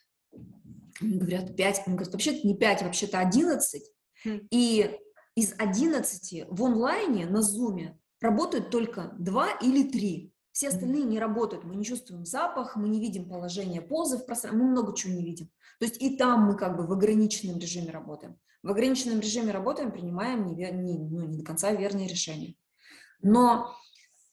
говорят 1.03 1.57
5, 1.57 1.83
они 1.87 1.97
говорят, 1.97 2.13
вообще-то 2.13 2.47
не 2.47 2.57
5, 2.57 2.83
вообще-то 2.83 3.19
11. 3.19 3.83
Хм. 4.25 4.49
И 4.51 4.99
из 5.35 5.55
11 5.59 6.45
в 6.49 6.65
онлайне 6.65 7.27
на 7.27 7.43
зуме 7.43 7.99
работают 8.21 8.71
только 8.71 9.15
2 9.19 9.51
или 9.63 9.89
3. 9.89 10.33
Все 10.53 10.69
остальные 10.69 11.05
не 11.05 11.19
работают, 11.19 11.65
мы 11.65 11.75
не 11.77 11.85
чувствуем 11.85 12.27
запах, 12.27 12.77
мы 12.77 12.89
не 12.89 13.01
видим 13.01 13.29
положение 13.29 13.81
позы 13.81 14.19
в 14.19 14.27
пространстве, 14.27 14.63
мы 14.63 14.71
много 14.71 14.95
чего 14.95 15.15
не 15.15 15.25
видим. 15.25 15.49
То 15.79 15.87
есть 15.87 16.01
и 16.01 16.17
там 16.17 16.43
мы 16.43 16.57
как 16.57 16.77
бы 16.77 16.87
в 16.87 16.93
ограниченном 16.93 17.59
режиме 17.59 17.91
работаем. 17.91 18.39
В 18.63 18.71
ограниченном 18.71 19.21
режиме 19.21 19.51
работаем, 19.51 19.91
принимаем 19.91 20.47
не, 20.47 20.55
не, 20.55 20.99
ну, 20.99 21.27
не 21.27 21.39
до 21.39 21.45
конца 21.45 21.73
верные 21.73 22.07
решения. 22.07 22.55
Но 23.23 23.75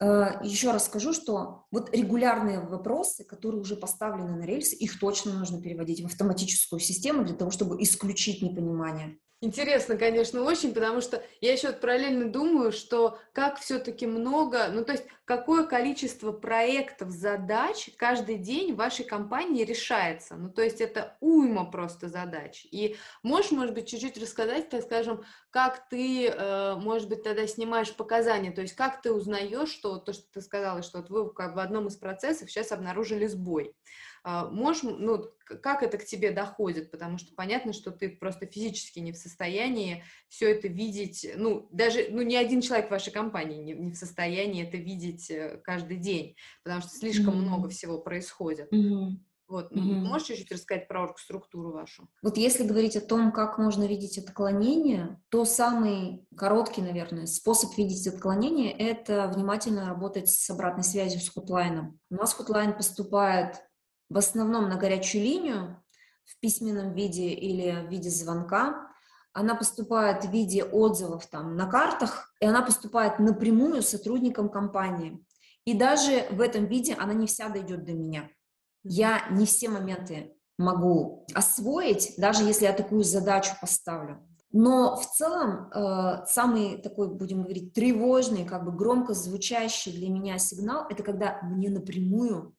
Еще 0.01 0.71
раз 0.71 0.85
скажу, 0.85 1.11
что 1.11 1.65
вот 1.71 1.93
регулярные 1.93 2.61
вопросы, 2.61 3.25
которые 3.25 3.59
уже 3.59 3.75
поставлены 3.75 4.37
на 4.37 4.43
рельсы, 4.43 4.75
их 4.75 4.97
точно 4.97 5.33
нужно 5.33 5.61
переводить 5.61 6.01
в 6.01 6.05
автоматическую 6.05 6.79
систему 6.79 7.25
для 7.25 7.35
того, 7.35 7.51
чтобы 7.51 7.81
исключить 7.83 8.41
непонимание. 8.41 9.17
Интересно, 9.41 9.95
конечно, 9.95 10.43
очень, 10.43 10.73
потому 10.73 10.99
что 10.99 11.23
я 11.39 11.53
еще 11.53 11.71
параллельно 11.71 12.29
думаю, 12.29 12.73
что 12.73 13.17
как 13.31 13.57
все-таки 13.57 14.05
много, 14.05 14.67
ну 14.67 14.83
то 14.83 14.91
есть 14.91 15.05
какое 15.23 15.65
количество 15.65 16.33
проектов, 16.33 17.09
задач 17.11 17.89
каждый 17.95 18.35
день 18.35 18.73
в 18.73 18.75
вашей 18.75 19.05
компании 19.05 19.63
решается. 19.63 20.35
Ну 20.35 20.49
то 20.49 20.61
есть 20.61 20.81
это 20.81 21.15
уйма 21.21 21.71
просто 21.71 22.09
задач. 22.09 22.65
И 22.69 22.97
можешь, 23.23 23.51
может 23.51 23.73
быть, 23.73 23.87
чуть-чуть 23.87 24.17
рассказать, 24.17 24.67
так 24.67 24.83
скажем, 24.83 25.23
как 25.51 25.87
ты, 25.87 26.27
э, 26.27 26.75
может 26.75 27.07
быть, 27.07 27.23
тогда 27.23 27.47
снимаешь 27.47 27.95
показания, 27.95 28.51
то 28.51 28.59
есть 28.59 28.73
как 28.75 29.01
ты 29.01 29.13
узнаешь, 29.13 29.69
что 29.69 29.99
то, 29.99 30.11
что 30.11 30.25
ты 30.33 30.41
сказала, 30.41 30.83
что 30.83 30.97
вот 30.97 31.09
вы 31.09 31.31
в 31.31 31.59
одном 31.59 31.87
из 31.87 31.95
процессов 31.95 32.51
сейчас 32.51 32.73
обнаружили 32.73 33.25
сбой. 33.25 33.73
А, 34.23 34.49
можешь, 34.49 34.83
ну, 34.83 35.25
как 35.45 35.83
это 35.83 35.97
к 35.97 36.05
тебе 36.05 36.31
доходит? 36.31 36.91
Потому 36.91 37.17
что 37.17 37.33
понятно, 37.35 37.73
что 37.73 37.91
ты 37.91 38.09
просто 38.09 38.45
физически 38.45 38.99
не 38.99 39.11
в 39.11 39.17
состоянии 39.17 40.03
все 40.27 40.51
это 40.51 40.67
видеть, 40.67 41.27
ну, 41.35 41.67
даже, 41.71 42.07
ну, 42.09 42.21
ни 42.21 42.35
один 42.35 42.61
человек 42.61 42.87
в 42.87 42.91
вашей 42.91 43.11
компании 43.11 43.61
не, 43.61 43.73
не 43.73 43.91
в 43.91 43.95
состоянии 43.95 44.67
это 44.67 44.77
видеть 44.77 45.29
э, 45.31 45.59
каждый 45.63 45.97
день, 45.97 46.35
потому 46.63 46.81
что 46.81 46.91
слишком 46.91 47.33
mm-hmm. 47.33 47.43
много 47.43 47.69
всего 47.69 47.99
происходит. 47.99 48.71
Mm-hmm. 48.71 49.17
Вот, 49.49 49.71
угу. 49.71 49.81
можешь 49.81 50.27
чуть-чуть 50.27 50.51
рассказать 50.51 50.87
про 50.87 51.01
оргструктуру 51.01 51.71
вашу? 51.71 52.07
Вот 52.21 52.37
если 52.37 52.63
говорить 52.63 52.95
о 52.95 53.01
том, 53.01 53.31
как 53.31 53.57
можно 53.57 53.85
видеть 53.85 54.19
отклонение, 54.19 55.19
то 55.29 55.43
самый 55.43 56.23
короткий, 56.37 56.83
наверное, 56.83 57.25
способ 57.25 57.75
видеть 57.75 58.05
отклонение– 58.05 58.71
это 58.77 59.27
внимательно 59.27 59.87
работать 59.87 60.29
с 60.29 60.47
обратной 60.51 60.83
связью 60.83 61.19
с 61.19 61.29
хутлайном. 61.29 61.99
У 62.11 62.15
нас 62.15 62.31
хутлайн 62.33 62.77
поступает 62.77 63.55
в 64.09 64.17
основном 64.17 64.69
на 64.69 64.75
горячую 64.75 65.23
линию 65.23 65.83
в 66.25 66.39
письменном 66.39 66.93
виде 66.93 67.29
или 67.29 67.85
в 67.85 67.89
виде 67.89 68.09
звонка. 68.09 68.87
Она 69.33 69.55
поступает 69.55 70.25
в 70.25 70.31
виде 70.31 70.63
отзывов 70.63 71.27
там 71.27 71.55
на 71.55 71.67
картах, 71.67 72.33
и 72.39 72.45
она 72.45 72.61
поступает 72.61 73.19
напрямую 73.19 73.81
сотрудникам 73.81 74.49
компании. 74.49 75.23
И 75.65 75.73
даже 75.73 76.27
в 76.31 76.41
этом 76.41 76.65
виде 76.65 76.95
она 76.95 77.13
не 77.13 77.27
вся 77.27 77.49
дойдет 77.49 77.85
до 77.85 77.93
меня. 77.93 78.29
Я 78.83 79.27
не 79.29 79.45
все 79.45 79.69
моменты 79.69 80.35
могу 80.57 81.25
освоить, 81.33 82.15
даже 82.17 82.43
если 82.43 82.65
я 82.65 82.73
такую 82.73 83.03
задачу 83.03 83.51
поставлю. 83.61 84.25
Но 84.51 84.95
в 84.95 85.05
целом 85.05 85.69
э, 85.69 86.25
самый 86.25 86.81
такой, 86.81 87.13
будем 87.13 87.43
говорить, 87.43 87.73
тревожный, 87.73 88.45
как 88.45 88.65
бы 88.65 88.71
громко 88.71 89.13
звучащий 89.13 89.91
для 89.91 90.09
меня 90.09 90.39
сигнал, 90.39 90.87
это 90.89 91.03
когда 91.03 91.39
мне 91.43 91.69
напрямую 91.69 92.55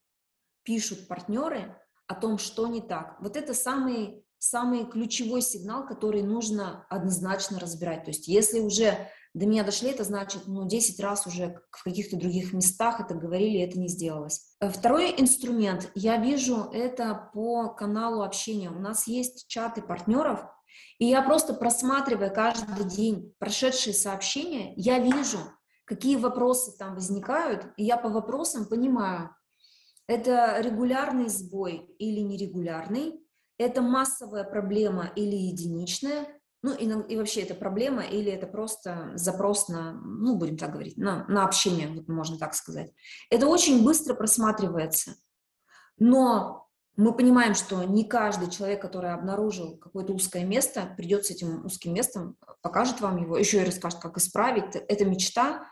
пишут 0.62 1.08
партнеры 1.08 1.76
о 2.06 2.14
том, 2.14 2.38
что 2.38 2.66
не 2.66 2.80
так. 2.80 3.16
Вот 3.20 3.36
это 3.36 3.54
самый, 3.54 4.24
самый 4.38 4.86
ключевой 4.86 5.42
сигнал, 5.42 5.86
который 5.86 6.22
нужно 6.22 6.86
однозначно 6.88 7.58
разбирать. 7.58 8.04
То 8.04 8.10
есть 8.10 8.28
если 8.28 8.60
уже 8.60 9.08
до 9.32 9.46
меня 9.46 9.62
дошли, 9.62 9.90
это 9.90 10.02
значит, 10.02 10.42
ну, 10.46 10.66
10 10.66 10.98
раз 11.00 11.26
уже 11.26 11.62
в 11.70 11.84
каких-то 11.84 12.16
других 12.16 12.52
местах 12.52 13.00
это 13.00 13.14
говорили, 13.14 13.60
это 13.60 13.78
не 13.78 13.88
сделалось. 13.88 14.56
Второй 14.60 15.14
инструмент, 15.16 15.90
я 15.94 16.16
вижу 16.16 16.68
это 16.72 17.30
по 17.32 17.68
каналу 17.68 18.22
общения. 18.22 18.70
У 18.70 18.80
нас 18.80 19.06
есть 19.06 19.46
чаты 19.46 19.82
партнеров, 19.82 20.44
и 20.98 21.06
я 21.06 21.22
просто 21.22 21.54
просматривая 21.54 22.30
каждый 22.30 22.84
день 22.84 23.34
прошедшие 23.38 23.94
сообщения, 23.94 24.74
я 24.76 24.98
вижу, 24.98 25.38
какие 25.84 26.16
вопросы 26.16 26.76
там 26.76 26.94
возникают, 26.94 27.66
и 27.76 27.84
я 27.84 27.96
по 27.96 28.08
вопросам 28.08 28.66
понимаю, 28.66 29.30
это 30.10 30.60
регулярный 30.60 31.28
сбой 31.28 31.86
или 32.00 32.18
нерегулярный, 32.18 33.24
это 33.58 33.80
массовая 33.80 34.42
проблема 34.42 35.06
или 35.14 35.36
единичная, 35.36 36.26
ну 36.62 36.74
и, 36.74 36.84
и 37.12 37.16
вообще 37.16 37.42
это 37.42 37.54
проблема 37.54 38.02
или 38.02 38.30
это 38.32 38.48
просто 38.48 39.12
запрос 39.14 39.68
на, 39.68 39.92
ну 39.92 40.36
будем 40.36 40.56
так 40.56 40.72
говорить, 40.72 40.96
на, 40.96 41.24
на 41.28 41.44
общение, 41.44 41.88
вот 41.88 42.08
можно 42.08 42.38
так 42.38 42.54
сказать. 42.54 42.92
Это 43.30 43.46
очень 43.46 43.84
быстро 43.84 44.14
просматривается, 44.14 45.14
но 45.96 46.66
мы 46.96 47.16
понимаем, 47.16 47.54
что 47.54 47.84
не 47.84 48.04
каждый 48.04 48.50
человек, 48.50 48.82
который 48.82 49.14
обнаружил 49.14 49.78
какое-то 49.78 50.12
узкое 50.12 50.44
место, 50.44 50.92
придет 50.96 51.24
с 51.24 51.30
этим 51.30 51.64
узким 51.64 51.94
местом, 51.94 52.36
покажет 52.62 53.00
вам 53.00 53.16
его, 53.16 53.38
еще 53.38 53.62
и 53.62 53.64
расскажет, 53.64 54.00
как 54.00 54.18
исправить. 54.18 54.74
Это 54.74 55.04
мечта, 55.04 55.66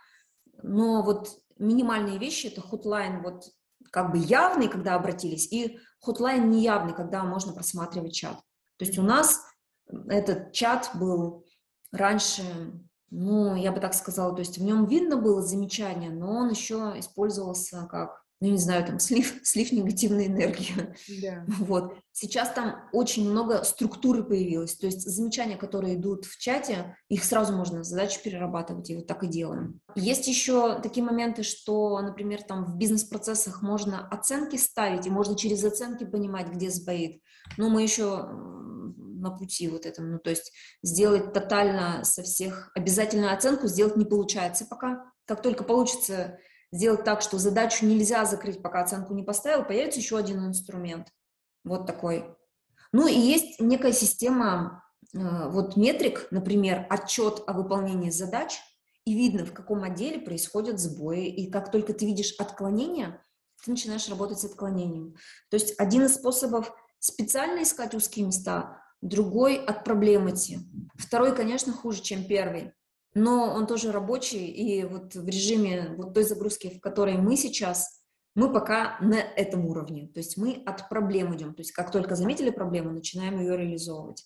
но 0.62 1.03
вот 1.03 1.41
минимальные 1.59 2.18
вещи, 2.18 2.47
это 2.47 2.61
хотлайн 2.61 3.20
вот 3.22 3.51
как 3.91 4.12
бы 4.12 4.18
явный, 4.18 4.68
когда 4.68 4.95
обратились, 4.95 5.51
и 5.53 5.79
хотлайн 6.01 6.51
неявный, 6.51 6.95
когда 6.95 7.24
можно 7.24 7.53
просматривать 7.53 8.14
чат. 8.14 8.37
То 8.76 8.85
есть 8.85 8.99
у 8.99 9.03
нас 9.03 9.45
этот 10.09 10.53
чат 10.53 10.91
был 10.95 11.45
раньше, 11.93 12.43
ну, 13.11 13.57
я 13.57 13.72
бы 13.72 13.81
так 13.81 13.95
сказала, 13.95 14.35
то 14.35 14.41
есть 14.41 14.59
в 14.59 14.62
нем 14.62 14.87
видно 14.87 15.16
было 15.16 15.43
замечание, 15.43 16.11
но 16.11 16.31
он 16.31 16.51
еще 16.51 16.95
использовался 16.97 17.87
как, 17.91 18.22
ну, 18.41 18.51
не 18.51 18.59
знаю, 18.59 18.86
там, 18.86 19.01
слив, 19.01 19.41
слив 19.43 19.72
негативной 19.72 20.26
энергии. 20.26 20.95
Да. 21.22 21.45
Вот. 21.59 21.95
Сейчас 22.12 22.53
там 22.53 22.89
очень 22.93 23.28
много 23.28 23.62
структуры 23.62 24.24
появилось, 24.24 24.74
то 24.74 24.86
есть 24.86 25.03
замечания, 25.03 25.57
которые 25.57 25.95
идут 25.95 26.24
в 26.24 26.39
чате, 26.39 26.97
их 27.09 27.24
сразу 27.24 27.53
можно 27.53 27.84
задачи 27.84 28.20
перерабатывать, 28.22 28.91
и 28.91 28.97
вот 28.97 29.07
так 29.07 29.22
и 29.22 29.28
делаем. 29.28 29.80
Есть 29.95 30.26
еще 30.26 30.80
такие 30.80 31.05
моменты, 31.05 31.43
что, 31.43 32.01
например, 32.01 32.43
там 32.43 32.64
в 32.64 32.76
бизнес-процессах 32.76 33.62
можно 33.62 34.07
оценки 34.09 34.57
ставить, 34.57 35.07
и 35.07 35.11
можно 35.11 35.36
через 35.36 35.62
оценки 35.64 36.05
понимать, 36.05 36.49
где 36.49 36.70
сбоит. 36.70 37.22
Но 37.57 37.68
мы 37.68 37.82
еще 37.82 38.28
на 39.18 39.30
пути 39.30 39.68
вот 39.68 39.86
этом. 39.86 40.12
Ну, 40.12 40.18
то 40.18 40.30
есть 40.30 40.53
сделать 40.82 41.32
тотально 41.32 42.05
со 42.05 42.22
всех 42.22 42.70
обязательную 42.74 43.32
оценку 43.32 43.66
сделать 43.66 43.97
не 43.97 44.05
получается 44.05 44.64
пока. 44.64 45.12
Как 45.26 45.43
только 45.43 45.64
получится 45.64 46.39
сделать 46.73 47.05
так, 47.05 47.23
что 47.23 47.39
задачу 47.39 47.87
нельзя 47.87 48.25
закрыть, 48.25 48.62
пока 48.62 48.83
оценку 48.83 49.14
не 49.14 49.23
поставил, 49.23 49.64
появится 49.64 50.01
еще 50.01 50.19
один 50.19 50.47
инструмент. 50.47 51.09
Вот 51.64 51.87
такой. 51.87 52.25
Ну 52.93 53.07
и 53.07 53.14
есть 53.14 53.61
некая 53.61 53.93
система 53.93 54.85
э, 55.14 55.49
вот 55.51 55.77
метрик, 55.77 56.29
например, 56.31 56.87
отчет 56.89 57.43
о 57.47 57.53
выполнении 57.53 58.11
задач, 58.11 58.61
и 59.05 59.14
видно, 59.14 59.47
в 59.47 59.53
каком 59.53 59.85
отделе 59.85 60.21
происходят 60.21 60.79
сбои. 60.79 61.29
И 61.29 61.51
как 61.51 61.71
только 61.71 61.95
ты 61.95 62.05
видишь 62.05 62.35
отклонение, 62.39 63.21
ты 63.64 63.71
начинаешь 63.71 64.09
работать 64.09 64.39
с 64.39 64.45
отклонением. 64.45 65.14
То 65.51 65.57
есть 65.57 65.75
один 65.79 66.05
из 66.05 66.14
способов 66.14 66.73
специально 66.99 67.62
искать 67.62 67.95
узкие 67.95 68.27
места, 68.27 68.83
другой 69.01 69.64
от 69.64 69.85
проблемы 69.85 70.31
идти. 70.31 70.59
Второй, 70.95 71.35
конечно, 71.35 71.73
хуже, 71.73 72.03
чем 72.03 72.25
первый, 72.25 72.75
но 73.19 73.53
он 73.53 73.66
тоже 73.66 73.93
рабочий, 73.93 74.47
и 74.47 74.85
вот 74.85 75.14
в 75.14 75.27
режиме 75.27 75.95
вот 75.97 76.14
той 76.14 76.23
загрузки, 76.23 76.71
в 76.71 76.81
которой 76.81 77.16
мы 77.16 77.37
сейчас, 77.37 78.03
мы 78.35 78.53
пока 78.53 78.97
на 79.01 79.16
этом 79.16 79.66
уровне, 79.66 80.09
то 80.09 80.21
есть 80.21 80.37
мы 80.37 80.62
от 80.64 80.89
проблем 80.89 81.35
идем, 81.35 81.55
то 81.55 81.61
есть 81.61 81.73
как 81.73 81.91
только 81.91 82.14
заметили 82.14 82.51
проблему, 82.51 82.93
начинаем 82.93 83.41
ее 83.41 83.57
реализовывать. 83.57 84.25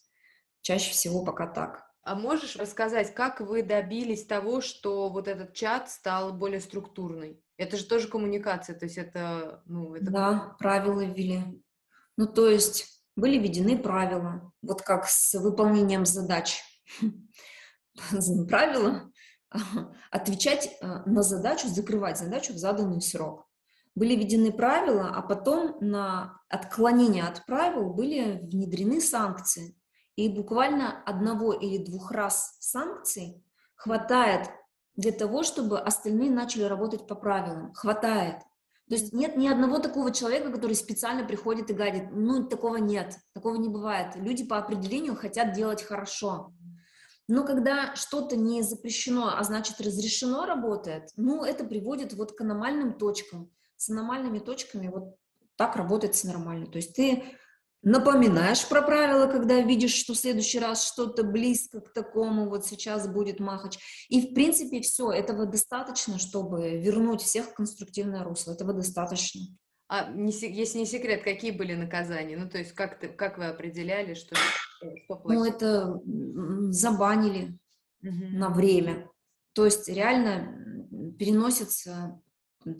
Чаще 0.60 0.92
всего 0.92 1.24
пока 1.24 1.46
так. 1.46 1.84
А 2.04 2.14
можешь 2.14 2.56
рассказать, 2.56 3.14
как 3.14 3.40
вы 3.40 3.62
добились 3.62 4.26
того, 4.26 4.60
что 4.60 5.08
вот 5.08 5.28
этот 5.28 5.54
чат 5.54 5.90
стал 5.90 6.32
более 6.32 6.60
структурный? 6.60 7.40
Это 7.56 7.76
же 7.76 7.84
тоже 7.84 8.08
коммуникация, 8.08 8.76
то 8.76 8.84
есть 8.84 8.98
это... 8.98 9.62
Ну, 9.66 9.94
это... 9.94 10.10
Да, 10.10 10.56
правила 10.58 11.00
ввели. 11.00 11.42
Ну, 12.16 12.26
то 12.26 12.48
есть 12.48 13.02
были 13.16 13.38
введены 13.38 13.78
правила, 13.78 14.52
вот 14.62 14.82
как 14.82 15.06
с 15.08 15.34
выполнением 15.40 16.04
задач. 16.04 16.60
Правила 18.48 19.10
отвечать 20.10 20.66
э, 20.80 20.86
на 21.06 21.22
задачу, 21.22 21.68
закрывать 21.68 22.18
задачу 22.18 22.52
в 22.52 22.56
заданный 22.56 23.02
срок. 23.02 23.46
Были 23.94 24.16
введены 24.16 24.52
правила, 24.52 25.12
а 25.14 25.20
потом 25.20 25.76
на 25.80 26.40
отклонение 26.48 27.24
от 27.24 27.44
правил 27.44 27.92
были 27.92 28.40
внедрены 28.42 29.00
санкции. 29.00 29.76
И 30.16 30.28
буквально 30.28 31.02
одного 31.04 31.52
или 31.52 31.84
двух 31.84 32.10
раз 32.10 32.56
санкций 32.60 33.42
хватает 33.74 34.48
для 34.94 35.12
того, 35.12 35.42
чтобы 35.42 35.78
остальные 35.80 36.30
начали 36.30 36.64
работать 36.64 37.06
по 37.06 37.14
правилам. 37.14 37.72
Хватает. 37.74 38.40
То 38.88 38.96
есть 38.96 39.12
нет 39.12 39.36
ни 39.36 39.48
одного 39.48 39.78
такого 39.78 40.12
человека, 40.12 40.50
который 40.50 40.74
специально 40.74 41.24
приходит 41.24 41.70
и 41.70 41.74
гадит. 41.74 42.08
Ну, 42.12 42.46
такого 42.46 42.76
нет, 42.76 43.16
такого 43.32 43.56
не 43.56 43.68
бывает. 43.68 44.16
Люди 44.16 44.44
по 44.44 44.58
определению 44.58 45.16
хотят 45.16 45.52
делать 45.52 45.82
хорошо. 45.82 46.52
Но 47.32 47.46
когда 47.46 47.96
что-то 47.96 48.36
не 48.36 48.60
запрещено, 48.60 49.34
а 49.34 49.42
значит 49.42 49.80
разрешено 49.80 50.44
работает, 50.44 51.12
ну, 51.16 51.44
это 51.44 51.64
приводит 51.64 52.12
вот 52.12 52.32
к 52.32 52.40
аномальным 52.42 52.92
точкам. 52.98 53.50
С 53.78 53.88
аномальными 53.88 54.38
точками 54.38 54.88
вот 54.88 55.16
так 55.56 55.76
работает 55.76 56.22
нормально. 56.24 56.66
То 56.66 56.76
есть 56.76 56.94
ты 56.94 57.24
напоминаешь 57.80 58.68
про 58.68 58.82
правила, 58.82 59.28
когда 59.28 59.62
видишь, 59.62 59.94
что 59.94 60.12
в 60.12 60.18
следующий 60.18 60.58
раз 60.58 60.86
что-то 60.86 61.24
близко 61.24 61.80
к 61.80 61.94
такому, 61.94 62.50
вот 62.50 62.66
сейчас 62.66 63.08
будет 63.08 63.40
махач. 63.40 63.78
И, 64.10 64.20
в 64.20 64.34
принципе, 64.34 64.82
все, 64.82 65.10
этого 65.10 65.46
достаточно, 65.46 66.18
чтобы 66.18 66.80
вернуть 66.80 67.22
всех 67.22 67.46
в 67.46 67.54
конструктивное 67.54 68.24
русло, 68.24 68.52
этого 68.52 68.74
достаточно. 68.74 69.40
А 69.92 70.10
не, 70.10 70.32
если 70.32 70.78
не 70.78 70.86
секрет, 70.86 71.22
какие 71.22 71.50
были 71.50 71.74
наказания? 71.74 72.36
Ну, 72.36 72.48
то 72.48 72.58
есть 72.58 72.72
как, 72.72 72.98
ты, 72.98 73.08
как 73.08 73.36
вы 73.36 73.46
определяли, 73.46 74.14
что, 74.14 74.34
что 74.36 75.16
плохо? 75.16 75.34
Ну, 75.34 75.44
это 75.44 76.00
забанили 76.72 77.58
угу. 78.02 78.26
на 78.32 78.48
время. 78.48 79.08
То 79.52 79.66
есть 79.66 79.88
реально 79.88 80.86
переносится 81.18 82.20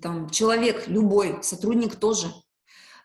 там 0.01 0.31
человек, 0.31 0.89
любой, 0.89 1.43
сотрудник 1.43 1.97
тоже, 1.97 2.29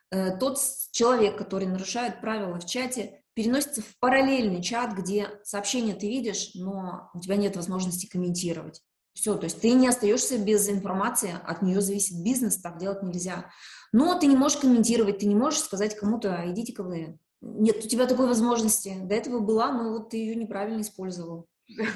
Э, 0.10 0.38
тот 0.38 0.60
человек, 0.92 1.38
который 1.38 1.68
нарушает 1.68 2.22
правила 2.22 2.60
в 2.60 2.66
чате, 2.66 3.22
переносится 3.34 3.82
в 3.82 4.00
параллельный 4.00 4.64
чат, 4.64 4.94
где 4.94 5.30
сообщение 5.44 5.96
ты 5.96 6.08
видишь, 6.08 6.52
но 6.56 7.10
у 7.14 7.20
тебя 7.20 7.36
нет 7.36 7.56
возможности 7.56 8.08
комментировать. 8.08 8.82
Все, 9.18 9.36
то 9.36 9.46
есть 9.46 9.60
ты 9.60 9.72
не 9.72 9.88
остаешься 9.88 10.38
без 10.38 10.70
информации, 10.70 11.32
от 11.44 11.64
нее 11.64 11.82
зависит 11.82 12.24
бизнес, 12.24 12.58
так 12.58 12.78
делать 12.78 13.02
нельзя. 13.02 13.50
Но 13.92 14.20
ты 14.20 14.28
не 14.28 14.36
можешь 14.36 14.60
комментировать, 14.60 15.18
ты 15.18 15.26
не 15.26 15.34
можешь 15.34 15.62
сказать 15.62 15.96
кому-то, 15.96 16.44
идите-ка 16.46 16.84
вы. 16.84 17.18
Нет 17.42 17.84
у 17.84 17.88
тебя 17.88 18.06
такой 18.06 18.28
возможности. 18.28 18.96
До 19.02 19.16
этого 19.16 19.40
была, 19.40 19.72
но 19.72 19.90
вот 19.90 20.12
ты 20.12 20.18
ее 20.18 20.36
неправильно 20.36 20.82
использовал. 20.82 21.48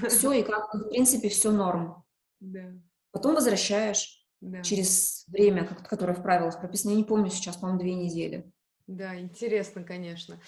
Все, 0.09 0.31
и 0.31 0.41
как, 0.41 0.73
в 0.73 0.89
принципе, 0.89 1.29
все 1.29 1.51
норм. 1.51 2.03
Да. 2.39 2.73
Потом 3.11 3.35
возвращаешь 3.35 4.25
да. 4.41 4.63
через 4.63 5.25
время, 5.27 5.67
которое 5.67 6.15
в 6.15 6.23
правилах 6.23 6.59
прописано. 6.59 6.89
Я 6.89 6.97
не 6.97 7.03
помню 7.03 7.29
сейчас, 7.29 7.55
по-моему, 7.55 7.79
две 7.79 7.93
недели. 7.93 8.51
Да, 8.87 9.19
интересно, 9.19 9.83
конечно. 9.83 10.39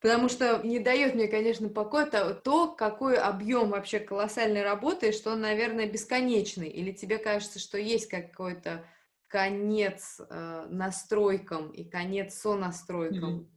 Потому 0.00 0.28
что 0.28 0.60
не 0.62 0.78
дает 0.78 1.14
мне, 1.14 1.26
конечно, 1.26 1.68
покоя 1.68 2.06
то, 2.06 2.34
то, 2.34 2.68
какой 2.68 3.16
объем 3.16 3.70
вообще 3.70 3.98
колоссальной 3.98 4.62
работы, 4.62 5.12
что 5.12 5.32
он, 5.32 5.40
наверное, 5.40 5.90
бесконечный. 5.90 6.68
Или 6.68 6.92
тебе 6.92 7.18
кажется, 7.18 7.58
что 7.58 7.78
есть 7.78 8.08
какой-то 8.08 8.84
конец 9.28 10.20
э, 10.20 10.66
настройкам 10.68 11.70
и 11.70 11.84
конец 11.84 12.34
сонастройкам? 12.34 13.50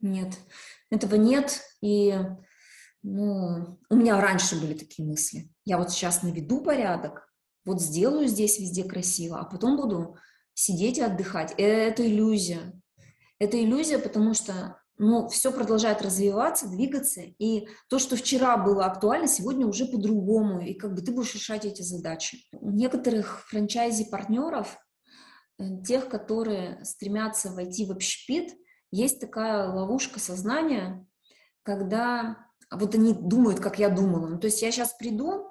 Нет, 0.00 0.38
этого 0.90 1.14
нет. 1.14 1.62
И 1.80 2.14
ну, 3.02 3.78
у 3.88 3.94
меня 3.94 4.20
раньше 4.20 4.60
были 4.60 4.74
такие 4.74 5.06
мысли. 5.08 5.48
Я 5.64 5.78
вот 5.78 5.90
сейчас 5.90 6.22
наведу 6.22 6.60
порядок, 6.60 7.32
вот 7.64 7.80
сделаю 7.80 8.26
здесь 8.26 8.58
везде 8.58 8.84
красиво, 8.84 9.38
а 9.38 9.44
потом 9.44 9.76
буду 9.76 10.16
сидеть 10.54 10.98
и 10.98 11.02
отдыхать. 11.02 11.54
Это 11.58 12.06
иллюзия. 12.06 12.72
Это 13.38 13.62
иллюзия, 13.62 13.98
потому 13.98 14.34
что 14.34 14.80
ну, 14.98 15.28
все 15.28 15.52
продолжает 15.52 16.02
развиваться, 16.02 16.68
двигаться, 16.68 17.20
и 17.20 17.68
то, 17.88 17.98
что 17.98 18.16
вчера 18.16 18.56
было 18.56 18.86
актуально, 18.86 19.28
сегодня 19.28 19.66
уже 19.66 19.86
по-другому, 19.86 20.60
и 20.60 20.74
как 20.74 20.94
бы 20.94 21.02
ты 21.02 21.12
будешь 21.12 21.34
решать 21.34 21.64
эти 21.64 21.82
задачи. 21.82 22.38
У 22.52 22.70
некоторых 22.70 23.46
франчайзи-партнеров, 23.48 24.78
э, 25.58 25.82
тех, 25.82 26.08
которые 26.08 26.84
стремятся 26.84 27.50
войти 27.52 27.84
в 27.84 27.92
общепит, 27.92 28.54
есть 28.90 29.20
такая 29.20 29.68
ловушка 29.68 30.18
сознания, 30.18 31.06
когда 31.62 32.38
вот 32.70 32.94
они 32.94 33.12
думают, 33.12 33.60
как 33.60 33.78
я 33.78 33.90
думала. 33.90 34.28
Ну, 34.28 34.38
то 34.38 34.46
есть 34.46 34.62
я 34.62 34.70
сейчас 34.70 34.94
приду, 34.94 35.50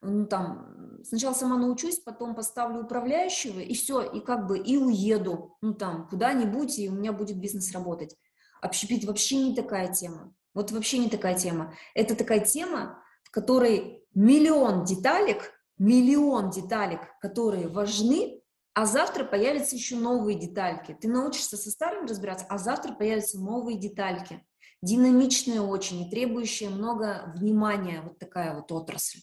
ну, 0.00 0.26
там, 0.26 1.00
сначала 1.02 1.34
сама 1.34 1.56
научусь, 1.56 1.98
потом 1.98 2.36
поставлю 2.36 2.84
управляющего, 2.84 3.58
и 3.58 3.74
все, 3.74 4.02
и 4.02 4.20
как 4.20 4.46
бы, 4.46 4.58
и 4.58 4.76
уеду, 4.76 5.56
ну, 5.60 5.74
там, 5.74 6.06
куда-нибудь, 6.08 6.78
и 6.78 6.88
у 6.88 6.92
меня 6.92 7.12
будет 7.12 7.38
бизнес 7.38 7.72
работать. 7.72 8.14
Общепит 8.60 9.04
вообще 9.04 9.36
не 9.36 9.54
такая 9.54 9.92
тема. 9.92 10.34
Вот 10.54 10.70
вообще 10.70 10.98
не 10.98 11.08
такая 11.08 11.36
тема. 11.36 11.74
Это 11.94 12.14
такая 12.14 12.40
тема, 12.40 13.02
в 13.22 13.30
которой 13.30 14.02
миллион 14.14 14.84
деталек, 14.84 15.52
миллион 15.78 16.50
деталек, 16.50 17.00
которые 17.20 17.68
важны, 17.68 18.42
а 18.74 18.86
завтра 18.86 19.24
появятся 19.24 19.76
еще 19.76 19.96
новые 19.96 20.38
детальки. 20.38 20.96
Ты 21.00 21.08
научишься 21.08 21.56
со 21.56 21.70
старым 21.70 22.06
разбираться, 22.06 22.46
а 22.48 22.58
завтра 22.58 22.92
появятся 22.94 23.40
новые 23.40 23.78
детальки. 23.78 24.44
Динамичная 24.82 25.60
очень 25.60 26.02
и 26.02 26.10
требующая 26.10 26.70
много 26.70 27.32
внимания 27.34 28.02
вот 28.02 28.18
такая 28.18 28.54
вот 28.54 28.70
отрасль. 28.70 29.20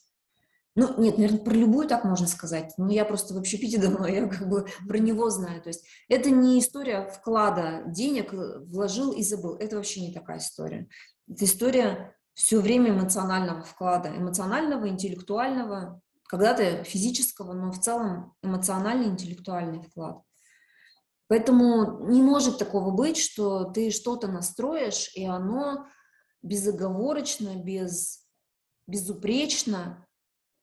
Ну, 0.76 0.94
нет, 1.00 1.18
наверное, 1.18 1.40
про 1.40 1.54
любую 1.54 1.88
так 1.88 2.04
можно 2.04 2.28
сказать. 2.28 2.74
Но 2.78 2.92
я 2.92 3.06
просто 3.06 3.34
в 3.34 3.38
общепите 3.38 3.78
давно, 3.82 4.08
я 4.08 4.28
как 4.28 4.48
бы 4.50 4.68
про 4.88 4.98
него 4.98 5.30
знаю. 5.30 5.62
То 5.62 5.70
есть 5.70 5.86
это 6.10 6.30
не 6.30 6.60
история 6.60 7.08
вклада 7.08 7.84
денег, 7.88 8.34
э, 8.34 8.60
вложил 8.66 9.12
и 9.12 9.24
забыл. 9.24 9.56
Это 9.56 9.78
вообще 9.78 10.02
не 10.02 10.14
такая 10.14 10.40
история. 10.40 10.88
Это 11.30 11.46
история 11.46 12.16
все 12.34 12.60
время 12.60 12.92
эмоционального 12.92 13.64
вклада, 13.64 14.10
эмоционального, 14.10 14.90
интеллектуального, 14.90 16.02
когда-то 16.28 16.84
физического, 16.84 17.54
но 17.54 17.72
в 17.72 17.80
целом 17.80 18.34
эмоциональный, 18.44 19.08
интеллектуальный 19.08 19.82
вклад. 19.82 20.22
Поэтому 21.28 22.08
не 22.08 22.22
может 22.22 22.60
такого 22.60 22.92
быть, 22.92 23.18
что 23.18 23.64
ты 23.64 23.90
что-то 23.90 24.28
настроишь, 24.28 25.12
и 25.16 25.26
оно 25.26 25.88
безоговорочно, 26.44 27.56
без, 27.56 28.26
безупречно 28.86 30.05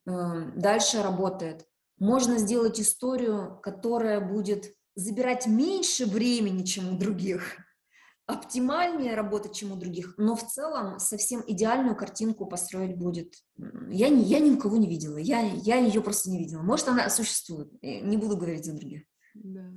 дальше 0.06 1.02
работает. 1.02 1.66
Можно 1.98 2.38
сделать 2.38 2.80
историю, 2.80 3.60
которая 3.62 4.20
будет 4.20 4.74
забирать 4.94 5.46
меньше 5.46 6.06
времени, 6.06 6.64
чем 6.64 6.94
у 6.94 6.98
других, 6.98 7.56
оптимальнее 8.26 9.14
работать, 9.14 9.54
чем 9.54 9.72
у 9.72 9.76
других, 9.76 10.14
но 10.16 10.34
в 10.34 10.46
целом 10.46 10.98
совсем 10.98 11.42
идеальную 11.46 11.96
картинку 11.96 12.46
построить 12.46 12.96
будет. 12.96 13.34
Я, 13.88 14.08
не, 14.08 14.24
я 14.24 14.40
ни 14.40 14.50
у 14.50 14.58
кого 14.58 14.76
не 14.76 14.88
видела, 14.88 15.16
я, 15.16 15.40
я 15.40 15.76
ее 15.76 16.02
просто 16.02 16.30
не 16.30 16.38
видела. 16.38 16.62
Может, 16.62 16.88
она 16.88 17.08
существует, 17.08 17.70
не 17.82 18.16
буду 18.16 18.36
говорить 18.36 18.64
за 18.64 18.74
других. 18.74 19.04
Да. 19.34 19.70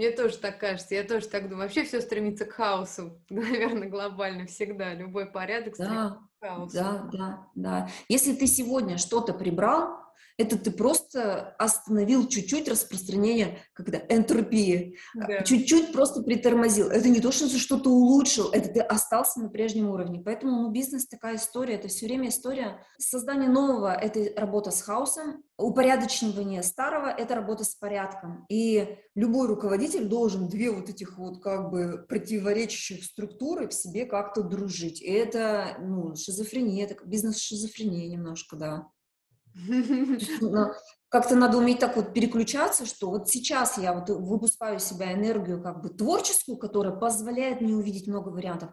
Мне 0.00 0.12
тоже 0.12 0.38
так 0.38 0.58
кажется, 0.58 0.94
я 0.94 1.04
тоже 1.04 1.28
так 1.28 1.50
думаю. 1.50 1.66
Вообще 1.66 1.84
все 1.84 2.00
стремится 2.00 2.46
к 2.46 2.52
хаосу, 2.52 3.20
наверное, 3.28 3.86
глобально 3.86 4.46
всегда. 4.46 4.94
Любой 4.94 5.26
порядок 5.26 5.74
да, 5.76 6.20
к 6.40 6.46
хаосу. 6.46 6.74
Да, 6.74 7.10
да, 7.12 7.46
да. 7.54 7.88
Если 8.08 8.34
ты 8.34 8.46
сегодня 8.46 8.96
что-то 8.96 9.34
прибрал, 9.34 9.99
это 10.40 10.58
ты 10.58 10.70
просто 10.70 11.54
остановил 11.58 12.26
чуть-чуть 12.26 12.68
распространение, 12.68 13.58
когда 13.74 14.00
энтропии, 14.08 14.96
да. 15.14 15.42
чуть-чуть 15.42 15.92
просто 15.92 16.22
притормозил. 16.22 16.88
Это 16.88 17.08
не 17.08 17.20
то, 17.20 17.30
что 17.30 17.48
ты 17.48 17.58
что-то 17.58 17.90
улучшил, 17.90 18.50
это 18.50 18.70
ты 18.70 18.80
остался 18.80 19.40
на 19.40 19.50
прежнем 19.50 19.90
уровне. 19.90 20.22
Поэтому 20.24 20.62
ну, 20.62 20.70
бизнес 20.70 21.06
такая 21.06 21.36
история, 21.36 21.74
это 21.74 21.88
все 21.88 22.06
время 22.06 22.28
история 22.28 22.82
создания 22.98 23.48
нового, 23.48 23.92
это 23.92 24.30
работа 24.40 24.70
с 24.70 24.80
хаосом, 24.80 25.42
упорядочивание 25.58 26.62
старого– 26.62 27.08
это 27.18 27.34
работа 27.34 27.64
с 27.64 27.74
порядком. 27.74 28.46
И 28.48 28.96
любой 29.14 29.46
руководитель 29.46 30.06
должен 30.06 30.48
две 30.48 30.70
вот 30.70 30.88
этих 30.88 31.18
вот 31.18 31.42
как 31.42 31.70
бы 31.70 32.04
противоречащих 32.08 33.04
структуры 33.04 33.68
в 33.68 33.74
себе 33.74 34.06
как-то 34.06 34.42
дружить. 34.42 35.02
И 35.02 35.10
это, 35.10 35.76
ну, 35.80 36.14
шизофрения, 36.16 36.84
это 36.84 36.96
бизнес-шизофрения 37.04 38.08
немножко, 38.08 38.56
да. 38.56 38.88
Как-то 41.08 41.34
надо 41.34 41.58
уметь 41.58 41.80
так 41.80 41.96
вот 41.96 42.14
переключаться, 42.14 42.86
что 42.86 43.10
вот 43.10 43.28
сейчас 43.28 43.78
я 43.78 43.92
вот 43.92 44.08
выпускаю 44.10 44.76
из 44.76 44.84
себя 44.84 45.12
энергию 45.12 45.60
как 45.60 45.82
бы 45.82 45.88
творческую, 45.88 46.56
которая 46.56 46.94
позволяет 46.94 47.60
мне 47.60 47.74
увидеть 47.74 48.06
много 48.06 48.28
вариантов, 48.28 48.70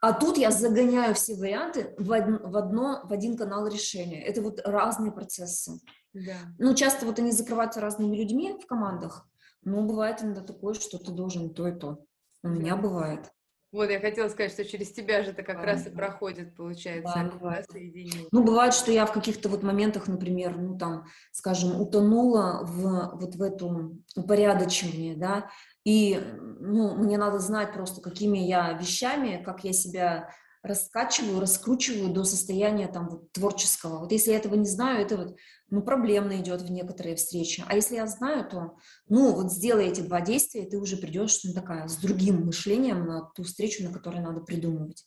а 0.00 0.12
тут 0.12 0.38
я 0.38 0.50
загоняю 0.50 1.14
все 1.14 1.34
варианты 1.34 1.94
в, 1.98 2.10
од- 2.10 2.40
в, 2.42 2.56
одно, 2.56 3.02
в 3.04 3.12
один 3.12 3.36
канал 3.36 3.66
решения. 3.66 4.24
Это 4.24 4.40
вот 4.40 4.60
разные 4.64 5.12
процессы. 5.12 5.72
Да. 6.14 6.36
Ну, 6.58 6.74
часто 6.74 7.06
вот 7.06 7.18
они 7.18 7.32
закрываются 7.32 7.80
разными 7.80 8.16
людьми 8.16 8.56
в 8.62 8.66
командах, 8.66 9.28
но 9.62 9.82
бывает 9.82 10.22
иногда 10.22 10.42
такое, 10.42 10.74
что 10.74 10.98
ты 10.98 11.12
должен 11.12 11.52
то 11.52 11.68
и 11.68 11.78
то. 11.78 12.04
У 12.42 12.48
да. 12.48 12.54
меня 12.54 12.76
бывает. 12.76 13.30
Вот, 13.72 13.88
я 13.88 14.00
хотела 14.00 14.28
сказать, 14.28 14.52
что 14.52 14.64
через 14.64 14.90
тебя 14.90 15.22
же 15.22 15.30
это 15.30 15.44
как 15.44 15.58
да, 15.58 15.66
раз 15.66 15.86
и 15.86 15.90
проходит, 15.90 16.56
получается, 16.56 17.12
да, 17.14 17.30
бывает. 17.30 17.66
соединение. 17.70 18.26
Ну, 18.32 18.42
бывает, 18.42 18.74
что 18.74 18.90
я 18.90 19.06
в 19.06 19.12
каких-то 19.12 19.48
вот 19.48 19.62
моментах, 19.62 20.08
например, 20.08 20.56
ну, 20.56 20.76
там, 20.76 21.06
скажем, 21.30 21.80
утонула 21.80 22.62
в 22.64 23.16
вот 23.16 23.36
в 23.36 23.42
эту 23.42 24.02
упорядочивание, 24.16 25.14
да, 25.16 25.50
и, 25.84 26.20
ну, 26.58 26.96
мне 26.96 27.16
надо 27.16 27.38
знать 27.38 27.72
просто, 27.72 28.00
какими 28.00 28.38
я 28.38 28.72
вещами, 28.72 29.40
как 29.44 29.62
я 29.62 29.72
себя 29.72 30.30
раскачиваю, 30.62 31.40
раскручиваю 31.40 32.12
до 32.12 32.24
состояния 32.24 32.86
там 32.88 33.08
вот, 33.08 33.32
творческого. 33.32 34.00
Вот 34.00 34.12
если 34.12 34.32
я 34.32 34.36
этого 34.36 34.54
не 34.54 34.68
знаю, 34.68 35.04
это 35.04 35.16
вот, 35.16 35.36
ну, 35.70 35.82
проблемно 35.82 36.40
идет 36.40 36.62
в 36.62 36.70
некоторые 36.70 37.16
встречи. 37.16 37.64
А 37.66 37.74
если 37.74 37.96
я 37.96 38.06
знаю, 38.06 38.48
то, 38.48 38.76
ну, 39.08 39.32
вот 39.32 39.52
сделай 39.52 39.86
эти 39.86 40.00
два 40.00 40.20
действия, 40.20 40.64
и 40.64 40.70
ты 40.70 40.78
уже 40.78 40.96
придешь, 40.96 41.40
ну, 41.44 41.54
такая, 41.54 41.88
с 41.88 41.96
другим 41.96 42.46
мышлением 42.46 43.06
на 43.06 43.22
ту 43.34 43.42
встречу, 43.42 43.82
на 43.84 43.92
которой 43.92 44.20
надо 44.20 44.40
придумывать. 44.40 45.06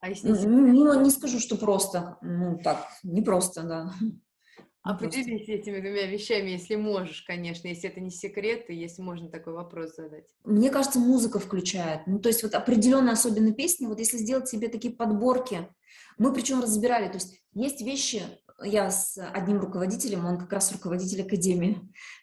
А 0.00 0.10
если... 0.10 0.28
Ну, 0.28 0.72
ну, 0.72 1.02
не 1.02 1.10
скажу, 1.10 1.40
что 1.40 1.56
просто, 1.56 2.16
ну, 2.22 2.58
так, 2.62 2.86
не 3.02 3.22
просто, 3.22 3.62
да. 3.62 3.92
А 4.86 4.94
поделись 4.94 5.48
этими 5.48 5.80
двумя 5.80 6.06
вещами, 6.06 6.50
если 6.50 6.76
можешь, 6.76 7.22
конечно, 7.22 7.66
если 7.66 7.90
это 7.90 7.98
не 7.98 8.10
секрет, 8.10 8.70
и 8.70 8.74
если 8.74 9.02
можно 9.02 9.28
такой 9.28 9.52
вопрос 9.52 9.96
задать. 9.96 10.28
Мне 10.44 10.70
кажется, 10.70 11.00
музыка 11.00 11.40
включает. 11.40 12.06
Ну, 12.06 12.20
то 12.20 12.28
есть 12.28 12.44
вот 12.44 12.54
определенные 12.54 13.14
особенно 13.14 13.52
песни, 13.52 13.86
вот 13.86 13.98
если 13.98 14.16
сделать 14.18 14.48
себе 14.48 14.68
такие 14.68 14.94
подборки, 14.94 15.68
мы 16.18 16.32
причем 16.32 16.60
разбирали, 16.60 17.08
то 17.08 17.14
есть 17.14 17.40
есть 17.52 17.80
вещи, 17.80 18.22
я 18.62 18.92
с 18.92 19.18
одним 19.34 19.58
руководителем, 19.58 20.24
он 20.24 20.38
как 20.38 20.52
раз 20.52 20.70
руководитель 20.70 21.22
академии. 21.22 21.80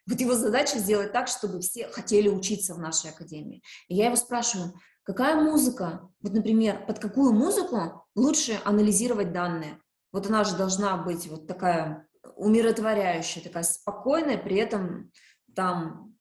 Вот 0.07 0.21
его 0.21 0.33
задача 0.33 0.79
сделать 0.79 1.11
так, 1.11 1.27
чтобы 1.27 1.59
все 1.59 1.89
хотели 1.89 2.29
учиться 2.29 2.75
в 2.75 2.79
нашей 2.79 3.09
академии. 3.09 3.61
И 3.89 3.95
я 3.95 4.05
его 4.05 4.15
спрашиваю, 4.15 4.73
какая 5.03 5.35
музыка, 5.35 6.09
вот, 6.21 6.31
например, 6.31 6.85
под 6.87 6.99
какую 6.99 7.33
музыку 7.33 8.05
лучше 8.15 8.57
анализировать 8.63 9.33
данные? 9.33 9.79
Вот 10.13 10.27
она 10.27 10.45
же 10.45 10.55
должна 10.55 10.95
быть 10.95 11.27
вот 11.27 11.45
такая 11.45 12.07
умиротворяющая, 12.35 13.43
такая 13.43 13.63
спокойная, 13.63 14.37
при 14.37 14.57
этом 14.57 15.11
там, 15.55 16.15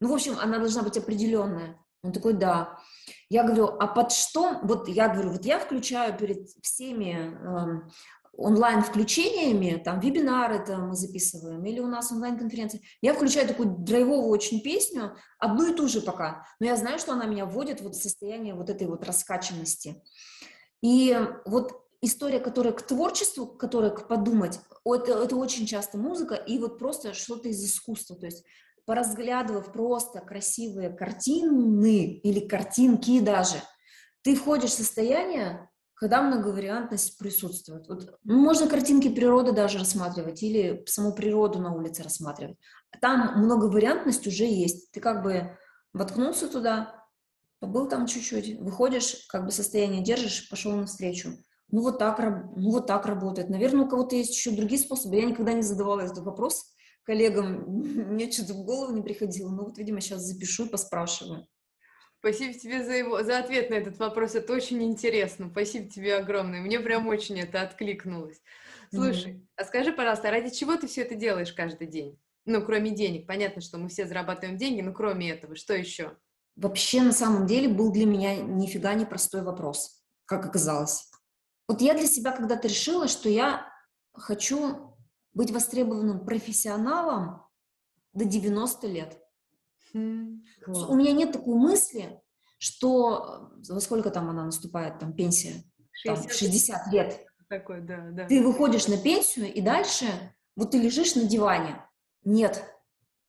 ну, 0.00 0.10
в 0.10 0.14
общем, 0.14 0.36
она 0.38 0.58
должна 0.58 0.82
быть 0.82 0.98
определенная. 0.98 1.78
Он 2.02 2.12
такой, 2.12 2.34
да. 2.34 2.78
Я 3.28 3.42
говорю, 3.42 3.66
а 3.66 3.86
под 3.88 4.12
что? 4.12 4.60
Вот 4.62 4.88
я 4.88 5.08
говорю, 5.08 5.30
вот 5.30 5.44
я 5.44 5.58
включаю 5.58 6.16
перед 6.16 6.48
всеми 6.62 7.34
э, 7.34 7.90
онлайн-включениями, 8.36 9.82
там, 9.82 9.98
вебинары 10.00 10.64
там 10.64 10.88
мы 10.88 10.94
записываем, 10.94 11.64
или 11.64 11.80
у 11.80 11.86
нас 11.86 12.12
онлайн-конференции, 12.12 12.82
я 13.00 13.14
включаю 13.14 13.48
такую 13.48 13.70
драйвовую 13.78 14.28
очень 14.28 14.60
песню, 14.60 15.16
одну 15.38 15.72
и 15.72 15.74
ту 15.74 15.88
же 15.88 16.00
пока, 16.00 16.46
но 16.60 16.66
я 16.66 16.76
знаю, 16.76 16.98
что 16.98 17.12
она 17.12 17.24
меня 17.24 17.46
вводит 17.46 17.80
вот 17.80 17.94
в 17.94 18.02
состояние 18.02 18.54
вот 18.54 18.70
этой 18.70 18.86
вот 18.86 19.04
раскачанности. 19.04 20.02
И 20.82 21.18
вот 21.46 21.72
история, 22.02 22.38
которая 22.38 22.72
к 22.72 22.82
творчеству, 22.82 23.46
которая 23.46 23.90
к 23.90 24.06
подумать, 24.06 24.60
это, 24.94 25.12
это 25.12 25.36
очень 25.36 25.66
часто 25.66 25.98
музыка 25.98 26.34
и 26.34 26.58
вот 26.58 26.78
просто 26.78 27.12
что-то 27.12 27.48
из 27.48 27.64
искусства, 27.64 28.16
то 28.16 28.26
есть 28.26 28.44
поразглядывав 28.84 29.72
просто 29.72 30.20
красивые 30.20 30.90
картины 30.90 32.18
или 32.18 32.40
картинки 32.40 33.20
даже, 33.20 33.56
ты 34.22 34.34
входишь 34.36 34.70
в 34.70 34.74
состояние, 34.74 35.68
когда 35.94 36.22
многовариантность 36.22 37.18
присутствует. 37.18 37.88
Вот, 37.88 38.18
можно 38.24 38.68
картинки 38.68 39.08
природы 39.08 39.52
даже 39.52 39.78
рассматривать 39.78 40.42
или 40.42 40.84
саму 40.86 41.14
природу 41.14 41.58
на 41.58 41.74
улице 41.74 42.02
рассматривать. 42.02 42.56
Там 43.00 43.42
многовариантность 43.42 44.26
уже 44.26 44.44
есть. 44.44 44.92
Ты 44.92 45.00
как 45.00 45.22
бы 45.22 45.56
воткнулся 45.92 46.48
туда, 46.48 47.04
побыл 47.60 47.88
там 47.88 48.06
чуть-чуть, 48.06 48.60
выходишь, 48.60 49.26
как 49.28 49.46
бы 49.46 49.50
состояние 49.50 50.02
держишь, 50.04 50.48
пошел 50.48 50.72
навстречу. 50.72 51.30
Ну 51.70 51.82
вот 51.82 51.98
так, 51.98 52.18
ну 52.18 52.70
вот 52.70 52.86
так 52.86 53.06
работает. 53.06 53.48
Наверное, 53.48 53.86
у 53.86 53.88
кого-то 53.88 54.16
есть 54.16 54.34
еще 54.34 54.50
другие 54.50 54.80
способы. 54.80 55.16
Я 55.16 55.24
никогда 55.24 55.52
не 55.52 55.62
задавала 55.62 56.00
этот 56.00 56.18
вопрос 56.18 56.76
коллегам, 57.06 57.64
мне 58.12 58.30
что-то 58.30 58.54
в 58.54 58.64
голову 58.64 58.94
не 58.94 59.02
приходило. 59.02 59.48
Но 59.50 59.64
вот, 59.64 59.78
видимо, 59.78 60.00
сейчас 60.00 60.22
запишу 60.22 60.66
и 60.66 60.68
поспрашиваю. 60.68 61.46
Спасибо 62.18 62.54
тебе 62.54 62.84
за, 62.84 62.92
его, 62.92 63.22
за 63.22 63.38
ответ 63.38 63.70
на 63.70 63.74
этот 63.74 63.98
вопрос. 63.98 64.34
Это 64.34 64.52
очень 64.52 64.82
интересно. 64.82 65.48
Спасибо 65.50 65.88
тебе 65.88 66.16
огромное. 66.16 66.60
Мне 66.60 66.80
прям 66.80 67.06
очень 67.06 67.38
это 67.38 67.62
откликнулось. 67.62 68.40
Слушай, 68.92 69.34
mm-hmm. 69.34 69.46
а 69.56 69.64
скажи, 69.64 69.92
пожалуйста, 69.92 70.30
ради 70.30 70.50
чего 70.50 70.76
ты 70.76 70.86
все 70.86 71.02
это 71.02 71.14
делаешь 71.14 71.52
каждый 71.52 71.86
день? 71.86 72.18
Ну, 72.44 72.64
кроме 72.64 72.90
денег. 72.90 73.26
Понятно, 73.26 73.60
что 73.60 73.78
мы 73.78 73.88
все 73.88 74.06
зарабатываем 74.06 74.56
деньги, 74.56 74.80
но 74.80 74.92
кроме 74.92 75.30
этого, 75.30 75.56
что 75.56 75.74
еще? 75.74 76.16
Вообще, 76.56 77.02
на 77.02 77.12
самом 77.12 77.46
деле, 77.46 77.68
был 77.68 77.92
для 77.92 78.06
меня 78.06 78.36
нифига 78.36 78.94
не 78.94 79.04
простой 79.04 79.42
вопрос, 79.42 80.02
как 80.24 80.46
оказалось. 80.46 81.10
Вот 81.68 81.80
я 81.80 81.94
для 81.94 82.06
себя 82.06 82.32
когда-то 82.32 82.68
решила, 82.68 83.08
что 83.08 83.28
я 83.28 83.66
хочу 84.12 84.96
быть 85.34 85.50
востребованным 85.50 86.24
профессионалом 86.24 87.42
до 88.12 88.24
90 88.24 88.86
лет. 88.86 89.18
Mm, 89.94 90.40
У 90.66 90.94
меня 90.94 91.12
нет 91.12 91.32
такой 91.32 91.54
мысли, 91.56 92.20
что 92.58 93.50
э, 93.68 93.72
во 93.72 93.80
сколько 93.80 94.10
там 94.10 94.30
она 94.30 94.44
наступает, 94.44 94.98
там 94.98 95.12
пенсия, 95.12 95.62
60, 95.92 96.22
там, 96.22 96.30
60 96.30 96.92
лет. 96.92 97.26
Такой, 97.48 97.80
да, 97.80 98.08
да. 98.10 98.26
Ты 98.26 98.42
выходишь 98.42 98.88
на 98.88 98.96
пенсию, 98.96 99.52
и 99.52 99.60
дальше 99.60 100.06
вот 100.56 100.70
ты 100.70 100.78
лежишь 100.78 101.14
на 101.14 101.24
диване. 101.24 101.84
Нет. 102.24 102.64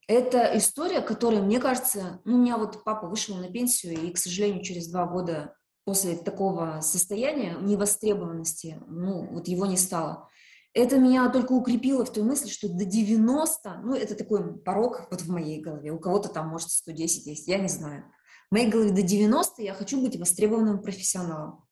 Это 0.07 0.57
история, 0.57 1.01
которая, 1.01 1.41
мне 1.41 1.59
кажется, 1.59 2.21
ну, 2.23 2.35
у 2.35 2.39
меня 2.39 2.57
вот 2.57 2.83
папа 2.85 3.07
вышел 3.07 3.35
на 3.35 3.51
пенсию, 3.51 3.93
и, 3.93 4.11
к 4.11 4.17
сожалению, 4.17 4.63
через 4.63 4.87
два 4.87 5.05
года 5.05 5.56
после 5.87 6.15
такого 6.15 6.81
состояния 6.81 7.57
невостребованности, 7.59 8.79
ну, 8.85 9.27
вот 9.31 9.47
его 9.47 9.65
не 9.65 9.77
стало 9.77 10.29
это 10.77 10.99
меня 10.99 11.27
только 11.29 11.53
укрепило 11.53 12.05
в 12.05 12.13
той 12.13 12.23
мысли, 12.23 12.49
что 12.49 12.69
до 12.69 12.85
90, 12.85 13.81
ну, 13.83 13.95
это 13.95 14.13
такой 14.13 14.59
порог 14.59 15.07
вот 15.09 15.21
в 15.21 15.29
моей 15.29 15.59
голове, 15.59 15.91
у 15.91 15.99
кого-то 15.99 16.29
там, 16.29 16.49
может, 16.49 16.69
110 16.69 17.25
есть, 17.25 17.47
я 17.47 17.57
не 17.57 17.67
знаю. 17.67 18.05
В 18.49 18.53
моей 18.53 18.69
голове 18.69 18.91
до 18.91 19.01
90 19.01 19.63
я 19.63 19.73
хочу 19.73 19.99
быть 19.99 20.17
востребованным 20.17 20.81
профессионалом. 20.81 21.65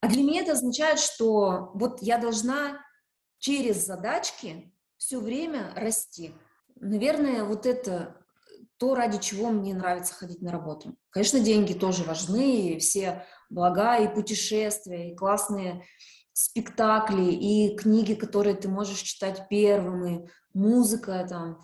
А 0.00 0.08
для 0.08 0.22
меня 0.22 0.42
это 0.42 0.52
означает, 0.52 1.00
что 1.00 1.72
вот 1.74 2.02
я 2.02 2.18
должна 2.18 2.80
через 3.38 3.84
задачки 3.84 4.72
все 4.96 5.18
время 5.18 5.72
расти. 5.74 6.32
Наверное, 6.76 7.44
вот 7.44 7.66
это 7.66 8.16
то, 8.76 8.94
ради 8.94 9.18
чего 9.18 9.50
мне 9.50 9.74
нравится 9.74 10.14
ходить 10.14 10.40
на 10.40 10.52
работу. 10.52 10.96
Конечно, 11.10 11.40
деньги 11.40 11.72
тоже 11.72 12.04
важны, 12.04 12.74
и 12.74 12.78
все 12.78 13.26
блага, 13.52 13.96
и 13.98 14.12
путешествия, 14.12 15.10
и 15.10 15.14
классные 15.14 15.84
спектакли 16.32 17.30
и 17.30 17.76
книги, 17.76 18.14
которые 18.14 18.56
ты 18.56 18.68
можешь 18.68 19.00
читать 19.00 19.46
первым, 19.50 20.06
и 20.06 20.28
музыка 20.54 21.26
там, 21.28 21.60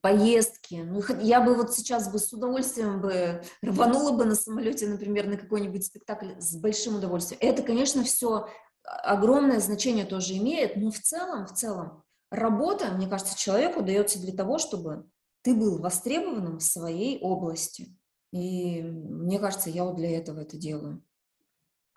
поездки. 0.00 0.82
Ну, 0.84 1.02
я 1.20 1.40
бы 1.40 1.54
вот 1.54 1.74
сейчас 1.74 2.10
бы 2.10 2.18
с 2.18 2.32
удовольствием 2.32 3.00
бы 3.00 3.42
рванула 3.62 4.12
бы 4.12 4.24
на 4.24 4.34
самолете, 4.34 4.86
например, 4.86 5.26
на 5.26 5.36
какой-нибудь 5.36 5.84
спектакль 5.84 6.38
с 6.38 6.54
большим 6.56 6.96
удовольствием. 6.96 7.38
Это, 7.42 7.62
конечно, 7.62 8.04
все 8.04 8.48
огромное 8.84 9.60
значение 9.60 10.04
тоже 10.04 10.36
имеет, 10.38 10.76
но 10.76 10.90
в 10.90 10.98
целом, 10.98 11.46
в 11.46 11.54
целом, 11.54 12.02
работа, 12.30 12.90
мне 12.92 13.08
кажется, 13.08 13.38
человеку 13.38 13.82
дается 13.82 14.20
для 14.20 14.32
того, 14.32 14.58
чтобы 14.58 15.06
ты 15.42 15.54
был 15.54 15.78
востребованным 15.78 16.58
в 16.58 16.62
своей 16.62 17.20
области. 17.20 17.96
И 18.32 18.82
мне 18.82 19.38
кажется, 19.38 19.70
я 19.70 19.84
вот 19.84 19.96
для 19.96 20.16
этого 20.16 20.40
это 20.40 20.56
делаю. 20.56 21.02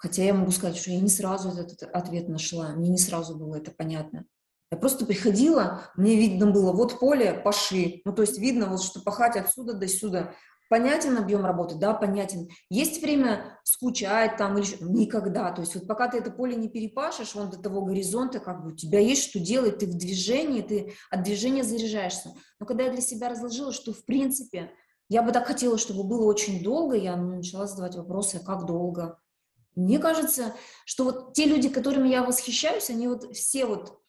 Хотя 0.06 0.24
я 0.24 0.36
могу 0.36 0.52
сказать, 0.52 0.78
что 0.78 0.92
я 0.92 1.00
не 1.00 1.10
сразу 1.10 1.50
этот 1.50 1.82
ответ 1.92 2.30
нашла, 2.30 2.74
мне 2.74 2.90
не 2.90 3.00
сразу 3.00 3.36
было 3.36 3.56
это 3.56 3.72
понятно. 3.72 4.26
Я 4.72 4.78
просто 4.78 5.04
приходила, 5.04 5.82
мне 5.96 6.16
видно 6.16 6.52
было, 6.52 6.74
вот 6.74 7.00
поле, 7.00 7.34
паши. 7.34 8.02
Ну, 8.06 8.14
то 8.14 8.22
есть 8.22 8.38
видно, 8.38 8.68
вот, 8.68 8.84
что 8.84 9.02
пахать 9.02 9.36
отсюда 9.36 9.74
до 9.74 9.88
сюда. 9.88 10.36
Понятен 10.70 11.18
объем 11.18 11.44
работы? 11.44 11.74
Да, 11.74 11.96
понятен. 11.96 12.50
Есть 12.70 13.02
время 13.02 13.60
скучать 13.64 14.38
там 14.38 14.60
или 14.60 14.78
Никогда. 14.80 15.52
То 15.52 15.62
есть 15.62 15.74
вот 15.74 15.88
пока 15.88 16.08
ты 16.08 16.20
это 16.20 16.30
поле 16.30 16.56
не 16.56 16.70
перепашешь, 16.70 17.34
вон 17.34 17.50
до 17.50 17.58
того 17.58 17.82
горизонта, 17.82 18.40
как 18.40 18.64
бы 18.64 18.74
у 18.74 18.76
тебя 18.76 19.00
есть 19.00 19.28
что 19.28 19.40
делать, 19.40 19.80
ты 19.80 19.88
в 19.88 19.98
движении, 19.98 20.62
ты 20.62 20.94
от 21.10 21.24
движения 21.24 21.64
заряжаешься. 21.64 22.30
Но 22.60 22.68
когда 22.68 22.84
я 22.84 22.92
для 22.92 23.02
себя 23.02 23.30
разложила, 23.30 23.72
что 23.72 23.92
в 23.92 24.06
принципе 24.06 24.70
я 25.10 25.24
бы 25.24 25.32
так 25.32 25.48
хотела, 25.48 25.80
чтобы 25.80 26.04
было 26.04 26.26
очень 26.28 26.64
долго, 26.64 26.96
я 26.96 27.16
начала 27.16 27.66
задавать 27.66 27.96
вопросы, 27.96 28.36
а 28.36 28.46
как 28.46 28.68
долго? 28.68 29.18
Мне 29.76 30.00
кажется, 30.00 30.54
что 30.86 31.04
вот 31.04 31.34
те 31.34 31.46
люди, 31.46 31.70
которыми 31.70 32.10
я 32.10 32.24
восхищаюсь, 32.24 32.90
они 32.90 33.08
вот 33.08 33.36
все 33.36 33.66
вот 33.66 34.00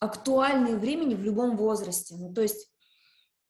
актуальные 0.00 0.76
времени 0.76 1.14
в 1.14 1.22
любом 1.22 1.56
возрасте. 1.56 2.16
Ну, 2.16 2.32
то 2.32 2.40
есть, 2.40 2.70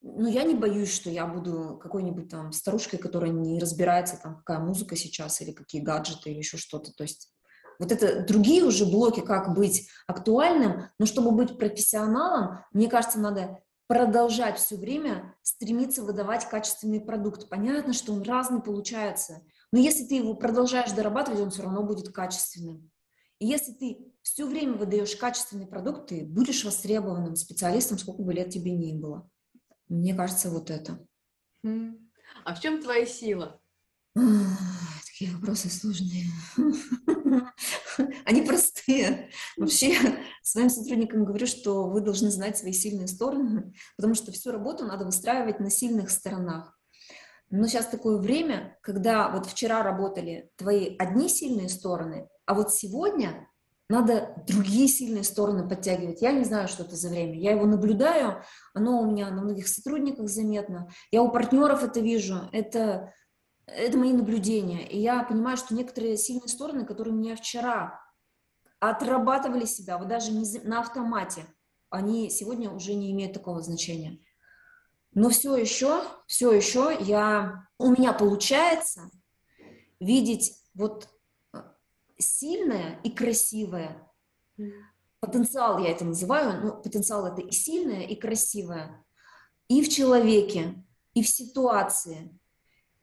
ну, 0.01 0.27
я 0.27 0.43
не 0.43 0.53
боюсь, 0.53 0.93
что 0.93 1.09
я 1.09 1.25
буду 1.25 1.79
какой-нибудь 1.81 2.29
там 2.29 2.51
старушкой, 2.51 2.99
которая 2.99 3.31
не 3.31 3.59
разбирается, 3.59 4.19
там, 4.21 4.37
какая 4.37 4.59
музыка 4.59 4.95
сейчас 4.95 5.41
или 5.41 5.51
какие 5.51 5.81
гаджеты 5.81 6.31
или 6.31 6.39
еще 6.39 6.57
что-то. 6.57 6.91
То 6.93 7.03
есть, 7.03 7.33
вот 7.79 7.91
это 7.91 8.23
другие 8.25 8.63
уже 8.63 8.85
блоки, 8.85 9.21
как 9.21 9.55
быть 9.55 9.87
актуальным, 10.07 10.89
но 10.99 11.05
чтобы 11.05 11.31
быть 11.31 11.57
профессионалом, 11.57 12.59
мне 12.73 12.89
кажется, 12.89 13.19
надо 13.19 13.59
продолжать 13.87 14.57
все 14.57 14.77
время 14.77 15.35
стремиться 15.41 16.03
выдавать 16.03 16.47
качественный 16.47 17.01
продукт. 17.01 17.49
Понятно, 17.49 17.93
что 17.93 18.13
он 18.13 18.21
разный 18.21 18.61
получается, 18.61 19.41
но 19.71 19.79
если 19.79 20.05
ты 20.05 20.15
его 20.15 20.33
продолжаешь 20.33 20.91
дорабатывать, 20.91 21.39
он 21.39 21.49
все 21.49 21.63
равно 21.63 21.83
будет 21.83 22.09
качественным. 22.09 22.91
И 23.39 23.47
если 23.47 23.71
ты 23.73 24.13
все 24.21 24.45
время 24.45 24.73
выдаешь 24.73 25.15
качественный 25.15 25.65
продукт, 25.65 26.09
ты 26.09 26.23
будешь 26.25 26.63
востребованным 26.63 27.35
специалистом, 27.35 27.97
сколько 27.97 28.21
бы 28.21 28.33
лет 28.33 28.49
тебе 28.49 28.71
ни 28.71 28.93
было. 28.93 29.29
Мне 29.87 30.13
кажется, 30.13 30.49
вот 30.49 30.69
это. 30.69 31.05
А 31.63 32.55
в 32.55 32.59
чем 32.59 32.81
твоя 32.81 33.05
сила? 33.05 33.59
Такие 34.13 35.35
вопросы 35.35 35.69
сложные. 35.69 36.25
Они 38.25 38.41
простые. 38.41 39.29
Вообще, 39.57 39.95
своим 40.43 40.69
сотрудникам 40.69 41.25
говорю, 41.25 41.47
что 41.47 41.89
вы 41.89 42.01
должны 42.01 42.29
знать 42.29 42.57
свои 42.57 42.73
сильные 42.73 43.07
стороны, 43.07 43.73
потому 43.95 44.15
что 44.15 44.31
всю 44.31 44.51
работу 44.51 44.85
надо 44.85 45.05
выстраивать 45.05 45.59
на 45.59 45.69
сильных 45.69 46.09
сторонах. 46.09 46.80
Но 47.51 47.67
сейчас 47.67 47.87
такое 47.87 48.17
время, 48.17 48.77
когда 48.81 49.29
вот 49.29 49.45
вчера 49.45 49.83
работали 49.83 50.49
твои 50.55 50.95
одни 50.97 51.27
сильные 51.27 51.67
стороны, 51.67 52.29
а 52.45 52.53
вот 52.53 52.73
сегодня 52.73 53.47
надо 53.89 54.33
другие 54.47 54.87
сильные 54.87 55.25
стороны 55.25 55.67
подтягивать. 55.67 56.21
Я 56.21 56.31
не 56.31 56.45
знаю, 56.45 56.69
что 56.69 56.83
это 56.83 56.95
за 56.95 57.09
время. 57.09 57.37
Я 57.37 57.51
его 57.51 57.65
наблюдаю, 57.65 58.41
оно 58.73 59.01
у 59.01 59.05
меня 59.05 59.29
на 59.31 59.41
многих 59.41 59.67
сотрудниках 59.67 60.29
заметно. 60.29 60.89
Я 61.11 61.21
у 61.21 61.29
партнеров 61.29 61.83
это 61.83 61.99
вижу. 61.99 62.49
Это, 62.53 63.13
это 63.65 63.97
мои 63.97 64.13
наблюдения. 64.13 64.87
И 64.87 64.97
я 64.97 65.21
понимаю, 65.23 65.57
что 65.57 65.75
некоторые 65.75 66.15
сильные 66.15 66.47
стороны, 66.47 66.85
которые 66.85 67.13
меня 67.13 67.35
вчера 67.35 67.99
отрабатывали 68.79 69.65
себя, 69.65 69.97
вот 69.97 70.07
даже 70.07 70.31
не 70.31 70.47
на 70.63 70.79
автомате, 70.79 71.45
они 71.89 72.29
сегодня 72.29 72.71
уже 72.71 72.93
не 72.93 73.11
имеют 73.11 73.33
такого 73.33 73.61
значения. 73.61 74.19
Но 75.13 75.29
все 75.29 75.55
еще, 75.55 76.03
все 76.25 76.51
еще 76.51 76.97
я, 77.01 77.67
у 77.77 77.91
меня 77.91 78.13
получается 78.13 79.09
видеть 79.99 80.53
вот 80.73 81.09
э, 81.53 81.59
сильное 82.17 82.99
и 83.03 83.09
красивое. 83.11 84.07
Потенциал 85.19 85.79
я 85.79 85.91
это 85.91 86.05
называю, 86.05 86.65
ну, 86.65 86.81
потенциал 86.81 87.25
это 87.27 87.41
и 87.41 87.51
сильное, 87.51 88.03
и 88.03 88.15
красивое. 88.15 89.05
И 89.67 89.83
в 89.83 89.89
человеке, 89.89 90.83
и 91.13 91.21
в 91.21 91.27
ситуации, 91.27 92.37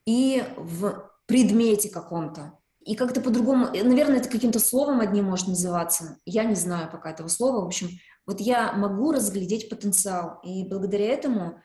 и 0.07 0.43
в 0.57 1.11
предмете 1.27 1.91
каком-то. 1.91 2.59
и 2.81 2.95
как-то 2.95 3.21
по-другому, 3.21 3.67
э, 3.67 3.85
наверное, 3.85 4.17
это 4.17 4.31
каким-то 4.31 4.59
словом 4.59 5.01
одним 5.01 5.27
может 5.27 5.47
называться, 5.47 6.19
я 6.25 6.45
не 6.45 6.55
знаю 6.55 6.91
пока 6.91 7.11
этого 7.11 7.29
слова, 7.29 7.61
в 7.61 7.67
общем, 7.67 7.91
вот 8.25 8.41
я 8.41 8.73
могу 8.73 9.13
разглядеть 9.13 9.69
потенциал, 9.69 10.41
и 10.43 10.65
благодаря 10.65 11.07
этому 11.13 11.61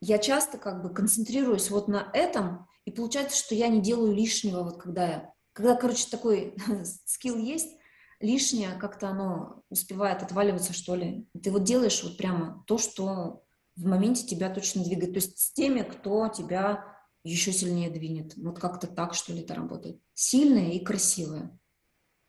я 0.00 0.18
часто 0.18 0.58
как 0.58 0.82
бы 0.82 0.92
концентрируюсь 0.92 1.70
вот 1.70 1.88
на 1.88 2.10
этом, 2.12 2.66
и 2.84 2.90
получается, 2.90 3.36
что 3.36 3.54
я 3.54 3.68
не 3.68 3.80
делаю 3.80 4.14
лишнего, 4.14 4.62
вот 4.62 4.80
когда 4.80 5.06
я, 5.06 5.32
когда, 5.52 5.74
короче, 5.74 6.06
такой 6.10 6.54
скилл 7.06 7.36
есть, 7.38 7.76
лишнее 8.20 8.72
как-то 8.72 9.08
оно 9.08 9.62
успевает 9.68 10.22
отваливаться, 10.22 10.72
что 10.72 10.94
ли. 10.94 11.28
Ты 11.42 11.50
вот 11.50 11.64
делаешь 11.64 12.02
вот 12.02 12.16
прямо 12.16 12.64
то, 12.66 12.78
что 12.78 13.42
в 13.76 13.84
моменте 13.84 14.26
тебя 14.26 14.50
точно 14.50 14.84
двигает. 14.84 15.12
То 15.12 15.18
есть 15.18 15.38
с 15.38 15.52
теми, 15.52 15.82
кто 15.82 16.28
тебя 16.28 16.96
еще 17.24 17.52
сильнее 17.52 17.90
двинет. 17.90 18.34
Вот 18.36 18.58
как-то 18.58 18.86
так, 18.86 19.14
что 19.14 19.32
ли, 19.32 19.40
это 19.40 19.54
работает. 19.54 20.00
Сильная 20.14 20.70
и 20.70 20.84
красивая. 20.84 21.58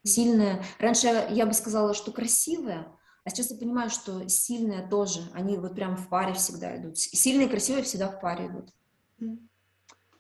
Сильная. 0.04 0.64
Раньше 0.80 1.08
я 1.30 1.46
бы 1.46 1.54
сказала, 1.54 1.94
что 1.94 2.12
красивая, 2.12 2.98
а 3.28 3.30
сейчас 3.30 3.52
я 3.52 3.58
понимаю, 3.58 3.90
что 3.90 4.30
сильная 4.30 4.88
тоже. 4.88 5.20
Они 5.34 5.58
вот 5.58 5.76
прям 5.76 5.98
в 5.98 6.08
паре 6.08 6.32
всегда 6.32 6.78
идут. 6.78 6.98
Сильные 6.98 7.48
и 7.48 7.50
красивые 7.50 7.84
всегда 7.84 8.08
в 8.08 8.22
паре 8.22 8.48
идут. 8.48 8.70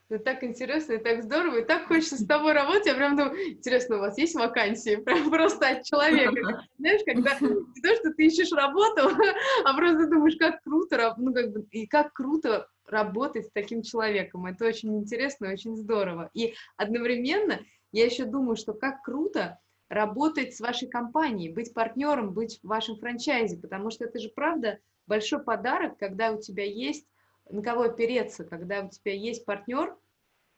Это 0.09 0.23
так 0.25 0.43
интересно 0.43 0.93
и 0.93 0.97
так 0.97 1.23
здорово, 1.23 1.59
и 1.59 1.65
так 1.65 1.87
хочется 1.87 2.17
с 2.17 2.25
тобой 2.25 2.51
работать. 2.51 2.85
Я 2.85 2.95
прям 2.95 3.15
думаю, 3.15 3.51
интересно, 3.51 3.95
у 3.95 3.99
вас 3.99 4.17
есть 4.17 4.35
вакансии? 4.35 4.95
Прям 5.05 5.29
просто 5.29 5.69
от 5.69 5.83
человека. 5.85 6.65
Знаешь, 6.77 7.01
когда 7.05 7.37
не 7.39 7.81
то, 7.81 7.95
что 7.95 8.13
ты 8.13 8.25
ищешь 8.25 8.51
работу, 8.51 9.09
а 9.63 9.73
просто 9.73 10.09
думаешь, 10.09 10.35
как 10.37 10.61
круто, 10.63 11.13
ну, 11.17 11.33
как 11.33 11.53
бы, 11.53 11.65
и 11.71 11.87
как 11.87 12.11
круто 12.11 12.67
работать 12.87 13.45
с 13.45 13.51
таким 13.53 13.83
человеком. 13.83 14.47
Это 14.47 14.65
очень 14.65 14.97
интересно 14.97 15.45
и 15.45 15.53
очень 15.53 15.77
здорово. 15.77 16.29
И 16.33 16.55
одновременно 16.75 17.61
я 17.93 18.03
еще 18.03 18.25
думаю, 18.25 18.57
что 18.57 18.73
как 18.73 19.01
круто 19.01 19.59
работать 19.89 20.55
с 20.55 20.59
вашей 20.59 20.87
компанией, 20.87 21.51
быть 21.51 21.73
партнером, 21.73 22.33
быть 22.33 22.59
в 22.61 22.67
вашем 22.67 22.97
франчайзе, 22.97 23.57
потому 23.57 23.89
что 23.89 24.05
это 24.05 24.19
же 24.19 24.29
правда 24.29 24.79
большой 25.05 25.41
подарок, 25.41 25.97
когда 25.97 26.31
у 26.31 26.41
тебя 26.41 26.65
есть 26.65 27.07
на 27.49 27.61
кого 27.61 27.83
опереться, 27.83 28.43
когда 28.43 28.81
у 28.81 28.89
тебя 28.89 29.13
есть 29.13 29.45
партнер, 29.45 29.95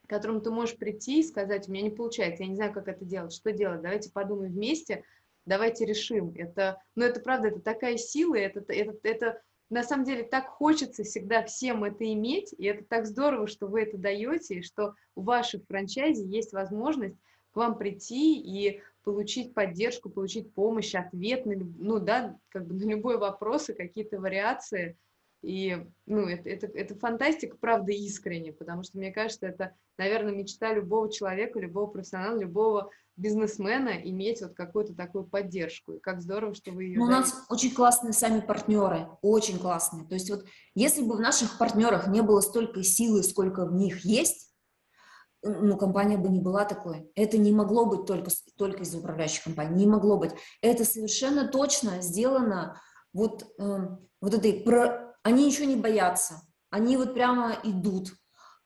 к 0.05 0.09
которому 0.09 0.41
ты 0.41 0.49
можешь 0.49 0.77
прийти 0.77 1.19
и 1.19 1.23
сказать, 1.23 1.67
у 1.67 1.71
меня 1.71 1.83
не 1.83 1.91
получается, 1.91 2.43
я 2.43 2.49
не 2.49 2.55
знаю, 2.55 2.73
как 2.73 2.87
это 2.87 3.05
делать, 3.05 3.33
что 3.33 3.51
делать, 3.51 3.81
давайте 3.81 4.11
подумаем 4.11 4.51
вместе, 4.51 5.03
давайте 5.45 5.85
решим. 5.85 6.33
Это, 6.35 6.81
ну, 6.95 7.05
это 7.05 7.19
правда, 7.19 7.49
это 7.49 7.59
такая 7.59 7.97
сила, 7.97 8.35
это, 8.35 8.61
это, 8.73 8.97
это 9.03 9.41
на 9.69 9.83
самом 9.83 10.05
деле 10.05 10.23
так 10.23 10.47
хочется 10.47 11.03
всегда 11.03 11.43
всем 11.43 11.83
это 11.83 12.11
иметь, 12.11 12.53
и 12.57 12.65
это 12.65 12.83
так 12.83 13.05
здорово, 13.05 13.45
что 13.45 13.67
вы 13.67 13.83
это 13.83 13.97
даете, 13.97 14.55
и 14.55 14.63
что 14.63 14.95
у 15.13 15.21
ваших 15.21 15.63
франчайзи 15.67 16.23
есть 16.23 16.53
возможность 16.53 17.17
к 17.51 17.55
вам 17.55 17.77
прийти 17.77 18.39
и 18.39 18.81
получить 19.11 19.53
поддержку, 19.53 20.09
получить 20.09 20.53
помощь, 20.53 20.93
ответ 20.93 21.45
на, 21.45 21.55
ну, 21.55 21.99
да, 21.99 22.37
как 22.49 22.67
бы 22.67 22.75
на 22.75 22.89
любой 22.89 23.17
вопрос 23.17 23.69
и 23.69 23.73
какие-то 23.73 24.19
вариации– 24.19 24.97
и, 25.41 25.77
ну, 26.05 26.27
это, 26.27 26.49
это, 26.49 26.67
это 26.67 26.95
фантастика, 26.95 27.55
правда, 27.57 27.91
искренне, 27.91 28.51
потому 28.51 28.83
что, 28.83 28.97
мне 28.97 29.11
кажется, 29.11 29.47
это, 29.47 29.73
наверное, 29.97 30.33
мечта 30.33 30.73
любого 30.73 31.11
человека, 31.11 31.59
любого 31.59 31.87
профессионала, 31.87 32.37
любого 32.37 32.89
бизнесмена 33.15 33.91
иметь 34.03 34.41
вот 34.41 34.53
какую-то 34.53 34.95
такую 34.95 35.25
поддержку. 35.25 35.93
И 35.93 35.99
как 35.99 36.21
здорово, 36.21 36.55
что 36.55 36.71
вы 36.71 36.85
ее 36.85 36.99
ну, 36.99 37.05
У 37.05 37.09
нас 37.09 37.45
очень 37.49 37.73
классные 37.73 38.13
сами 38.13 38.41
партнеры, 38.41 39.07
очень 39.21 39.59
классные. 39.59 40.05
То 40.05 40.15
есть 40.15 40.29
вот 40.29 40.45
если 40.73 41.03
бы 41.03 41.15
в 41.15 41.19
наших 41.19 41.57
партнерах 41.57 42.07
не 42.07 42.21
было 42.21 42.41
столько 42.41 42.83
силы, 42.83 43.23
сколько 43.23 43.65
в 43.65 43.73
них 43.73 44.03
есть, 44.05 44.48
ну, 45.41 45.77
компания 45.77 46.17
бы 46.17 46.29
не 46.29 46.39
была 46.39 46.65
такой. 46.65 47.11
Это 47.15 47.37
не 47.37 47.51
могло 47.51 47.85
быть 47.85 48.05
только, 48.05 48.29
только 48.57 48.83
из 48.83 48.93
управляющей 48.95 49.43
компании, 49.43 49.85
не 49.85 49.87
могло 49.87 50.17
быть. 50.17 50.31
Это 50.61 50.85
совершенно 50.85 51.47
точно 51.47 52.01
сделано 52.01 52.81
вот, 53.13 53.43
э, 53.59 53.77
вот 54.21 54.33
этой 54.33 54.53
про 54.61 55.15
они 55.23 55.45
ничего 55.45 55.65
не 55.65 55.75
боятся, 55.75 56.41
они 56.69 56.97
вот 56.97 57.13
прямо 57.13 57.55
идут, 57.63 58.13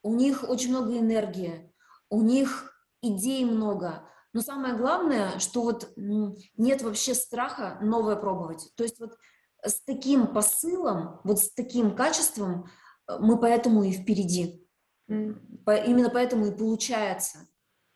у 0.01 0.13
них 0.13 0.43
очень 0.47 0.69
много 0.69 0.97
энергии, 0.97 1.73
у 2.09 2.21
них 2.21 2.73
идей 3.01 3.43
много, 3.45 4.07
но 4.33 4.41
самое 4.41 4.75
главное, 4.75 5.39
что 5.39 5.61
вот 5.61 5.91
нет 5.95 6.81
вообще 6.81 7.13
страха 7.13 7.77
новое 7.81 8.15
пробовать. 8.15 8.71
То 8.75 8.83
есть 8.83 8.99
вот 8.99 9.15
с 9.63 9.81
таким 9.83 10.27
посылом, 10.27 11.21
вот 11.23 11.39
с 11.39 11.53
таким 11.53 11.95
качеством 11.95 12.65
э, 13.07 13.17
мы 13.19 13.39
поэтому 13.39 13.83
и 13.83 13.91
впереди. 13.91 14.62
Mm. 15.09 15.85
Именно 15.85 16.09
поэтому 16.09 16.47
и 16.47 16.57
получается, 16.57 17.47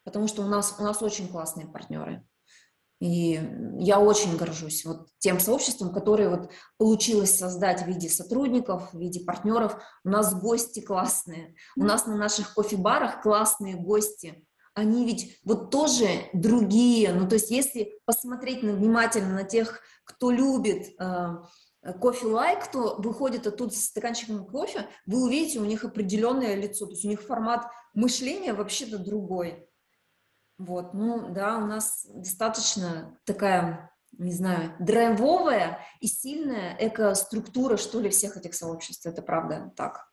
потому 0.03 0.27
что 0.27 0.43
у 0.43 0.47
нас, 0.47 0.75
у 0.79 0.83
нас 0.83 1.01
очень 1.01 1.27
классные 1.27 1.67
партнеры. 1.67 2.25
И 2.99 3.39
я 3.79 3.99
очень 3.99 4.37
горжусь 4.37 4.83
вот 4.83 5.09
тем 5.19 5.39
сообществом, 5.39 5.93
которое 5.93 6.29
вот 6.29 6.49
получилось 6.77 7.37
создать 7.37 7.83
в 7.83 7.87
виде 7.87 8.09
сотрудников, 8.09 8.91
в 8.91 8.99
виде 8.99 9.19
партнеров. 9.19 9.79
У 10.03 10.09
нас 10.09 10.33
гости 10.33 10.79
классные, 10.79 11.53
у 11.75 11.83
нас 11.83 12.07
на 12.07 12.15
наших 12.15 12.55
кофе-барах 12.55 13.21
классные 13.21 13.75
гости. 13.75 14.43
Они 14.73 15.05
ведь 15.05 15.39
вот 15.43 15.69
тоже 15.69 16.07
другие. 16.33 17.13
Ну, 17.13 17.27
то 17.27 17.35
есть 17.35 17.51
если 17.51 17.99
посмотреть 18.05 18.63
внимательно 18.63 19.33
на 19.33 19.43
тех, 19.43 19.79
кто 20.03 20.31
любит 20.31 20.95
э, 21.81 21.93
кофе-лайк, 21.93 22.65
кто 22.65 22.95
выходит 22.97 23.47
оттуда 23.47 23.73
с 23.73 23.85
стаканчиком 23.85 24.45
кофе, 24.45 24.87
вы 25.05 25.23
увидите 25.23 25.59
у 25.59 25.65
них 25.65 25.83
определенное 25.83 26.55
лицо, 26.55 26.85
то 26.85 26.91
есть 26.91 27.05
у 27.05 27.09
них 27.09 27.21
формат 27.21 27.67
мышления 27.93 28.53
вообще-то 28.53 28.97
другой. 28.97 29.67
Вот, 30.57 30.93
ну 30.93 31.33
да, 31.33 31.57
у 31.57 31.65
нас 31.65 32.05
достаточно 32.09 33.19
такая, 33.25 33.91
не 34.17 34.31
знаю, 34.31 34.75
драйвовая 34.79 35.79
и 35.99 36.07
сильная 36.07 36.75
эко-структура, 36.79 37.77
что 37.77 37.99
ли, 37.99 38.09
всех 38.09 38.37
этих 38.37 38.55
сообществ. 38.55 39.05
Это 39.05 39.21
правда 39.21 39.71
так. 39.75 40.11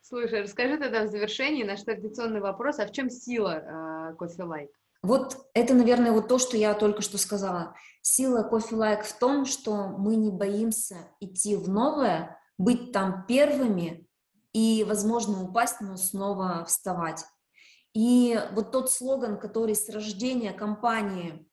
Слушай, 0.00 0.42
расскажи 0.42 0.78
тогда 0.78 1.04
в 1.04 1.10
завершении 1.10 1.64
наш 1.64 1.82
традиционный 1.82 2.40
вопрос, 2.40 2.78
а 2.78 2.86
в 2.86 2.92
чем 2.92 3.10
сила 3.10 4.10
э, 4.10 4.14
кофе 4.14 4.42
лайк? 4.42 4.70
Вот 5.02 5.46
это, 5.54 5.74
наверное, 5.74 6.12
вот 6.12 6.28
то, 6.28 6.38
что 6.38 6.56
я 6.56 6.74
только 6.74 7.02
что 7.02 7.18
сказала. 7.18 7.74
Сила 8.02 8.42
кофе 8.42 8.74
лайк 8.74 9.04
в 9.04 9.18
том, 9.18 9.44
что 9.44 9.88
мы 9.88 10.16
не 10.16 10.30
боимся 10.30 10.96
идти 11.20 11.56
в 11.56 11.68
новое, 11.68 12.38
быть 12.58 12.92
там 12.92 13.24
первыми 13.26 14.08
и, 14.52 14.84
возможно, 14.86 15.42
упасть, 15.42 15.80
но 15.80 15.96
снова 15.96 16.64
вставать. 16.64 17.24
И 17.94 18.40
вот 18.52 18.72
тот 18.72 18.90
слоган, 18.90 19.38
который 19.38 19.74
с 19.74 19.88
рождения 19.88 20.52
компании 20.52 21.48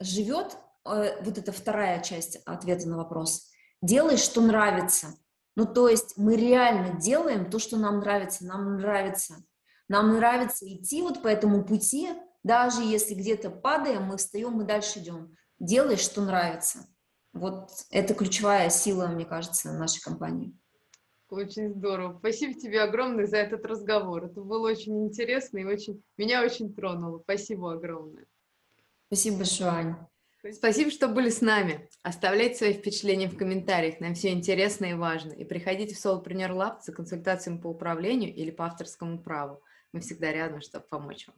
живет, 0.00 0.56
э, 0.84 1.22
вот 1.22 1.38
это 1.38 1.52
вторая 1.52 2.02
часть 2.02 2.36
ответа 2.44 2.88
на 2.88 2.98
вопрос, 2.98 3.50
делай, 3.82 4.16
что 4.16 4.40
нравится. 4.40 5.08
Ну, 5.56 5.64
то 5.66 5.88
есть 5.88 6.16
мы 6.16 6.36
реально 6.36 7.00
делаем 7.00 7.50
то, 7.50 7.58
что 7.58 7.76
нам 7.76 8.00
нравится, 8.00 8.44
нам 8.44 8.76
нравится. 8.76 9.36
Нам 9.88 10.14
нравится 10.14 10.66
идти 10.66 11.02
вот 11.02 11.22
по 11.22 11.28
этому 11.28 11.64
пути, 11.64 12.10
даже 12.46 12.82
если 12.82 13.14
где-то 13.14 13.50
падаем, 13.50 14.04
мы 14.04 14.18
встаем, 14.18 14.52
мы 14.52 14.62
дальше 14.62 15.00
идем. 15.00 15.36
Делай, 15.58 15.96
что 15.96 16.22
нравится. 16.22 16.86
Вот 17.32 17.70
это 17.90 18.14
ключевая 18.14 18.70
сила, 18.70 19.08
мне 19.08 19.24
кажется, 19.24 19.72
нашей 19.72 20.00
компании. 20.00 20.56
Очень 21.28 21.74
здорово. 21.74 22.16
Спасибо 22.20 22.54
тебе 22.54 22.82
огромное 22.82 23.26
за 23.26 23.38
этот 23.38 23.66
разговор. 23.66 24.26
Это 24.26 24.42
было 24.42 24.70
очень 24.70 25.06
интересно 25.06 25.58
и 25.58 25.64
очень 25.64 26.04
меня 26.16 26.44
очень 26.44 26.72
тронуло. 26.72 27.18
Спасибо 27.18 27.72
огромное. 27.72 28.26
Спасибо 29.08 29.38
большое, 29.38 29.70
Аня. 29.70 30.08
Спасибо, 30.52 30.92
что 30.92 31.08
были 31.08 31.30
с 31.30 31.40
нами. 31.40 31.88
Оставляйте 32.04 32.54
свои 32.54 32.74
впечатления 32.74 33.28
в 33.28 33.36
комментариях. 33.36 33.98
Нам 33.98 34.14
все 34.14 34.30
интересно 34.30 34.84
и 34.84 34.94
важно. 34.94 35.32
И 35.32 35.44
приходите 35.44 35.96
в 35.96 35.98
Solopreneur 35.98 36.52
Lab 36.52 36.76
за 36.82 36.92
консультациями 36.92 37.58
по 37.58 37.66
управлению 37.66 38.32
или 38.32 38.52
по 38.52 38.66
авторскому 38.66 39.20
праву. 39.20 39.60
Мы 39.90 39.98
всегда 39.98 40.30
рядом, 40.30 40.60
чтобы 40.60 40.86
помочь 40.88 41.26
вам. 41.26 41.36